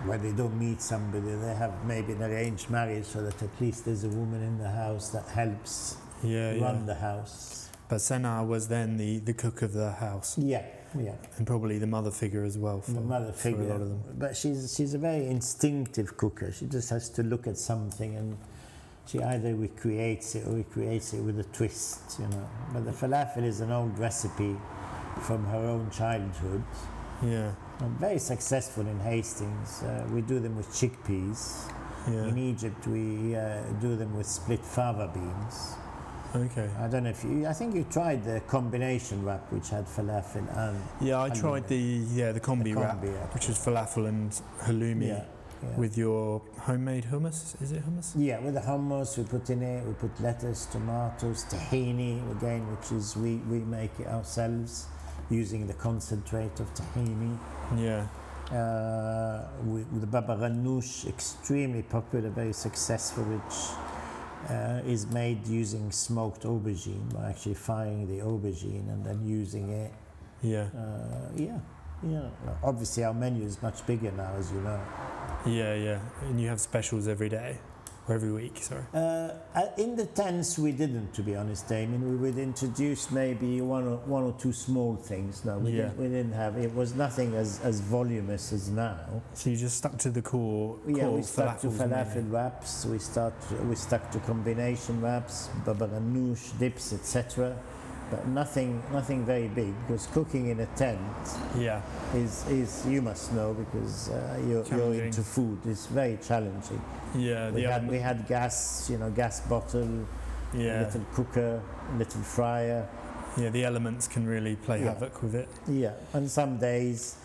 When 0.06 0.22
they 0.22 0.34
don't 0.34 0.58
meet 0.60 0.82
somebody, 0.82 1.32
they 1.36 1.56
have 1.56 1.74
maybe 1.86 2.14
an 2.14 2.24
arranged 2.24 2.70
marriage 2.70 3.06
so 3.06 3.22
that 3.24 3.42
at 3.42 3.62
least 3.62 3.86
there's 3.86 4.04
a 4.04 4.10
woman 4.10 4.42
in 4.44 4.58
the 4.58 4.70
house 4.70 5.10
that 5.16 5.28
helps 5.30 5.98
Yeah, 6.22 6.52
run 6.66 6.80
yeah. 6.82 6.86
the 6.86 6.96
house. 6.96 7.70
But 7.88 7.98
Sennah 7.98 8.46
was 8.46 8.68
then 8.68 8.98
the, 8.98 9.20
the 9.20 9.34
cook 9.34 9.62
of 9.62 9.72
the 9.74 9.92
house. 9.92 10.38
Yeah, 10.38 10.64
Yeah. 10.98 11.16
and 11.38 11.46
probably 11.46 11.78
the 11.80 11.88
mother 11.88 12.12
figure 12.12 12.44
as 12.44 12.58
well. 12.58 12.82
For, 12.82 12.92
the 12.92 13.02
mother 13.02 13.32
for 13.32 13.50
a 13.50 13.52
lot 13.52 13.82
of 13.82 13.90
them. 13.90 14.04
But 14.18 14.36
she's 14.38 14.74
she's 14.76 14.94
a 14.94 14.98
very 14.98 15.28
instinctive 15.28 16.18
cooker. 16.18 16.52
She 16.52 16.66
just 16.66 16.90
has 16.90 17.10
to 17.12 17.24
look 17.24 17.48
at 17.48 17.58
something 17.58 18.16
and 18.16 18.38
she 19.08 19.22
either 19.22 19.54
recreates 19.56 20.36
it 20.36 20.48
or 20.48 20.56
recreates 20.56 21.14
it 21.14 21.22
with 21.22 21.40
a 21.40 21.44
twist, 21.44 22.20
you 22.20 22.28
know. 22.28 22.50
But 22.74 22.86
the 22.86 22.92
falafel 22.92 23.44
is 23.44 23.62
an 23.62 23.72
old 23.72 23.98
recipe 24.00 24.56
from 25.22 25.46
her 25.46 25.58
own 25.58 25.90
childhood. 25.92 26.64
Yeah, 27.24 27.54
And 27.80 27.98
very 28.00 28.20
successful 28.20 28.86
in 28.88 29.00
Hastings. 29.00 29.84
Uh, 29.84 30.06
we 30.12 30.22
do 30.22 30.40
them 30.40 30.58
with 30.58 30.68
chickpeas. 30.70 31.72
Yeah. 32.08 32.28
In. 32.28 32.38
Egypt, 32.38 32.86
we 32.88 33.36
uh, 33.36 33.62
do 33.82 33.96
them 33.96 34.16
with 34.16 34.28
split 34.28 34.64
fava 34.64 35.10
beans. 35.14 35.76
Okay. 36.36 36.70
I 36.80 36.88
don't 36.88 37.04
know 37.04 37.12
if 37.12 37.24
you. 37.24 37.46
I 37.48 37.54
think 37.54 37.76
you 37.76 37.86
tried 37.90 38.24
the 38.26 38.42
combination 38.42 39.24
wrap, 39.24 39.52
which 39.52 39.70
had 39.70 39.86
falafel 39.86 40.46
and 40.58 40.78
Yeah, 41.00 41.20
I 41.20 41.28
And 41.28 41.36
tried 41.36 41.68
the 41.68 41.78
yeah 41.78 42.32
the 42.34 42.40
combi 42.40 42.74
the 42.74 42.74
wrap, 42.76 42.98
combi, 43.02 43.14
yeah. 43.14 43.26
which 43.34 43.48
was 43.48 43.58
falafel 43.58 44.08
and 44.10 44.32
halloumi 44.62 45.08
yeah, 45.08 45.24
yeah. 45.64 45.78
with 45.78 45.98
your 45.98 46.42
homemade 46.60 47.06
hummus. 47.06 47.62
Is 47.62 47.72
it 47.72 47.84
hummus? 47.86 48.14
Yeah, 48.18 48.40
with 48.40 48.56
the 48.56 48.60
hummus 48.62 49.18
we 49.18 49.24
put 49.24 49.50
in 49.50 49.62
it, 49.62 49.86
we 49.86 49.94
put 49.94 50.20
lettuce, 50.20 50.66
tomatoes, 50.66 51.46
tahini 51.46 52.20
again, 52.38 52.62
which 52.76 52.92
is 52.92 53.16
we, 53.16 53.36
we 53.52 53.60
make 53.60 53.98
it 54.00 54.08
ourselves 54.08 54.88
using 55.30 55.68
the 55.68 55.74
concentrate 55.74 56.60
of 56.60 56.68
tahini. 56.74 57.38
Yeah. 57.78 58.08
Uh, 58.52 59.48
with, 59.64 59.88
with 59.92 60.02
the 60.02 60.08
baba 60.08 60.36
ganoush, 60.36 61.08
extremely 61.08 61.82
popular, 61.82 62.30
very 62.30 62.54
successful, 62.54 63.24
which 63.24 63.76
uh, 64.50 64.82
is 64.86 65.08
made 65.08 65.48
using 65.48 65.92
smoked 65.92 66.44
aubergine 66.44 67.14
by 67.14 67.30
actually 67.30 67.56
firing 67.56 68.08
the 68.08 68.24
aubergine 68.24 68.90
and 68.90 69.06
then 69.06 69.26
using 69.26 69.70
it. 69.70 69.92
Yeah. 70.42 70.68
Uh, 70.78 71.32
yeah, 71.36 71.60
yeah. 72.08 72.30
Obviously, 72.64 73.04
our 73.04 73.14
menu 73.14 73.44
is 73.44 73.62
much 73.62 73.86
bigger 73.86 74.12
now, 74.12 74.34
as 74.38 74.52
you 74.52 74.62
know. 74.62 74.80
Yeah, 75.46 75.74
yeah. 75.74 76.00
And 76.24 76.40
you 76.40 76.48
have 76.50 76.60
specials 76.60 77.08
every 77.08 77.30
day 77.30 77.58
or 78.08 78.16
every 78.16 78.32
week. 78.32 78.58
Sorry. 78.62 78.84
Uh, 78.94 79.32
uh, 79.56 79.68
in 79.78 79.96
the 79.96 80.06
tents, 80.06 80.60
we 80.60 80.72
didn't, 80.72 81.14
to 81.14 81.24
be 81.24 81.36
honest, 81.36 81.68
Damien. 81.68 82.02
We 82.10 82.16
would 82.18 82.38
introduce 82.38 83.10
maybe 83.12 83.62
one 83.62 83.88
or, 83.88 83.98
one 83.98 84.24
or 84.24 84.34
two 84.34 84.54
small 84.54 84.96
things. 84.96 85.44
No, 85.46 85.58
we, 85.58 85.72
Yeah. 85.72 85.84
didn't, 85.84 85.98
we 85.98 86.08
didn't 86.08 86.34
have. 86.34 86.58
It 86.58 86.74
was 86.74 86.94
nothing 86.96 87.34
as, 87.36 87.60
as 87.64 87.80
voluminous 87.82 88.54
as 88.54 88.70
now. 88.70 89.22
So 89.34 89.50
you 89.50 89.58
just 89.58 89.78
stuck 89.78 89.98
to 90.00 90.10
the 90.10 90.22
core. 90.22 90.78
Yeah, 90.88 91.04
core 91.06 91.12
we 91.18 91.22
stuck 91.24 91.60
to 91.62 91.68
falafel 91.68 92.32
wraps. 92.32 92.86
We 92.86 93.00
start. 93.00 93.34
We 93.68 93.76
stuck 93.76 94.12
to 94.12 94.20
combination 94.20 95.02
wraps, 95.02 95.50
baba 95.66 95.88
ganoush, 95.88 96.58
dips, 96.60 96.94
etc. 96.94 97.56
But 98.12 98.28
nothing, 98.28 98.84
nothing 98.94 99.26
very 99.26 99.48
big 99.48 99.74
because 99.88 100.06
cooking 100.08 100.48
in 100.50 100.60
a 100.60 100.66
tent 100.78 101.00
Yeah. 101.58 101.82
is, 102.14 102.46
is 102.50 102.86
you 102.88 103.02
must 103.02 103.34
know 103.34 103.54
because 103.54 104.10
uh, 104.10 104.40
you're, 104.48 104.64
you're 104.66 105.06
into 105.06 105.24
food. 105.24 105.60
It's 105.66 105.88
very 105.88 106.18
challenging. 106.26 106.82
Yeah. 107.16 107.50
We 107.52 107.64
had, 107.64 107.88
we 107.90 107.98
had 107.98 108.28
gas, 108.28 108.88
you 108.92 108.98
know, 109.00 109.10
gas 109.10 109.42
bottle, 109.42 110.06
yeah. 110.54 110.84
little 110.86 111.06
cooker, 111.14 111.62
little 111.98 112.22
fryer. 112.22 112.88
Yeah. 113.38 113.50
The 113.50 113.66
elements 113.66 114.08
can 114.08 114.28
really 114.28 114.56
play 114.56 114.80
Yeah. 114.80 114.94
havoc 114.94 115.24
with 115.24 115.34
it. 115.36 115.50
Yeah, 115.68 115.94
and 116.14 116.30
some 116.30 116.58
days, 116.58 117.16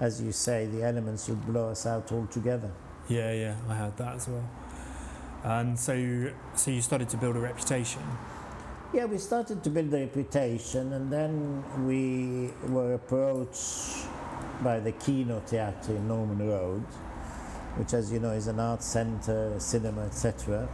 as 0.00 0.22
you 0.22 0.32
say, 0.32 0.66
the 0.66 0.82
elements 0.82 1.28
would 1.28 1.44
blow 1.46 1.68
us 1.70 1.84
out 1.86 2.10
altogether. 2.12 2.70
Yeah, 3.08 3.32
yeah. 3.32 3.54
I 3.68 3.74
had 3.74 3.96
that 3.98 4.16
as 4.16 4.26
well. 4.28 4.48
And 5.44 5.78
so, 5.78 6.30
so 6.54 6.70
you 6.70 6.80
started 6.80 7.08
to 7.10 7.16
build 7.18 7.36
a 7.36 7.40
reputation. 7.40 8.02
Yeah, 8.92 9.04
we 9.04 9.18
started 9.18 9.62
to 9.62 9.70
build 9.70 9.94
a 9.94 10.00
reputation, 10.00 10.94
and 10.94 11.12
then 11.12 11.62
we 11.86 12.50
were 12.68 12.94
approached 12.94 14.04
by 14.64 14.80
the 14.80 14.90
Kino 14.90 15.40
Teatr 15.46 15.90
in 15.90 16.08
Norman 16.08 16.48
Road, 16.48 16.82
which, 17.76 17.94
as 17.94 18.10
you 18.10 18.18
know, 18.18 18.32
is 18.32 18.48
an 18.48 18.58
art 18.58 18.82
centre, 18.82 19.54
cinema, 19.60 20.06
etc. 20.06 20.68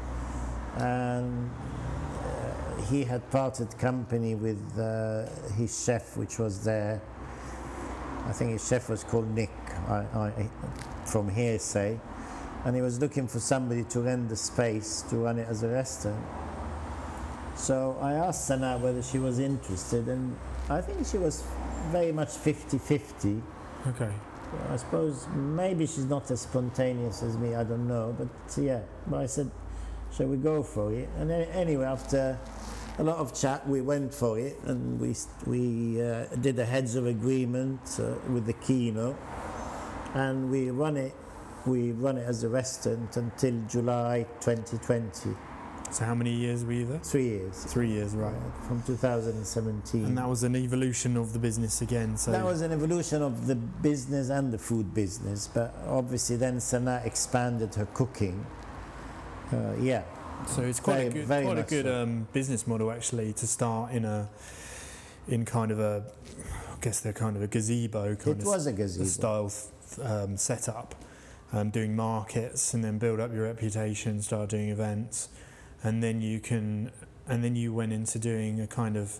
And 0.78 1.50
uh, 1.50 2.80
he 2.84 3.04
had 3.04 3.30
parted 3.30 3.76
company 3.76 4.34
with 4.34 4.78
uh, 4.78 5.28
his 5.52 5.84
chef, 5.84 6.16
which 6.16 6.38
was 6.38 6.64
there. 6.64 7.02
I 8.24 8.32
think 8.32 8.52
his 8.52 8.66
chef 8.66 8.88
was 8.88 9.04
called 9.04 9.28
Nick, 9.34 9.50
I, 9.88 10.06
I, 10.14 10.48
from 11.04 11.28
hearsay, 11.28 12.00
and 12.64 12.74
he 12.74 12.80
was 12.80 12.98
looking 12.98 13.28
for 13.28 13.40
somebody 13.40 13.84
to 13.84 14.00
rent 14.00 14.30
the 14.30 14.36
space 14.36 15.02
to 15.10 15.16
run 15.16 15.38
it 15.38 15.48
as 15.50 15.62
a 15.62 15.68
restaurant. 15.68 16.45
So 17.56 17.96
I 18.00 18.12
asked 18.12 18.48
Sennah 18.48 18.78
whether 18.80 19.02
she 19.02 19.18
was 19.18 19.38
interested, 19.38 20.08
and 20.08 20.36
I 20.68 20.80
think 20.80 21.06
she 21.06 21.18
was 21.18 21.42
very 21.90 22.12
much 22.12 22.28
50 22.28 22.78
50. 22.78 23.42
Okay. 23.88 24.12
I 24.70 24.76
suppose 24.76 25.26
maybe 25.34 25.86
she's 25.86 26.04
not 26.04 26.30
as 26.30 26.42
spontaneous 26.42 27.22
as 27.22 27.36
me, 27.36 27.54
I 27.54 27.64
don't 27.64 27.88
know, 27.88 28.14
but 28.16 28.28
yeah. 28.62 28.80
But 29.06 29.20
I 29.20 29.26
said, 29.26 29.50
shall 30.14 30.26
we 30.26 30.36
go 30.36 30.62
for 30.62 30.92
it? 30.92 31.08
And 31.18 31.30
then, 31.30 31.48
anyway, 31.48 31.84
after 31.84 32.38
a 32.98 33.02
lot 33.02 33.16
of 33.16 33.34
chat, 33.34 33.66
we 33.68 33.80
went 33.80 34.14
for 34.14 34.38
it, 34.38 34.58
and 34.64 35.00
we 35.00 35.14
we 35.46 36.00
uh, 36.00 36.26
did 36.40 36.58
a 36.58 36.64
heads 36.64 36.94
of 36.94 37.06
agreement 37.06 37.80
uh, 37.98 38.14
with 38.30 38.46
the 38.46 38.54
Kino, 38.54 39.16
and 40.14 40.50
we 40.50 40.70
run 40.70 40.96
it. 40.96 41.14
We 41.66 41.92
run 41.92 42.16
it 42.16 42.26
as 42.28 42.44
a 42.44 42.48
restaurant 42.48 43.16
until 43.16 43.60
July 43.68 44.26
2020. 44.40 45.30
So 45.90 46.04
how 46.04 46.14
many 46.14 46.30
years 46.32 46.64
were 46.64 46.72
you 46.72 46.84
there? 46.86 46.98
Three 46.98 47.24
years. 47.28 47.64
Three 47.64 47.88
years, 47.90 48.14
right. 48.14 48.34
uh, 48.34 48.66
from 48.66 48.82
2017. 48.82 50.04
And 50.04 50.18
that 50.18 50.28
was 50.28 50.42
an 50.42 50.54
evolution 50.56 51.16
of 51.16 51.32
the 51.32 51.38
business 51.38 51.80
again. 51.80 52.16
So 52.16 52.32
that 52.32 52.44
was 52.44 52.60
an 52.60 52.72
evolution 52.72 53.22
of 53.22 53.46
the 53.46 53.54
business 53.54 54.28
and 54.28 54.52
the 54.52 54.58
food 54.58 54.92
business, 54.92 55.48
but 55.48 55.74
obviously 55.86 56.36
then 56.36 56.56
Sennah 56.56 57.04
expanded 57.06 57.74
her 57.76 57.86
cooking. 57.94 58.44
Uh, 59.52 59.74
yeah, 59.80 60.02
So 60.48 60.62
it's 60.62 60.80
quite 60.80 60.96
Very- 60.96 61.06
a 61.06 61.10
good, 61.12 61.26
very 61.26 61.44
quite 61.44 61.58
a 61.58 61.62
good 61.62 61.84
so. 61.86 62.02
um, 62.02 62.28
business 62.32 62.66
model 62.66 62.90
actually 62.90 63.32
to 63.34 63.46
start 63.46 63.92
in 63.92 64.04
a, 64.04 64.28
in 65.28 65.44
kind 65.44 65.70
of 65.70 65.78
a, 65.78 66.04
I 66.74 66.80
guess 66.80 67.00
they're 67.00 67.12
kind 67.12 67.36
of 67.36 67.42
a 67.42 67.46
gazebo 67.46 68.16
kind 68.16 68.36
it 68.36 68.42
of 68.42 68.46
was 68.46 68.66
a 68.66 68.72
gazebo. 68.72 69.06
style 69.06 69.52
um, 70.02 70.36
setup, 70.36 70.94
um, 71.52 71.70
doing 71.70 71.94
markets 71.96 72.74
and 72.74 72.82
then 72.84 72.98
build 72.98 73.18
up 73.20 73.32
your 73.32 73.44
reputation, 73.44 74.20
start 74.20 74.50
doing 74.50 74.68
events, 74.68 75.28
and 75.86 76.02
then 76.02 76.20
you 76.20 76.40
can, 76.40 76.90
and 77.28 77.42
then 77.44 77.54
you 77.54 77.72
went 77.72 77.92
into 77.92 78.18
doing 78.18 78.60
a 78.60 78.66
kind 78.66 78.96
of 78.96 79.18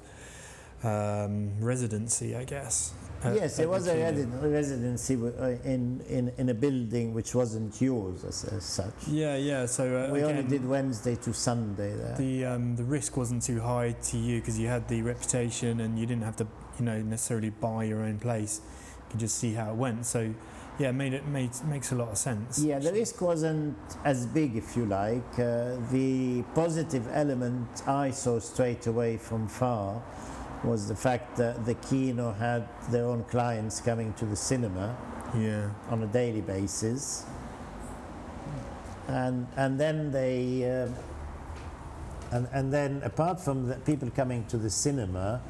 um, 0.83 1.59
residency, 1.61 2.35
I 2.37 2.45
guess. 2.45 2.93
at- 3.23 3.35
yes, 3.35 3.59
it 3.59 3.69
was 3.69 3.85
the 3.87 3.93
a 3.93 4.49
residency 4.49 5.15
uh, 5.15 5.57
in, 5.65 6.03
in, 6.09 6.33
in 6.37 6.49
a 6.49 6.55
building 6.55 7.15
which 7.15 7.35
wasn't 7.35 7.81
yours 7.81 8.25
as, 8.25 8.45
as 8.45 8.65
such. 8.65 8.95
Yeah, 9.07 9.37
yeah. 9.37 9.67
So 9.67 9.85
uh, 9.85 10.13
we 10.13 10.21
again, 10.21 10.39
only 10.39 10.49
did 10.51 10.69
Wednesday 10.69 11.15
to 11.17 11.33
Sunday 11.33 11.97
there. 11.97 12.17
the 12.19 12.45
um, 12.45 12.77
the 12.77 12.85
risk 12.85 13.17
wasn't 13.17 13.43
too 13.43 13.61
high 13.61 13.93
to 14.11 14.17
you 14.19 14.41
because 14.41 14.59
you 14.59 14.69
had 14.69 14.89
the 14.89 15.03
reputation 15.03 15.81
and 15.81 15.99
you 15.99 16.07
didn't 16.07 16.25
have 16.25 16.37
to 16.37 16.47
you 16.79 16.85
know 16.85 17.01
necessarily 17.01 17.51
buy 17.51 17.85
your 17.85 18.03
own 18.03 18.19
place. 18.19 18.61
You 18.61 19.11
could 19.13 19.21
just 19.21 19.39
see 19.39 19.55
how 19.55 19.71
it 19.71 19.77
went. 19.77 20.05
So 20.05 20.35
yeah, 20.79 20.91
it 20.91 20.93
made 20.93 21.15
it 21.15 21.27
made 21.27 21.51
makes 21.67 21.93
a 21.93 21.95
lot 21.95 22.09
of 22.09 22.19
sense. 22.19 22.59
Yeah, 22.59 22.79
the 22.79 22.93
risk 22.93 23.21
wasn't 23.21 23.77
as 24.05 24.27
big, 24.27 24.57
if 24.57 24.77
you 24.77 24.87
like. 24.87 25.39
Uh, 25.39 25.77
the 25.91 26.43
positive 26.55 27.09
element 27.13 27.87
I 27.87 28.11
saw 28.11 28.39
straight 28.39 28.87
away 28.87 29.17
from 29.17 29.49
far 29.49 30.03
was 30.65 30.89
the 30.89 30.97
fact 30.97 31.37
that 31.37 31.65
the 31.65 31.75
Kino 31.75 32.33
had 32.33 32.69
their 32.91 33.05
own 33.05 33.25
clients 33.25 33.81
coming 33.81 34.13
to 34.15 34.25
the 34.25 34.37
cinema 34.37 34.97
Yeah, 35.37 35.71
on 35.91 36.03
a 36.03 36.07
daily 36.07 36.41
basis. 36.41 37.25
And, 39.09 39.47
and 39.57 39.79
then 39.79 40.11
they, 40.11 40.65
uh, 40.65 40.89
and, 42.33 42.49
and 42.53 42.73
then 42.73 43.03
apart 43.05 43.41
from 43.41 43.69
the 43.69 43.77
people 43.77 44.11
coming 44.11 44.45
to 44.47 44.57
the 44.57 44.71
cinema, 44.71 45.41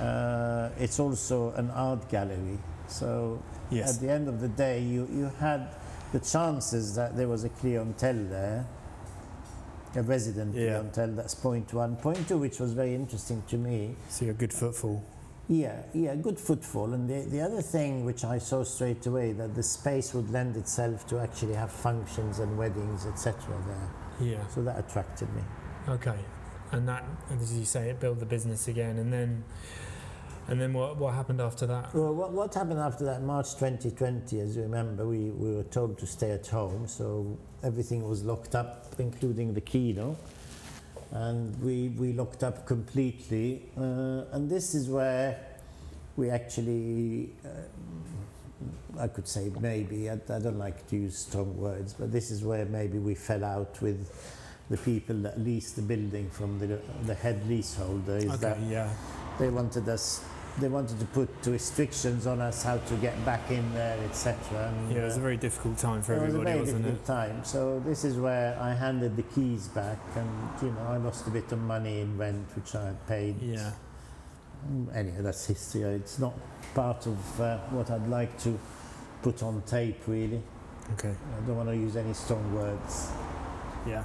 uh, 0.00 0.70
it's 0.78 0.98
also 0.98 1.52
an 1.52 1.70
art 1.70 2.08
gallery. 2.08 2.58
So 2.88 3.40
yes, 3.70 3.94
at 3.94 4.00
the 4.00 4.10
end 4.10 4.28
of 4.28 4.40
the 4.40 4.48
day, 4.48 4.80
you, 4.82 5.08
you 5.12 5.30
had 5.40 5.68
the 6.12 6.20
chances 6.20 6.94
that 6.94 7.16
there 7.16 7.28
was 7.28 7.44
a 7.44 7.48
clientele 7.48 8.24
there, 8.28 8.66
a 9.94 10.02
resident 10.02 10.54
Yeah. 10.54 10.78
clientele. 10.78 11.08
That's 11.14 11.34
point 11.34 11.72
one. 11.74 11.96
Point 11.96 12.28
two, 12.28 12.38
which 12.38 12.58
was 12.60 12.72
very 12.72 12.94
interesting 12.94 13.42
to 13.48 13.56
me. 13.56 13.96
So 14.08 14.26
a 14.26 14.32
good 14.32 14.52
footfall. 14.52 15.02
Yeah, 15.50 15.80
yeah, 15.94 16.14
good 16.14 16.38
footfall. 16.38 16.92
And 16.92 17.08
the, 17.08 17.20
the 17.30 17.40
other 17.40 17.62
thing 17.62 18.04
which 18.04 18.22
I 18.22 18.36
saw 18.38 18.64
straight 18.64 19.06
away 19.06 19.32
that 19.32 19.54
the 19.54 19.62
space 19.62 20.12
would 20.12 20.30
lend 20.30 20.56
itself 20.56 21.06
to 21.08 21.18
actually 21.18 21.54
have 21.54 21.72
functions 21.72 22.38
and 22.38 22.58
weddings, 22.58 23.06
etc. 23.06 23.34
There. 23.66 24.28
Yeah. 24.28 24.46
So 24.48 24.62
that 24.62 24.78
attracted 24.78 25.28
me. 25.34 25.42
Okay. 25.88 26.18
And 26.70 26.86
that, 26.86 27.02
as 27.30 27.56
you 27.58 27.64
say, 27.64 27.88
it 27.88 27.98
built 27.98 28.20
the 28.20 28.26
business 28.26 28.68
again, 28.68 28.98
and 28.98 29.10
then, 29.10 29.42
and 30.48 30.60
then 30.60 30.72
what 30.72 30.96
what 30.96 31.14
happened 31.14 31.40
after 31.40 31.66
that? 31.66 31.94
Well, 31.94 32.14
what, 32.14 32.32
what 32.32 32.54
happened 32.54 32.78
after 32.80 33.04
that? 33.04 33.22
March 33.22 33.54
2020, 33.54 34.40
as 34.40 34.56
you 34.56 34.62
remember, 34.62 35.06
we, 35.06 35.30
we 35.30 35.54
were 35.54 35.64
told 35.64 35.98
to 35.98 36.06
stay 36.06 36.30
at 36.32 36.46
home, 36.46 36.86
so 36.86 37.38
everything 37.62 38.08
was 38.08 38.24
locked 38.24 38.54
up, 38.54 38.86
including 38.98 39.54
the 39.54 39.60
kino. 39.60 40.16
And 41.10 41.58
we, 41.62 41.88
we 41.88 42.12
locked 42.12 42.42
up 42.44 42.66
completely. 42.66 43.62
Uh, 43.76 44.24
and 44.32 44.50
this 44.50 44.74
is 44.74 44.88
where 44.90 45.38
we 46.16 46.28
actually, 46.30 47.30
uh, 47.44 49.00
I 49.02 49.08
could 49.08 49.26
say 49.26 49.50
maybe, 49.60 50.10
I, 50.10 50.14
I 50.14 50.38
don't 50.38 50.58
like 50.58 50.86
to 50.88 50.96
use 50.96 51.16
strong 51.16 51.56
words, 51.56 51.94
but 51.94 52.12
this 52.12 52.30
is 52.30 52.42
where 52.44 52.66
maybe 52.66 52.98
we 52.98 53.14
fell 53.14 53.44
out 53.44 53.80
with 53.80 54.10
the 54.68 54.76
people 54.76 55.16
that 55.22 55.40
leased 55.40 55.76
the 55.76 55.82
building 55.82 56.28
from 56.30 56.58
the, 56.58 56.78
the 57.06 57.14
head 57.14 57.46
leaseholder. 57.48 58.16
Is 58.18 58.24
Okay, 58.26 58.36
that 58.36 58.60
yeah. 58.68 58.90
they 59.38 59.48
wanted 59.48 59.88
us, 59.88 60.22
they 60.60 60.68
wanted 60.68 60.98
to 60.98 61.04
put 61.06 61.28
restrictions 61.46 62.26
on 62.26 62.40
us 62.40 62.62
how 62.62 62.78
to 62.78 62.94
get 62.96 63.22
back 63.24 63.50
in 63.50 63.72
there, 63.74 63.98
etc. 64.04 64.72
Yeah, 64.90 64.98
it 64.98 65.04
was 65.04 65.16
a 65.16 65.20
very 65.20 65.36
difficult 65.36 65.78
time 65.78 66.02
for 66.02 66.14
it 66.14 66.22
was 66.22 66.34
a 66.34 66.38
very 66.40 66.60
wasn't 66.60 66.82
difficult 66.84 67.02
it? 67.02 67.06
time. 67.06 67.44
So 67.44 67.80
this 67.84 68.04
is 68.04 68.16
where 68.16 68.58
I 68.60 68.74
handed 68.74 69.16
the 69.16 69.22
keys 69.22 69.68
back, 69.68 69.98
and 70.16 70.28
you 70.62 70.70
know 70.72 70.86
I 70.88 70.96
lost 70.96 71.26
a 71.26 71.30
bit 71.30 71.50
of 71.52 71.58
money 71.60 72.00
in 72.00 72.18
rent, 72.18 72.46
which 72.56 72.74
I 72.74 72.86
had 72.86 73.06
paid. 73.06 73.40
Yeah. 73.40 73.72
Mm, 74.70 74.94
Anyway, 74.96 75.18
that's 75.20 75.46
history. 75.46 75.82
It's 75.82 76.18
not 76.18 76.34
part 76.74 77.06
of 77.06 77.40
uh, 77.40 77.58
what 77.70 77.90
I'd 77.90 78.08
like 78.08 78.36
to 78.42 78.58
put 79.22 79.42
on 79.42 79.62
tape, 79.66 80.00
really. 80.06 80.42
Okay. 80.94 81.10
I 81.36 81.46
don't 81.46 81.56
want 81.56 81.68
to 81.68 81.76
use 81.76 81.96
any 81.96 82.14
strong 82.14 82.52
words. 82.54 83.10
Yeah. 83.86 84.04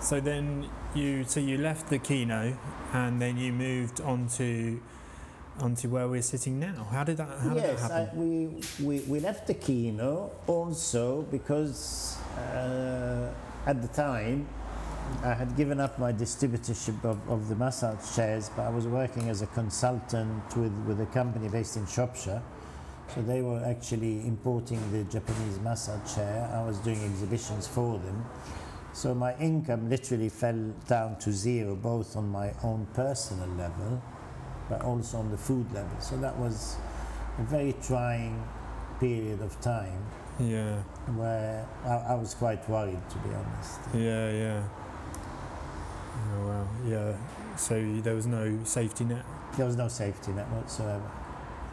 So 0.00 0.20
then 0.20 0.68
you 0.94 1.24
so 1.24 1.40
you 1.40 1.56
left 1.58 1.88
the 1.88 1.98
Kino 1.98 2.56
and 2.92 3.20
then 3.20 3.36
you 3.38 3.52
moved 3.52 4.00
on 4.02 4.28
to 4.36 4.80
onto 5.60 5.88
where 5.88 6.08
we're 6.08 6.22
sitting 6.22 6.58
now. 6.58 6.86
How 6.90 7.04
did 7.04 7.16
that 7.18 7.28
how 7.38 7.54
did 7.54 7.62
that 7.62 7.78
yes, 7.78 7.90
happen? 7.90 8.60
we, 8.78 8.84
we 8.84 9.00
we 9.00 9.20
left 9.20 9.46
the 9.46 9.54
Kino 9.54 10.30
also 10.46 11.22
because 11.22 12.18
uh, 12.38 13.32
at 13.66 13.80
the 13.80 13.88
time 13.88 14.48
I 15.22 15.34
had 15.34 15.56
given 15.56 15.80
up 15.80 15.98
my 15.98 16.12
distributorship 16.12 17.04
of, 17.04 17.18
of 17.28 17.48
the 17.48 17.54
massage 17.56 18.16
chairs, 18.16 18.50
but 18.56 18.62
I 18.62 18.70
was 18.70 18.86
working 18.86 19.28
as 19.28 19.42
a 19.42 19.46
consultant 19.48 20.56
with, 20.56 20.72
with 20.86 21.00
a 21.00 21.06
company 21.06 21.48
based 21.48 21.76
in 21.76 21.86
Shropshire. 21.86 22.42
So 23.14 23.22
they 23.22 23.42
were 23.42 23.62
actually 23.64 24.26
importing 24.26 24.80
the 24.92 25.04
Japanese 25.04 25.60
massage 25.60 26.14
chair. 26.14 26.50
I 26.52 26.64
was 26.64 26.78
doing 26.78 27.02
exhibitions 27.04 27.66
for 27.66 27.98
them. 27.98 28.24
So 28.92 29.14
my 29.14 29.36
income 29.36 29.90
literally 29.90 30.28
fell 30.28 30.72
down 30.86 31.18
to 31.18 31.32
zero, 31.32 31.74
both 31.74 32.16
on 32.16 32.28
my 32.28 32.52
own 32.62 32.86
personal 32.94 33.48
level, 33.48 34.02
but 34.68 34.82
also 34.82 35.18
on 35.18 35.30
the 35.30 35.36
food 35.36 35.72
level. 35.72 35.98
So 36.00 36.16
that 36.18 36.36
was 36.36 36.76
a 37.38 37.42
very 37.42 37.74
trying 37.82 38.42
period 39.00 39.40
of 39.42 39.60
time 39.60 40.00
yeah. 40.38 40.76
where 41.16 41.66
I, 41.84 42.12
I 42.12 42.14
was 42.14 42.34
quite 42.34 42.68
worried, 42.68 43.00
to 43.10 43.18
be 43.18 43.34
honest. 43.34 43.80
Yeah, 43.94 44.30
yeah. 44.30 44.62
Oh 46.32 46.46
wow. 46.46 46.68
Yeah. 46.86 47.16
So 47.56 47.74
there 48.02 48.14
was 48.14 48.26
no 48.26 48.58
safety 48.64 49.04
net. 49.04 49.24
There 49.56 49.66
was 49.66 49.76
no 49.76 49.88
safety 49.88 50.32
net 50.32 50.48
whatsoever. 50.50 51.10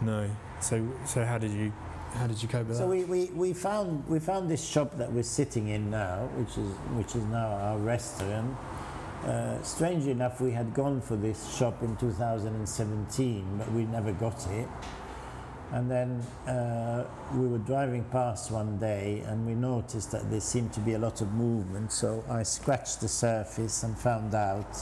No. 0.02 0.30
So 0.60 0.88
so 1.06 1.24
how 1.26 1.38
did 1.38 1.52
you 1.52 1.72
how 2.14 2.28
did 2.28 2.42
you 2.42 2.50
cope 2.50 2.68
with 2.68 2.78
So 2.78 2.84
that? 2.84 2.90
we, 2.90 3.06
we, 3.06 3.26
we 3.34 3.54
found 3.54 4.08
we 4.08 4.20
found 4.20 4.50
this 4.50 4.64
shop 4.64 4.98
that 4.98 5.12
we're 5.12 5.24
sitting 5.24 5.70
in 5.70 5.90
now, 5.90 6.30
which 6.36 6.58
is 6.58 6.72
which 6.98 7.16
is 7.16 7.24
now 7.26 7.48
our 7.48 7.78
restaurant. 7.78 8.56
Uh, 9.26 9.62
strangely 9.62 10.12
enough, 10.12 10.42
we 10.42 10.52
had 10.52 10.74
gone 10.74 11.00
for 11.00 11.16
this 11.16 11.56
shop 11.56 11.84
in 11.84 11.96
2017, 11.98 13.58
but 13.58 13.72
we 13.72 13.86
never 13.86 14.12
got 14.14 14.48
it. 14.48 14.68
And 15.72 15.90
then 15.90 16.20
uh, 16.48 17.06
we 17.36 17.48
were 17.48 17.60
driving 17.60 18.04
past 18.06 18.52
one 18.52 18.78
day, 18.78 19.24
and 19.28 19.46
we 19.46 19.54
noticed 19.54 20.12
that 20.12 20.30
there 20.30 20.42
seemed 20.42 20.74
to 20.74 20.80
be 20.82 20.94
a 20.94 21.00
lot 21.00 21.22
of 21.22 21.32
movement. 21.34 21.92
So 21.94 22.24
I 22.30 22.44
scratched 22.44 23.00
the 23.00 23.08
surface 23.08 23.84
and 23.84 23.98
found 23.98 24.34
out 24.36 24.76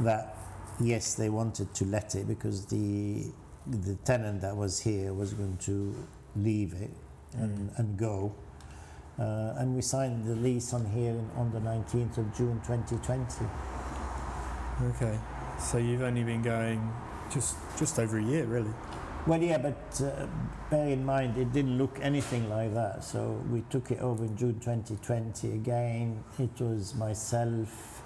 that 0.00 0.36
yes, 0.80 1.14
they 1.14 1.28
wanted 1.28 1.74
to 1.74 1.84
let 1.84 2.14
it 2.14 2.26
because 2.28 2.66
the 2.66 3.26
the 3.66 3.94
tenant 4.06 4.40
that 4.40 4.56
was 4.56 4.80
here 4.80 5.12
was 5.12 5.34
going 5.34 5.56
to 5.58 5.94
leave 6.34 6.72
it 6.72 6.90
and, 7.34 7.70
Mm. 7.70 7.78
and 7.78 7.98
go. 7.98 8.32
Uh, 9.20 9.54
and 9.58 9.74
we 9.74 9.82
signed 9.82 10.24
the 10.24 10.34
lease 10.34 10.72
on 10.72 10.86
here 10.86 11.10
in, 11.10 11.30
on 11.36 11.52
the 11.52 11.60
19th 11.60 12.16
of 12.16 12.34
June 12.34 12.58
2020. 12.66 13.44
Okay. 14.82 15.18
So 15.58 15.76
you've 15.76 16.00
only 16.00 16.24
been 16.24 16.40
going 16.40 16.90
just 17.30 17.56
just 17.78 17.98
over 17.98 18.18
a 18.18 18.22
year, 18.22 18.44
really. 18.46 18.72
Well, 19.26 19.42
yeah, 19.42 19.58
but 19.58 20.00
uh, 20.02 20.26
bear 20.70 20.88
in 20.88 21.04
mind 21.04 21.36
it 21.36 21.52
didn't 21.52 21.76
look 21.76 21.98
anything 22.00 22.48
like 22.48 22.72
that. 22.72 23.04
So 23.04 23.44
we 23.50 23.60
took 23.68 23.90
it 23.90 24.00
over 24.00 24.24
in 24.24 24.34
June 24.38 24.58
2020. 24.58 25.52
Again, 25.52 26.24
it 26.38 26.58
was 26.58 26.94
myself, 26.94 28.02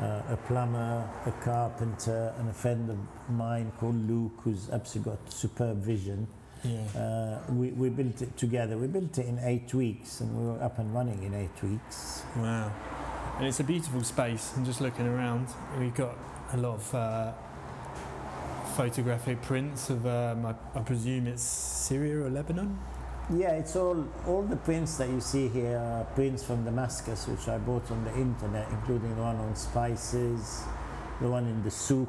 uh, 0.00 0.22
a 0.30 0.38
plumber, 0.48 1.08
a 1.26 1.32
carpenter, 1.44 2.34
and 2.38 2.50
a 2.50 2.52
friend 2.52 2.90
of 2.90 2.98
mine 3.30 3.70
called 3.78 4.08
Luke, 4.10 4.40
who's 4.42 4.68
absolutely 4.70 5.12
got 5.12 5.32
superb 5.32 5.78
vision. 5.78 6.26
Yeah. 6.64 7.00
Uh, 7.00 7.52
we, 7.52 7.68
we 7.70 7.88
built 7.88 8.20
it 8.22 8.36
together. 8.36 8.76
We 8.76 8.86
built 8.86 9.16
it 9.18 9.26
in 9.26 9.38
eight 9.40 9.72
weeks, 9.72 10.20
and 10.20 10.36
we 10.36 10.46
were 10.52 10.62
up 10.62 10.78
and 10.78 10.94
running 10.94 11.22
in 11.22 11.34
eight 11.34 11.62
weeks. 11.62 12.22
Wow. 12.36 12.72
And 13.38 13.46
it's 13.46 13.60
a 13.60 13.64
beautiful 13.64 14.02
space. 14.04 14.52
And 14.56 14.66
just 14.66 14.80
looking 14.80 15.06
around, 15.06 15.48
we've 15.78 15.94
got 15.94 16.16
a 16.52 16.56
lot 16.58 16.74
of 16.74 16.94
uh, 16.94 17.32
photographic 18.76 19.40
prints 19.42 19.90
of, 19.90 20.06
um, 20.06 20.44
I, 20.46 20.54
I 20.74 20.80
presume 20.82 21.26
it's 21.26 21.42
Syria 21.42 22.24
or 22.26 22.30
Lebanon. 22.30 22.78
Yeah, 23.32 23.52
it's 23.52 23.76
all 23.76 24.08
all 24.26 24.42
the 24.42 24.56
prints 24.56 24.96
that 24.96 25.08
you 25.08 25.20
see 25.20 25.46
here 25.46 25.78
are 25.78 26.04
prints 26.16 26.42
from 26.42 26.64
Damascus, 26.64 27.28
which 27.28 27.46
I 27.46 27.58
bought 27.58 27.88
on 27.92 28.02
the 28.02 28.12
internet, 28.14 28.68
including 28.70 29.14
the 29.14 29.22
one 29.22 29.36
on 29.36 29.54
spices, 29.54 30.64
the 31.20 31.28
one 31.28 31.46
in 31.46 31.62
the 31.62 31.70
souk, 31.70 32.08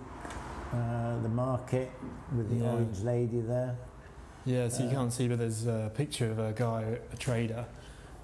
uh, 0.74 1.22
the 1.22 1.30
market 1.30 1.92
with 2.36 2.50
the 2.50 2.66
Yeah. 2.66 2.72
orange 2.72 3.02
lady 3.02 3.42
there. 3.42 3.76
Yeah, 4.46 4.70
so 4.70 4.84
you 4.84 4.90
Uh, 4.90 4.94
can't 4.94 5.14
see, 5.14 5.28
but 5.28 5.38
there's 5.38 5.68
a 5.68 5.92
picture 5.96 6.32
of 6.32 6.40
a 6.40 6.52
guy, 6.52 6.98
a 7.14 7.18
trader, 7.18 7.66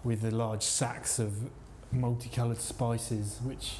with 0.03 0.21
the 0.21 0.31
large 0.31 0.63
sacks 0.63 1.19
of 1.19 1.49
multicoloured 1.91 2.57
spices, 2.59 3.39
which, 3.43 3.79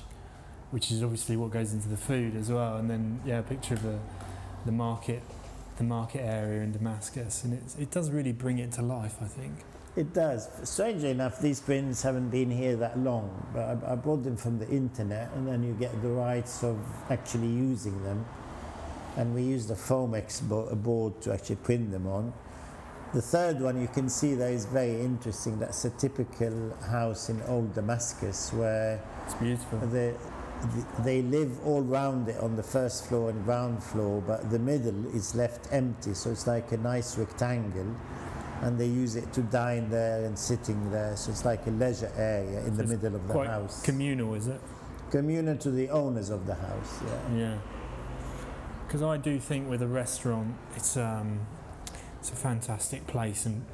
which 0.71 0.91
is 0.91 1.01
obviously 1.01 1.35
what 1.35 1.51
goes 1.51 1.73
into 1.73 1.89
the 1.89 1.97
food 1.97 2.35
as 2.35 2.51
well. 2.51 2.77
And 2.77 2.89
then 2.89 3.21
yeah, 3.25 3.39
a 3.39 3.43
picture 3.43 3.73
of 3.73 3.83
the, 3.83 3.97
the 4.65 4.71
market, 4.71 5.21
the 5.77 5.83
market 5.83 6.21
area 6.21 6.61
in 6.61 6.71
Damascus, 6.71 7.43
and 7.43 7.53
it's, 7.53 7.75
it 7.77 7.91
does 7.91 8.11
really 8.11 8.33
bring 8.33 8.59
it 8.59 8.71
to 8.73 8.81
life, 8.81 9.15
I 9.21 9.25
think. 9.25 9.53
It 9.95 10.13
does. 10.13 10.47
Strangely 10.63 11.09
enough, 11.09 11.39
these 11.41 11.59
prints 11.59 12.03
haven't 12.03 12.29
been 12.29 12.51
here 12.51 12.75
that 12.75 12.99
long, 12.99 13.47
but 13.51 13.83
I, 13.83 13.93
I 13.93 13.95
bought 13.95 14.23
them 14.23 14.37
from 14.37 14.59
the 14.59 14.69
internet, 14.69 15.31
and 15.33 15.47
then 15.47 15.63
you 15.63 15.73
get 15.73 15.99
the 16.03 16.09
rights 16.09 16.63
of 16.63 16.77
actually 17.09 17.47
using 17.47 18.03
them. 18.03 18.23
And 19.17 19.33
we 19.35 19.41
used 19.41 19.69
a 19.71 19.75
Foamex 19.75 20.41
bo- 20.47 20.73
board 20.75 21.19
to 21.23 21.33
actually 21.33 21.57
print 21.57 21.91
them 21.91 22.07
on. 22.07 22.33
The 23.13 23.21
third 23.21 23.59
one 23.61 23.81
you 23.81 23.87
can 23.87 24.09
see 24.09 24.35
there 24.35 24.51
is 24.51 24.65
very 24.65 24.99
interesting. 25.01 25.57
That's 25.59 25.83
a 25.85 25.89
typical 25.91 26.75
house 26.89 27.29
in 27.29 27.41
old 27.47 27.73
Damascus 27.73 28.51
where 28.53 29.01
It's 29.25 29.33
beautiful. 29.35 29.79
the, 29.79 30.13
the, 30.61 31.03
they 31.03 31.21
live 31.23 31.57
all 31.65 31.81
round 31.81 32.29
it 32.29 32.37
on 32.41 32.55
the 32.55 32.63
first 32.63 33.07
floor 33.07 33.29
and 33.31 33.43
ground 33.43 33.81
floor, 33.83 34.21
but 34.27 34.51
the 34.51 34.59
middle 34.59 35.07
is 35.15 35.33
left 35.35 35.67
empty, 35.71 36.13
so 36.13 36.29
it's 36.31 36.45
like 36.47 36.71
a 36.73 36.77
nice 36.77 37.17
rectangle. 37.17 37.95
And 38.61 38.77
they 38.77 38.87
use 38.87 39.15
it 39.15 39.31
to 39.33 39.41
dine 39.41 39.89
there 39.89 40.25
and 40.25 40.37
sitting 40.37 40.91
there, 40.91 41.15
so 41.15 41.31
it's 41.31 41.45
like 41.45 41.65
a 41.67 41.71
leisure 41.71 42.11
area 42.17 42.59
in 42.65 42.75
So 42.75 42.81
the 42.83 42.87
middle 42.87 43.15
of 43.15 43.27
the 43.27 43.33
Quite 43.33 43.47
house. 43.49 43.81
communal, 43.83 44.33
is 44.35 44.47
it? 44.47 44.59
Communal 45.11 45.55
to 45.57 45.71
the 45.71 45.89
owners 45.89 46.29
of 46.29 46.45
the 46.45 46.55
house, 46.55 46.99
yeah. 47.05 47.37
Yeah. 47.37 47.57
Because 48.87 49.03
I 49.03 49.17
do 49.17 49.37
think 49.37 49.69
with 49.69 49.81
a 49.81 49.87
restaurant, 49.87 50.55
it's 50.77 50.95
um, 50.95 51.41
it's 52.19 52.31
a 52.31 52.35
fantastic 52.35 53.05
place, 53.05 53.45
and 53.45 53.65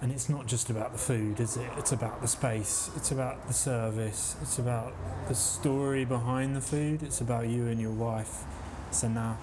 and 0.00 0.12
it's 0.12 0.28
not 0.28 0.46
just 0.46 0.70
about 0.70 0.92
the 0.92 0.98
food, 0.98 1.40
is 1.40 1.56
it? 1.56 1.68
It's 1.76 1.90
about 1.90 2.22
the 2.22 2.28
space. 2.28 2.88
It's 2.96 3.10
about 3.10 3.48
the 3.48 3.52
service. 3.52 4.36
It's 4.40 4.60
about 4.60 4.94
the 5.26 5.34
story 5.34 6.04
behind 6.04 6.54
the 6.54 6.60
food. 6.60 7.02
It's 7.02 7.20
about 7.20 7.48
you 7.48 7.66
and 7.66 7.80
your 7.80 7.90
wife, 7.90 8.44
Sennah, 8.92 9.36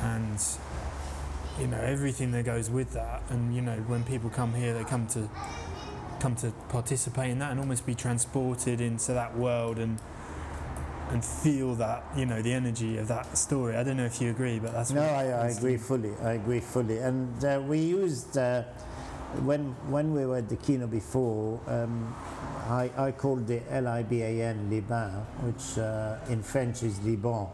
and 0.00 0.38
you 1.58 1.66
know 1.66 1.80
everything 1.80 2.30
that 2.30 2.44
goes 2.44 2.70
with 2.70 2.92
that. 2.92 3.22
And 3.28 3.56
you 3.56 3.60
know 3.60 3.76
when 3.88 4.04
people 4.04 4.30
come 4.30 4.54
here, 4.54 4.72
they 4.72 4.84
come 4.84 5.08
to 5.08 5.28
come 6.20 6.36
to 6.36 6.52
participate 6.68 7.30
in 7.30 7.40
that 7.40 7.50
and 7.50 7.58
almost 7.58 7.84
be 7.84 7.94
transported 7.94 8.80
into 8.80 9.12
that 9.12 9.36
world 9.36 9.78
and 9.78 9.98
and 11.10 11.24
feel 11.24 11.74
that 11.76 12.04
you 12.16 12.26
know 12.26 12.42
the 12.42 12.52
energy 12.52 12.98
of 12.98 13.08
that 13.08 13.36
story. 13.36 13.76
I 13.76 13.84
don't 13.84 13.96
know 13.96 14.06
if 14.06 14.20
you 14.20 14.30
agree, 14.30 14.58
but 14.58 14.72
that's 14.72 14.90
No, 14.90 15.02
I, 15.02 15.24
I 15.24 15.46
agree 15.48 15.76
fully. 15.76 16.12
I 16.22 16.32
agree 16.32 16.60
fully. 16.60 16.98
And 16.98 17.44
uh, 17.44 17.62
we 17.66 17.78
used 17.78 18.36
uh, 18.38 18.62
when 19.44 19.74
when 19.90 20.14
we 20.14 20.26
were 20.26 20.38
at 20.38 20.48
the 20.48 20.56
Kino 20.56 20.86
before. 20.86 21.60
Um, 21.66 22.14
I, 22.66 22.90
I 22.96 23.12
called 23.12 23.50
it 23.50 23.62
L-I-B-A-N, 23.68 24.70
Liban, 24.70 25.10
which 25.42 25.78
uh, 25.78 26.16
in 26.30 26.42
French 26.42 26.82
is 26.82 26.98
Liban, 27.04 27.48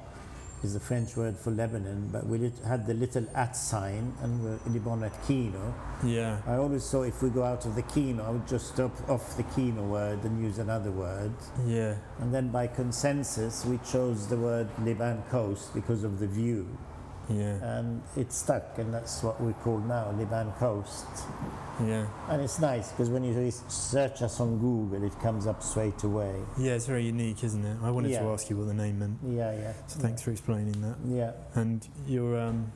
is 0.62 0.74
the 0.74 0.80
French 0.80 1.16
word 1.16 1.36
for 1.36 1.50
Lebanon. 1.50 2.08
But 2.12 2.26
we 2.26 2.52
had 2.66 2.86
the 2.86 2.94
little 2.94 3.26
at 3.34 3.56
sign, 3.56 4.14
and 4.22 4.42
we're 4.44 4.58
Liban 4.72 5.04
at 5.04 5.26
Kino. 5.26 5.74
Yeah, 6.04 6.40
I 6.46 6.56
always 6.56 6.88
thought 6.90 7.04
if 7.04 7.22
we 7.22 7.30
go 7.30 7.42
out 7.44 7.66
of 7.66 7.74
the 7.74 7.82
Kino, 7.82 8.24
I 8.24 8.30
would 8.30 8.46
just 8.48 8.68
stop 8.74 8.92
off 9.08 9.36
the 9.36 9.42
Kino 9.44 9.82
word 9.82 10.22
and 10.24 10.42
use 10.42 10.58
another 10.58 10.90
word. 10.90 11.32
yeah, 11.66 11.96
And 12.18 12.32
then 12.34 12.48
by 12.48 12.66
consensus, 12.66 13.64
we 13.64 13.78
chose 13.90 14.26
the 14.28 14.36
word 14.36 14.68
Liban 14.84 15.22
coast 15.30 15.74
because 15.74 16.04
of 16.04 16.18
the 16.18 16.26
view. 16.26 16.66
Yeah. 17.30 17.78
and 17.78 18.02
it 18.16 18.32
stuck, 18.32 18.78
and 18.78 18.92
that's 18.92 19.22
what 19.22 19.40
we 19.40 19.52
call 19.54 19.78
now 19.78 20.10
Liban 20.12 20.52
Coast. 20.58 21.06
Yeah. 21.86 22.06
And 22.28 22.42
it's 22.42 22.58
nice 22.58 22.90
because 22.90 23.08
when 23.08 23.24
you 23.24 23.50
search 23.68 24.22
us 24.22 24.40
on 24.40 24.58
Google, 24.58 25.04
it 25.04 25.18
comes 25.20 25.46
up 25.46 25.62
straight 25.62 26.02
away. 26.02 26.34
Yeah, 26.58 26.72
it's 26.72 26.86
very 26.86 27.04
unique, 27.04 27.42
isn't 27.44 27.64
it? 27.64 27.76
I 27.82 27.90
wanted 27.90 28.10
to 28.10 28.20
ask 28.28 28.50
you 28.50 28.56
what 28.56 28.66
the 28.66 28.74
name 28.74 28.98
meant. 28.98 29.18
Yeah, 29.24 29.52
yeah. 29.52 29.72
So 29.86 30.00
thanks 30.00 30.22
for 30.22 30.30
explaining 30.30 30.80
that. 30.82 30.96
Yeah. 31.06 31.32
And 31.54 31.86
you're, 32.06 32.38
um, 32.38 32.72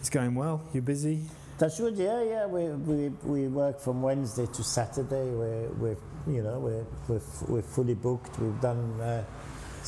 it's 0.00 0.10
going 0.10 0.34
well. 0.34 0.62
You're 0.72 0.82
busy. 0.82 1.24
Touchwood, 1.58 1.96
yeah, 1.98 2.22
yeah. 2.22 2.46
We, 2.46 2.68
we, 2.68 3.08
we 3.24 3.48
work 3.48 3.80
from 3.80 4.00
Wednesday 4.00 4.46
to 4.46 4.62
Saturday. 4.62 5.28
We're, 5.28 5.68
we're 5.70 5.96
you 6.28 6.42
know, 6.42 6.58
we're, 6.60 6.84
we're, 7.08 7.16
f- 7.16 7.48
we're 7.48 7.62
fully 7.62 7.94
booked. 7.94 8.38
We've 8.38 8.60
done 8.60 9.00
uh, 9.00 9.24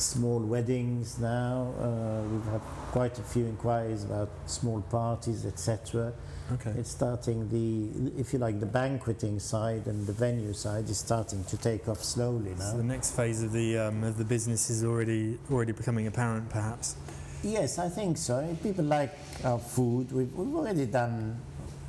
small 0.01 0.39
weddings 0.39 1.19
now. 1.19 1.73
Uh, 1.79 2.21
we've 2.29 2.45
had 2.51 2.61
quite 2.91 3.17
a 3.19 3.23
few 3.23 3.45
inquiries 3.45 4.03
about 4.03 4.29
small 4.47 4.81
parties, 4.81 5.45
etc. 5.45 6.13
Okay. 6.53 6.71
It's 6.71 6.91
starting 6.91 7.47
the, 7.49 8.19
if 8.19 8.33
you 8.33 8.39
like, 8.39 8.59
the 8.59 8.65
banqueting 8.65 9.39
side 9.39 9.85
and 9.87 10.05
the 10.05 10.11
venue 10.13 10.53
side 10.53 10.89
is 10.89 10.97
starting 10.97 11.43
to 11.45 11.57
take 11.57 11.87
off 11.87 12.03
slowly 12.03 12.53
So 12.57 12.71
now. 12.71 12.77
the 12.77 12.83
next 12.83 13.11
phase 13.15 13.41
of 13.43 13.51
the 13.53 13.77
um, 13.77 14.03
of 14.03 14.17
the 14.17 14.25
business 14.25 14.69
is 14.69 14.83
already 14.83 15.37
already 15.49 15.71
becoming 15.71 16.07
apparent, 16.07 16.49
perhaps. 16.49 16.95
Yes, 17.43 17.79
I 17.79 17.87
think 17.89 18.17
so. 18.17 18.55
People 18.61 18.85
like 18.85 19.11
our 19.45 19.59
food. 19.59 20.11
We've, 20.11 20.31
we've 20.33 20.53
already 20.55 20.85
done. 20.87 21.39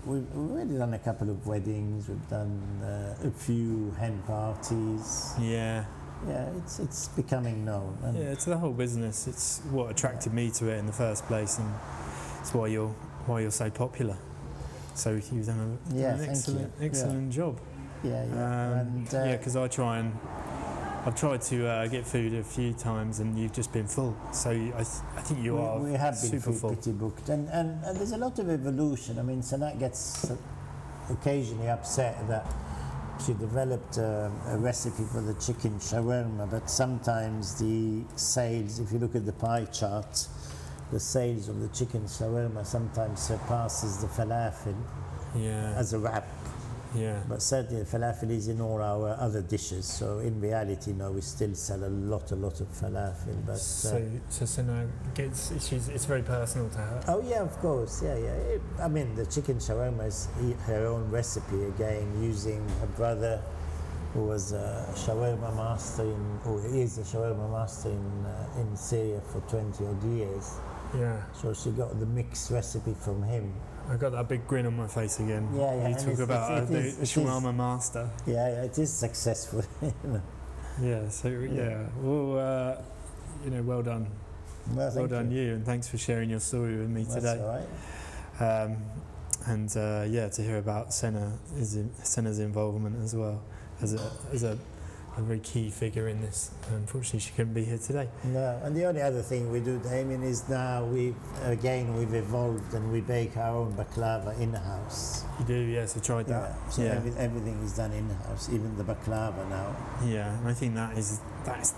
We've 0.07 0.25
we've 0.35 0.51
already 0.53 0.77
done 0.79 0.95
a 0.95 0.99
couple 0.99 1.29
of 1.31 1.45
weddings. 1.47 2.09
We've 2.09 2.29
done 2.31 2.61
uh, 2.85 3.29
a 3.29 3.31
few 3.33 3.95
hen 3.99 4.23
parties. 4.27 5.35
Yeah. 5.41 5.85
Yeah, 6.29 6.47
it's 6.59 6.79
it's 6.79 7.09
becoming 7.09 7.65
known. 7.65 7.99
And 8.05 8.17
Yeah, 8.17 8.25
it's 8.27 8.45
the 8.45 8.57
whole 8.57 8.73
business. 8.73 9.27
It's 9.27 9.61
what 9.71 9.91
attracted 9.91 10.33
me 10.33 10.51
to 10.53 10.69
it 10.69 10.79
in 10.79 10.87
the 10.87 10.93
first 10.93 11.25
place, 11.27 11.59
and 11.59 11.69
it's 12.41 12.55
why 12.55 12.69
you're 12.69 12.95
why 13.27 13.41
you're 13.41 13.51
so 13.51 13.71
popular. 13.71 14.17
So 14.95 15.11
you've 15.33 15.47
done, 15.47 15.79
a, 15.91 15.95
Yeah, 15.95 16.15
an 16.15 16.29
excellent 16.29 16.73
you. 16.81 16.87
excellent 16.87 17.33
job. 17.33 17.59
yeah, 18.05 18.25
yeah. 18.25 18.33
Um, 18.33 18.79
and, 18.79 19.15
uh, 19.15 19.25
yeah, 19.25 19.37
because 19.37 19.57
I 19.57 19.67
try 19.69 19.99
and 19.99 20.13
I've 21.05 21.17
tried 21.17 21.41
to 21.43 21.67
uh, 21.67 21.87
get 21.89 22.07
food 22.07 22.35
a 22.35 22.45
few 22.45 22.73
times, 22.75 23.19
and 23.19 23.37
you've 23.39 23.53
just 23.55 23.73
been 23.73 23.89
full. 23.89 24.15
So 24.33 24.51
I, 24.51 24.55
th- 24.55 24.79
I 25.17 25.21
think 25.23 25.43
you 25.43 25.55
we, 25.55 25.61
are 25.61 25.79
we 25.81 25.93
have 25.95 26.17
been 26.31 26.41
full. 26.41 26.71
pretty 26.75 26.93
booked, 26.93 27.29
and, 27.31 27.49
and 27.49 27.83
and 27.85 27.97
there's 27.97 28.13
a 28.13 28.19
lot 28.19 28.39
of 28.39 28.49
evolution. 28.49 29.19
I 29.19 29.23
mean, 29.23 29.41
Sennah 29.43 29.77
gets 29.79 30.31
occasionally 31.11 31.69
upset 31.69 32.17
that 32.29 32.47
she 33.25 33.35
developed 33.35 33.99
a, 33.99 34.31
a 34.49 34.59
recipe 34.59 35.05
for 35.05 35.21
the 35.21 35.35
chicken 35.35 35.73
shawarma, 35.79 36.51
but 36.51 36.69
sometimes 36.69 37.59
the 37.59 38.03
sales, 38.17 38.79
if 38.81 38.93
you 38.93 38.99
look 38.99 39.15
at 39.15 39.27
the 39.27 39.33
pie 39.33 39.65
chart, 39.67 40.27
the 40.91 41.01
sales 41.01 41.49
of 41.49 41.61
the 41.61 41.69
chicken 41.69 42.03
shawarma 42.03 42.67
sometimes 42.67 43.21
surpasses 43.21 43.99
the 43.99 44.09
falafel 44.09 44.75
Yeah, 45.37 45.75
as 45.77 45.93
a 45.93 45.99
wrap. 45.99 46.27
Yeah. 46.95 47.23
But 47.29 47.43
certainly, 47.43 47.83
the 47.83 47.89
falafel 47.99 48.31
is 48.31 48.49
in 48.49 48.61
all 48.61 48.81
our 48.83 49.17
other 49.19 49.43
dishes. 49.43 49.87
So 49.87 50.19
in 50.19 50.41
reality, 50.41 50.93
no, 50.93 51.13
we 51.13 51.21
still 51.21 51.55
sell 51.55 51.83
a 51.85 51.89
lot, 51.89 52.31
a 52.33 52.37
lot 52.37 52.61
of 52.61 52.69
falafel. 52.69 53.37
But 53.47 53.53
uh, 53.53 53.57
So, 53.57 54.11
so 54.29 54.45
Sennah 54.45 54.89
gets 55.15 55.53
she's 55.67 55.89
it's 55.89 56.05
very 56.05 56.23
personal 56.23 56.69
to 56.71 56.79
her. 56.79 57.05
Oh 57.09 57.21
yeah, 57.23 57.41
of 57.43 57.59
course, 57.61 58.03
yeah, 58.03 58.17
yeah. 58.17 58.35
It- 58.55 58.63
I 58.81 58.89
mean, 58.89 59.15
the 59.15 59.27
chicken 59.27 59.57
shawarma 59.57 60.07
is 60.07 60.29
her 60.67 60.87
own 60.87 61.11
recipe 61.11 61.65
again, 61.65 62.23
using 62.23 62.67
her 62.81 62.87
brother, 62.97 63.41
who 64.15 64.25
was 64.27 64.53
a 64.53 64.87
shawarma 64.95 65.55
master 65.57 66.03
in, 66.03 66.39
or 66.45 66.61
is 66.67 66.99
a 66.99 67.03
shawarma 67.03 67.51
master 67.51 67.91
in 67.91 68.27
uh, 68.27 68.61
in 68.61 68.77
Syria 68.77 69.21
for 69.33 69.41
20 69.49 69.87
odd 69.87 70.05
years. 70.05 70.55
Yeah, 70.95 71.23
So 71.33 71.55
she 71.55 71.71
got 71.71 71.99
the 71.99 72.05
mixed 72.05 72.51
recipe 72.51 72.95
from 73.01 73.23
him. 73.23 73.55
I 73.91 73.97
got 73.97 74.13
that 74.13 74.29
big 74.29 74.47
grin 74.47 74.67
on 74.67 74.77
my 74.77 74.87
face 74.87 75.19
again. 75.21 75.49
Yeah, 75.55 75.75
yeah, 75.77 75.89
You 75.89 75.95
talk 75.95 76.19
about 76.21 76.53
uh, 76.53 76.63
it 76.63 76.67
the 76.69 76.79
is- 76.79 76.99
shawarma 77.13 77.55
master. 77.55 78.09
Yeah, 78.27 78.49
yeah, 78.49 78.63
it 78.65 78.79
is 78.79 78.93
successful. 78.93 79.63
Yeah. 80.81 81.07
So 81.11 81.29
yeah. 81.29 81.87
Well, 82.01 82.39
uh, 82.39 82.77
you 83.45 83.51
know, 83.51 83.63
well 83.63 83.83
done, 83.83 84.07
well, 84.73 84.91
well 84.97 85.07
done 85.07 85.31
you. 85.31 85.53
and 85.55 85.67
thanks 85.67 85.87
for 85.87 85.99
sharing 85.99 86.31
your 86.31 86.41
story 86.41 86.79
with 86.79 86.89
me 86.89 87.03
That's 87.03 87.15
today. 87.17 87.39
That's 87.39 88.41
all 88.41 88.47
right. 88.49 88.63
Um, 88.65 88.77
and 89.47 89.77
uh, 89.77 90.07
yeah, 90.09 90.29
to 90.31 90.43
hear 90.43 90.57
about 90.57 90.89
Sennah 90.89 91.33
is 91.59 91.77
Sennah's 92.03 92.39
involvement 92.39 93.03
as 93.05 93.15
well 93.15 93.43
as 93.83 93.93
a 93.93 94.11
as 94.33 94.45
a, 94.45 94.57
a 95.17 95.21
very 95.23 95.41
key 95.41 95.71
figure 95.71 96.09
in 96.09 96.21
this. 96.23 96.51
Unfortunately, 96.71 97.21
she 97.21 97.31
couldn't 97.33 97.53
be 97.55 97.65
here 97.65 97.79
today. 97.79 98.09
No, 98.25 98.61
and 98.65 98.75
the 98.77 98.85
only 98.87 99.03
other 99.03 99.23
thing 99.23 99.51
we 99.53 99.61
do, 99.61 99.79
Damien, 99.79 100.23
is 100.23 100.49
now 100.49 100.85
we 100.85 101.15
again 101.45 101.95
we've 101.97 102.15
evolved 102.15 102.73
and 102.75 102.91
we 102.93 103.01
bake 103.01 103.37
our 103.37 103.57
own 103.57 103.75
baklava 103.75 104.39
in 104.41 104.53
house. 104.55 105.25
You 105.39 105.45
do, 105.45 105.55
yes. 105.55 105.97
I 105.97 106.01
tried 106.01 106.27
that. 106.29 106.51
Yeah, 106.51 106.71
so 106.71 106.83
Yeah. 106.83 106.89
every, 106.95 107.13
everything 107.19 107.59
is 107.63 107.77
done 107.77 107.93
in 107.93 108.09
house, 108.27 108.49
even 108.51 108.77
the 108.77 108.85
baklava 108.85 109.49
now. 109.51 109.77
Yeah, 110.05 110.37
and 110.39 110.49
I 110.49 110.55
think 110.55 110.75
that 110.77 110.97
is 110.97 111.21
that's 111.45 111.75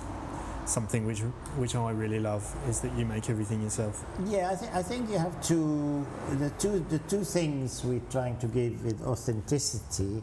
something 0.66 1.04
which 1.04 1.20
which 1.58 1.74
I 1.74 1.90
really 1.90 2.20
love 2.20 2.42
is 2.68 2.80
that 2.80 2.96
you 2.96 3.04
make 3.04 3.28
everything 3.28 3.62
yourself. 3.62 4.04
Yeah, 4.26 4.50
I 4.50 4.54
think 4.56 4.74
I 4.74 4.82
think 4.82 5.10
you 5.10 5.18
have 5.18 5.42
to 5.48 6.06
the 6.38 6.50
two 6.58 6.78
the 6.88 7.00
two 7.00 7.24
things 7.24 7.84
we're 7.84 8.00
trying 8.10 8.38
to 8.38 8.46
give 8.46 8.84
with 8.84 9.02
authenticity 9.02 10.22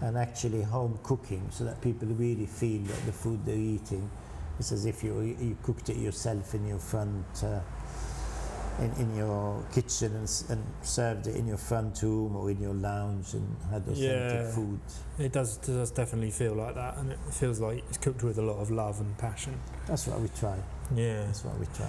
and 0.00 0.16
actually 0.18 0.62
home 0.62 0.98
cooking, 1.02 1.48
so 1.50 1.64
that 1.64 1.80
people 1.80 2.08
really 2.08 2.46
feel 2.46 2.80
that 2.82 3.06
the 3.06 3.12
food 3.12 3.44
they're 3.44 3.54
eating 3.56 4.10
is 4.58 4.72
as 4.72 4.86
if 4.86 5.02
you 5.04 5.20
you 5.20 5.56
cooked 5.62 5.88
it 5.90 5.96
yourself 5.96 6.54
in 6.54 6.66
your 6.66 6.78
front. 6.78 7.24
Uh, 7.42 7.60
in, 8.80 8.90
in 8.98 9.14
your 9.16 9.64
kitchen 9.72 10.16
and, 10.16 10.28
and 10.48 10.64
served 10.82 11.28
it 11.28 11.36
in 11.36 11.46
your 11.46 11.56
front 11.56 12.02
room 12.02 12.34
or 12.34 12.50
in 12.50 12.60
your 12.60 12.74
lounge 12.74 13.32
and 13.34 13.56
had 13.70 13.82
authentic 13.82 14.00
Yeah. 14.00 14.50
food. 14.50 14.80
It 15.16 15.30
does 15.32 15.58
does 15.58 15.92
definitely 15.92 16.32
feel 16.32 16.54
like 16.54 16.74
that, 16.74 16.96
and 16.98 17.12
it 17.12 17.18
feels 17.30 17.60
like 17.60 17.84
it's 17.88 17.98
cooked 17.98 18.24
with 18.24 18.36
a 18.38 18.42
lot 18.42 18.56
of 18.56 18.72
love 18.72 18.98
and 19.00 19.16
passion. 19.16 19.60
That's 19.86 20.08
what 20.08 20.20
we 20.20 20.26
try. 20.40 20.56
Yeah. 20.92 21.24
That's 21.26 21.44
what 21.44 21.56
we 21.60 21.66
try. 21.66 21.88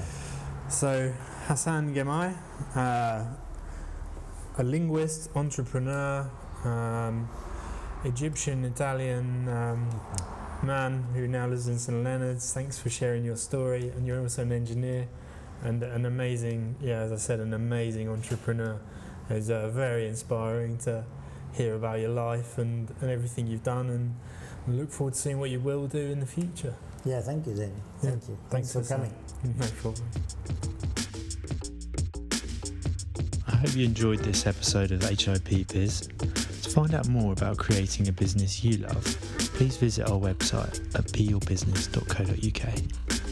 So 0.69 1.11
Hassan 1.47 1.95
Gemei, 1.95 2.35
uh, 2.75 3.23
a 4.59 4.63
linguist, 4.63 5.31
entrepreneur, 5.35 6.29
um, 6.65 7.27
Egyptian 8.05 8.63
Italian 8.65 9.47
um, 9.49 9.89
man 10.63 11.03
who 11.13 11.27
now 11.27 11.47
lives 11.47 11.67
in 11.67 11.77
St 11.79 12.03
Leonard's. 12.03 12.53
Thanks 12.53 12.77
for 12.79 12.89
sharing 12.89 13.25
your 13.25 13.35
story, 13.35 13.89
and 13.89 14.05
you're 14.05 14.21
also 14.21 14.43
an 14.43 14.51
engineer 14.51 15.07
and 15.63 15.81
an 15.83 16.05
amazing, 16.05 16.75
yeah, 16.81 16.99
as 16.99 17.11
I 17.11 17.17
said, 17.17 17.39
an 17.39 17.53
amazing 17.53 18.07
entrepreneur. 18.09 18.79
It's 19.29 19.49
uh, 19.49 19.69
very 19.69 20.07
inspiring 20.07 20.77
to 20.79 21.03
hear 21.53 21.75
about 21.75 21.99
your 21.99 22.09
life 22.09 22.57
and, 22.57 22.93
and 23.01 23.09
everything 23.09 23.47
you've 23.47 23.63
done, 23.63 23.89
and 23.89 24.15
I 24.67 24.71
look 24.71 24.91
forward 24.91 25.15
to 25.15 25.19
seeing 25.19 25.39
what 25.39 25.49
you 25.49 25.59
will 25.59 25.87
do 25.87 25.99
in 25.99 26.19
the 26.19 26.25
future. 26.25 26.75
Yeah, 27.05 27.21
thank 27.21 27.45
you, 27.47 27.53
Danny. 27.55 27.71
Yeah, 28.03 28.11
Thank 28.11 28.29
you. 28.29 28.37
thanks 28.49 28.73
Thanks, 28.73 28.73
for 28.73 28.83
for 28.83 28.95
coming. 28.95 29.13
No 29.59 29.67
problem. 29.81 30.07
I 33.47 33.55
hope 33.57 33.75
you 33.75 33.85
enjoyed 33.85 34.19
this 34.19 34.45
episode 34.47 34.91
of 34.91 35.01
HIP 35.03 35.67
Biz. 35.67 36.09
To 36.65 36.71
find 36.71 36.95
out 36.95 37.07
more 37.07 37.31
about 37.31 37.59
creating 37.59 38.07
a 38.07 38.11
business 38.11 38.63
you 38.63 38.77
love, 38.77 39.05
please 39.53 39.77
visit 39.77 40.09
our 40.09 40.19
website 40.19 40.79
at 40.95 41.05
beyourbusiness.co.uk. 41.13 43.24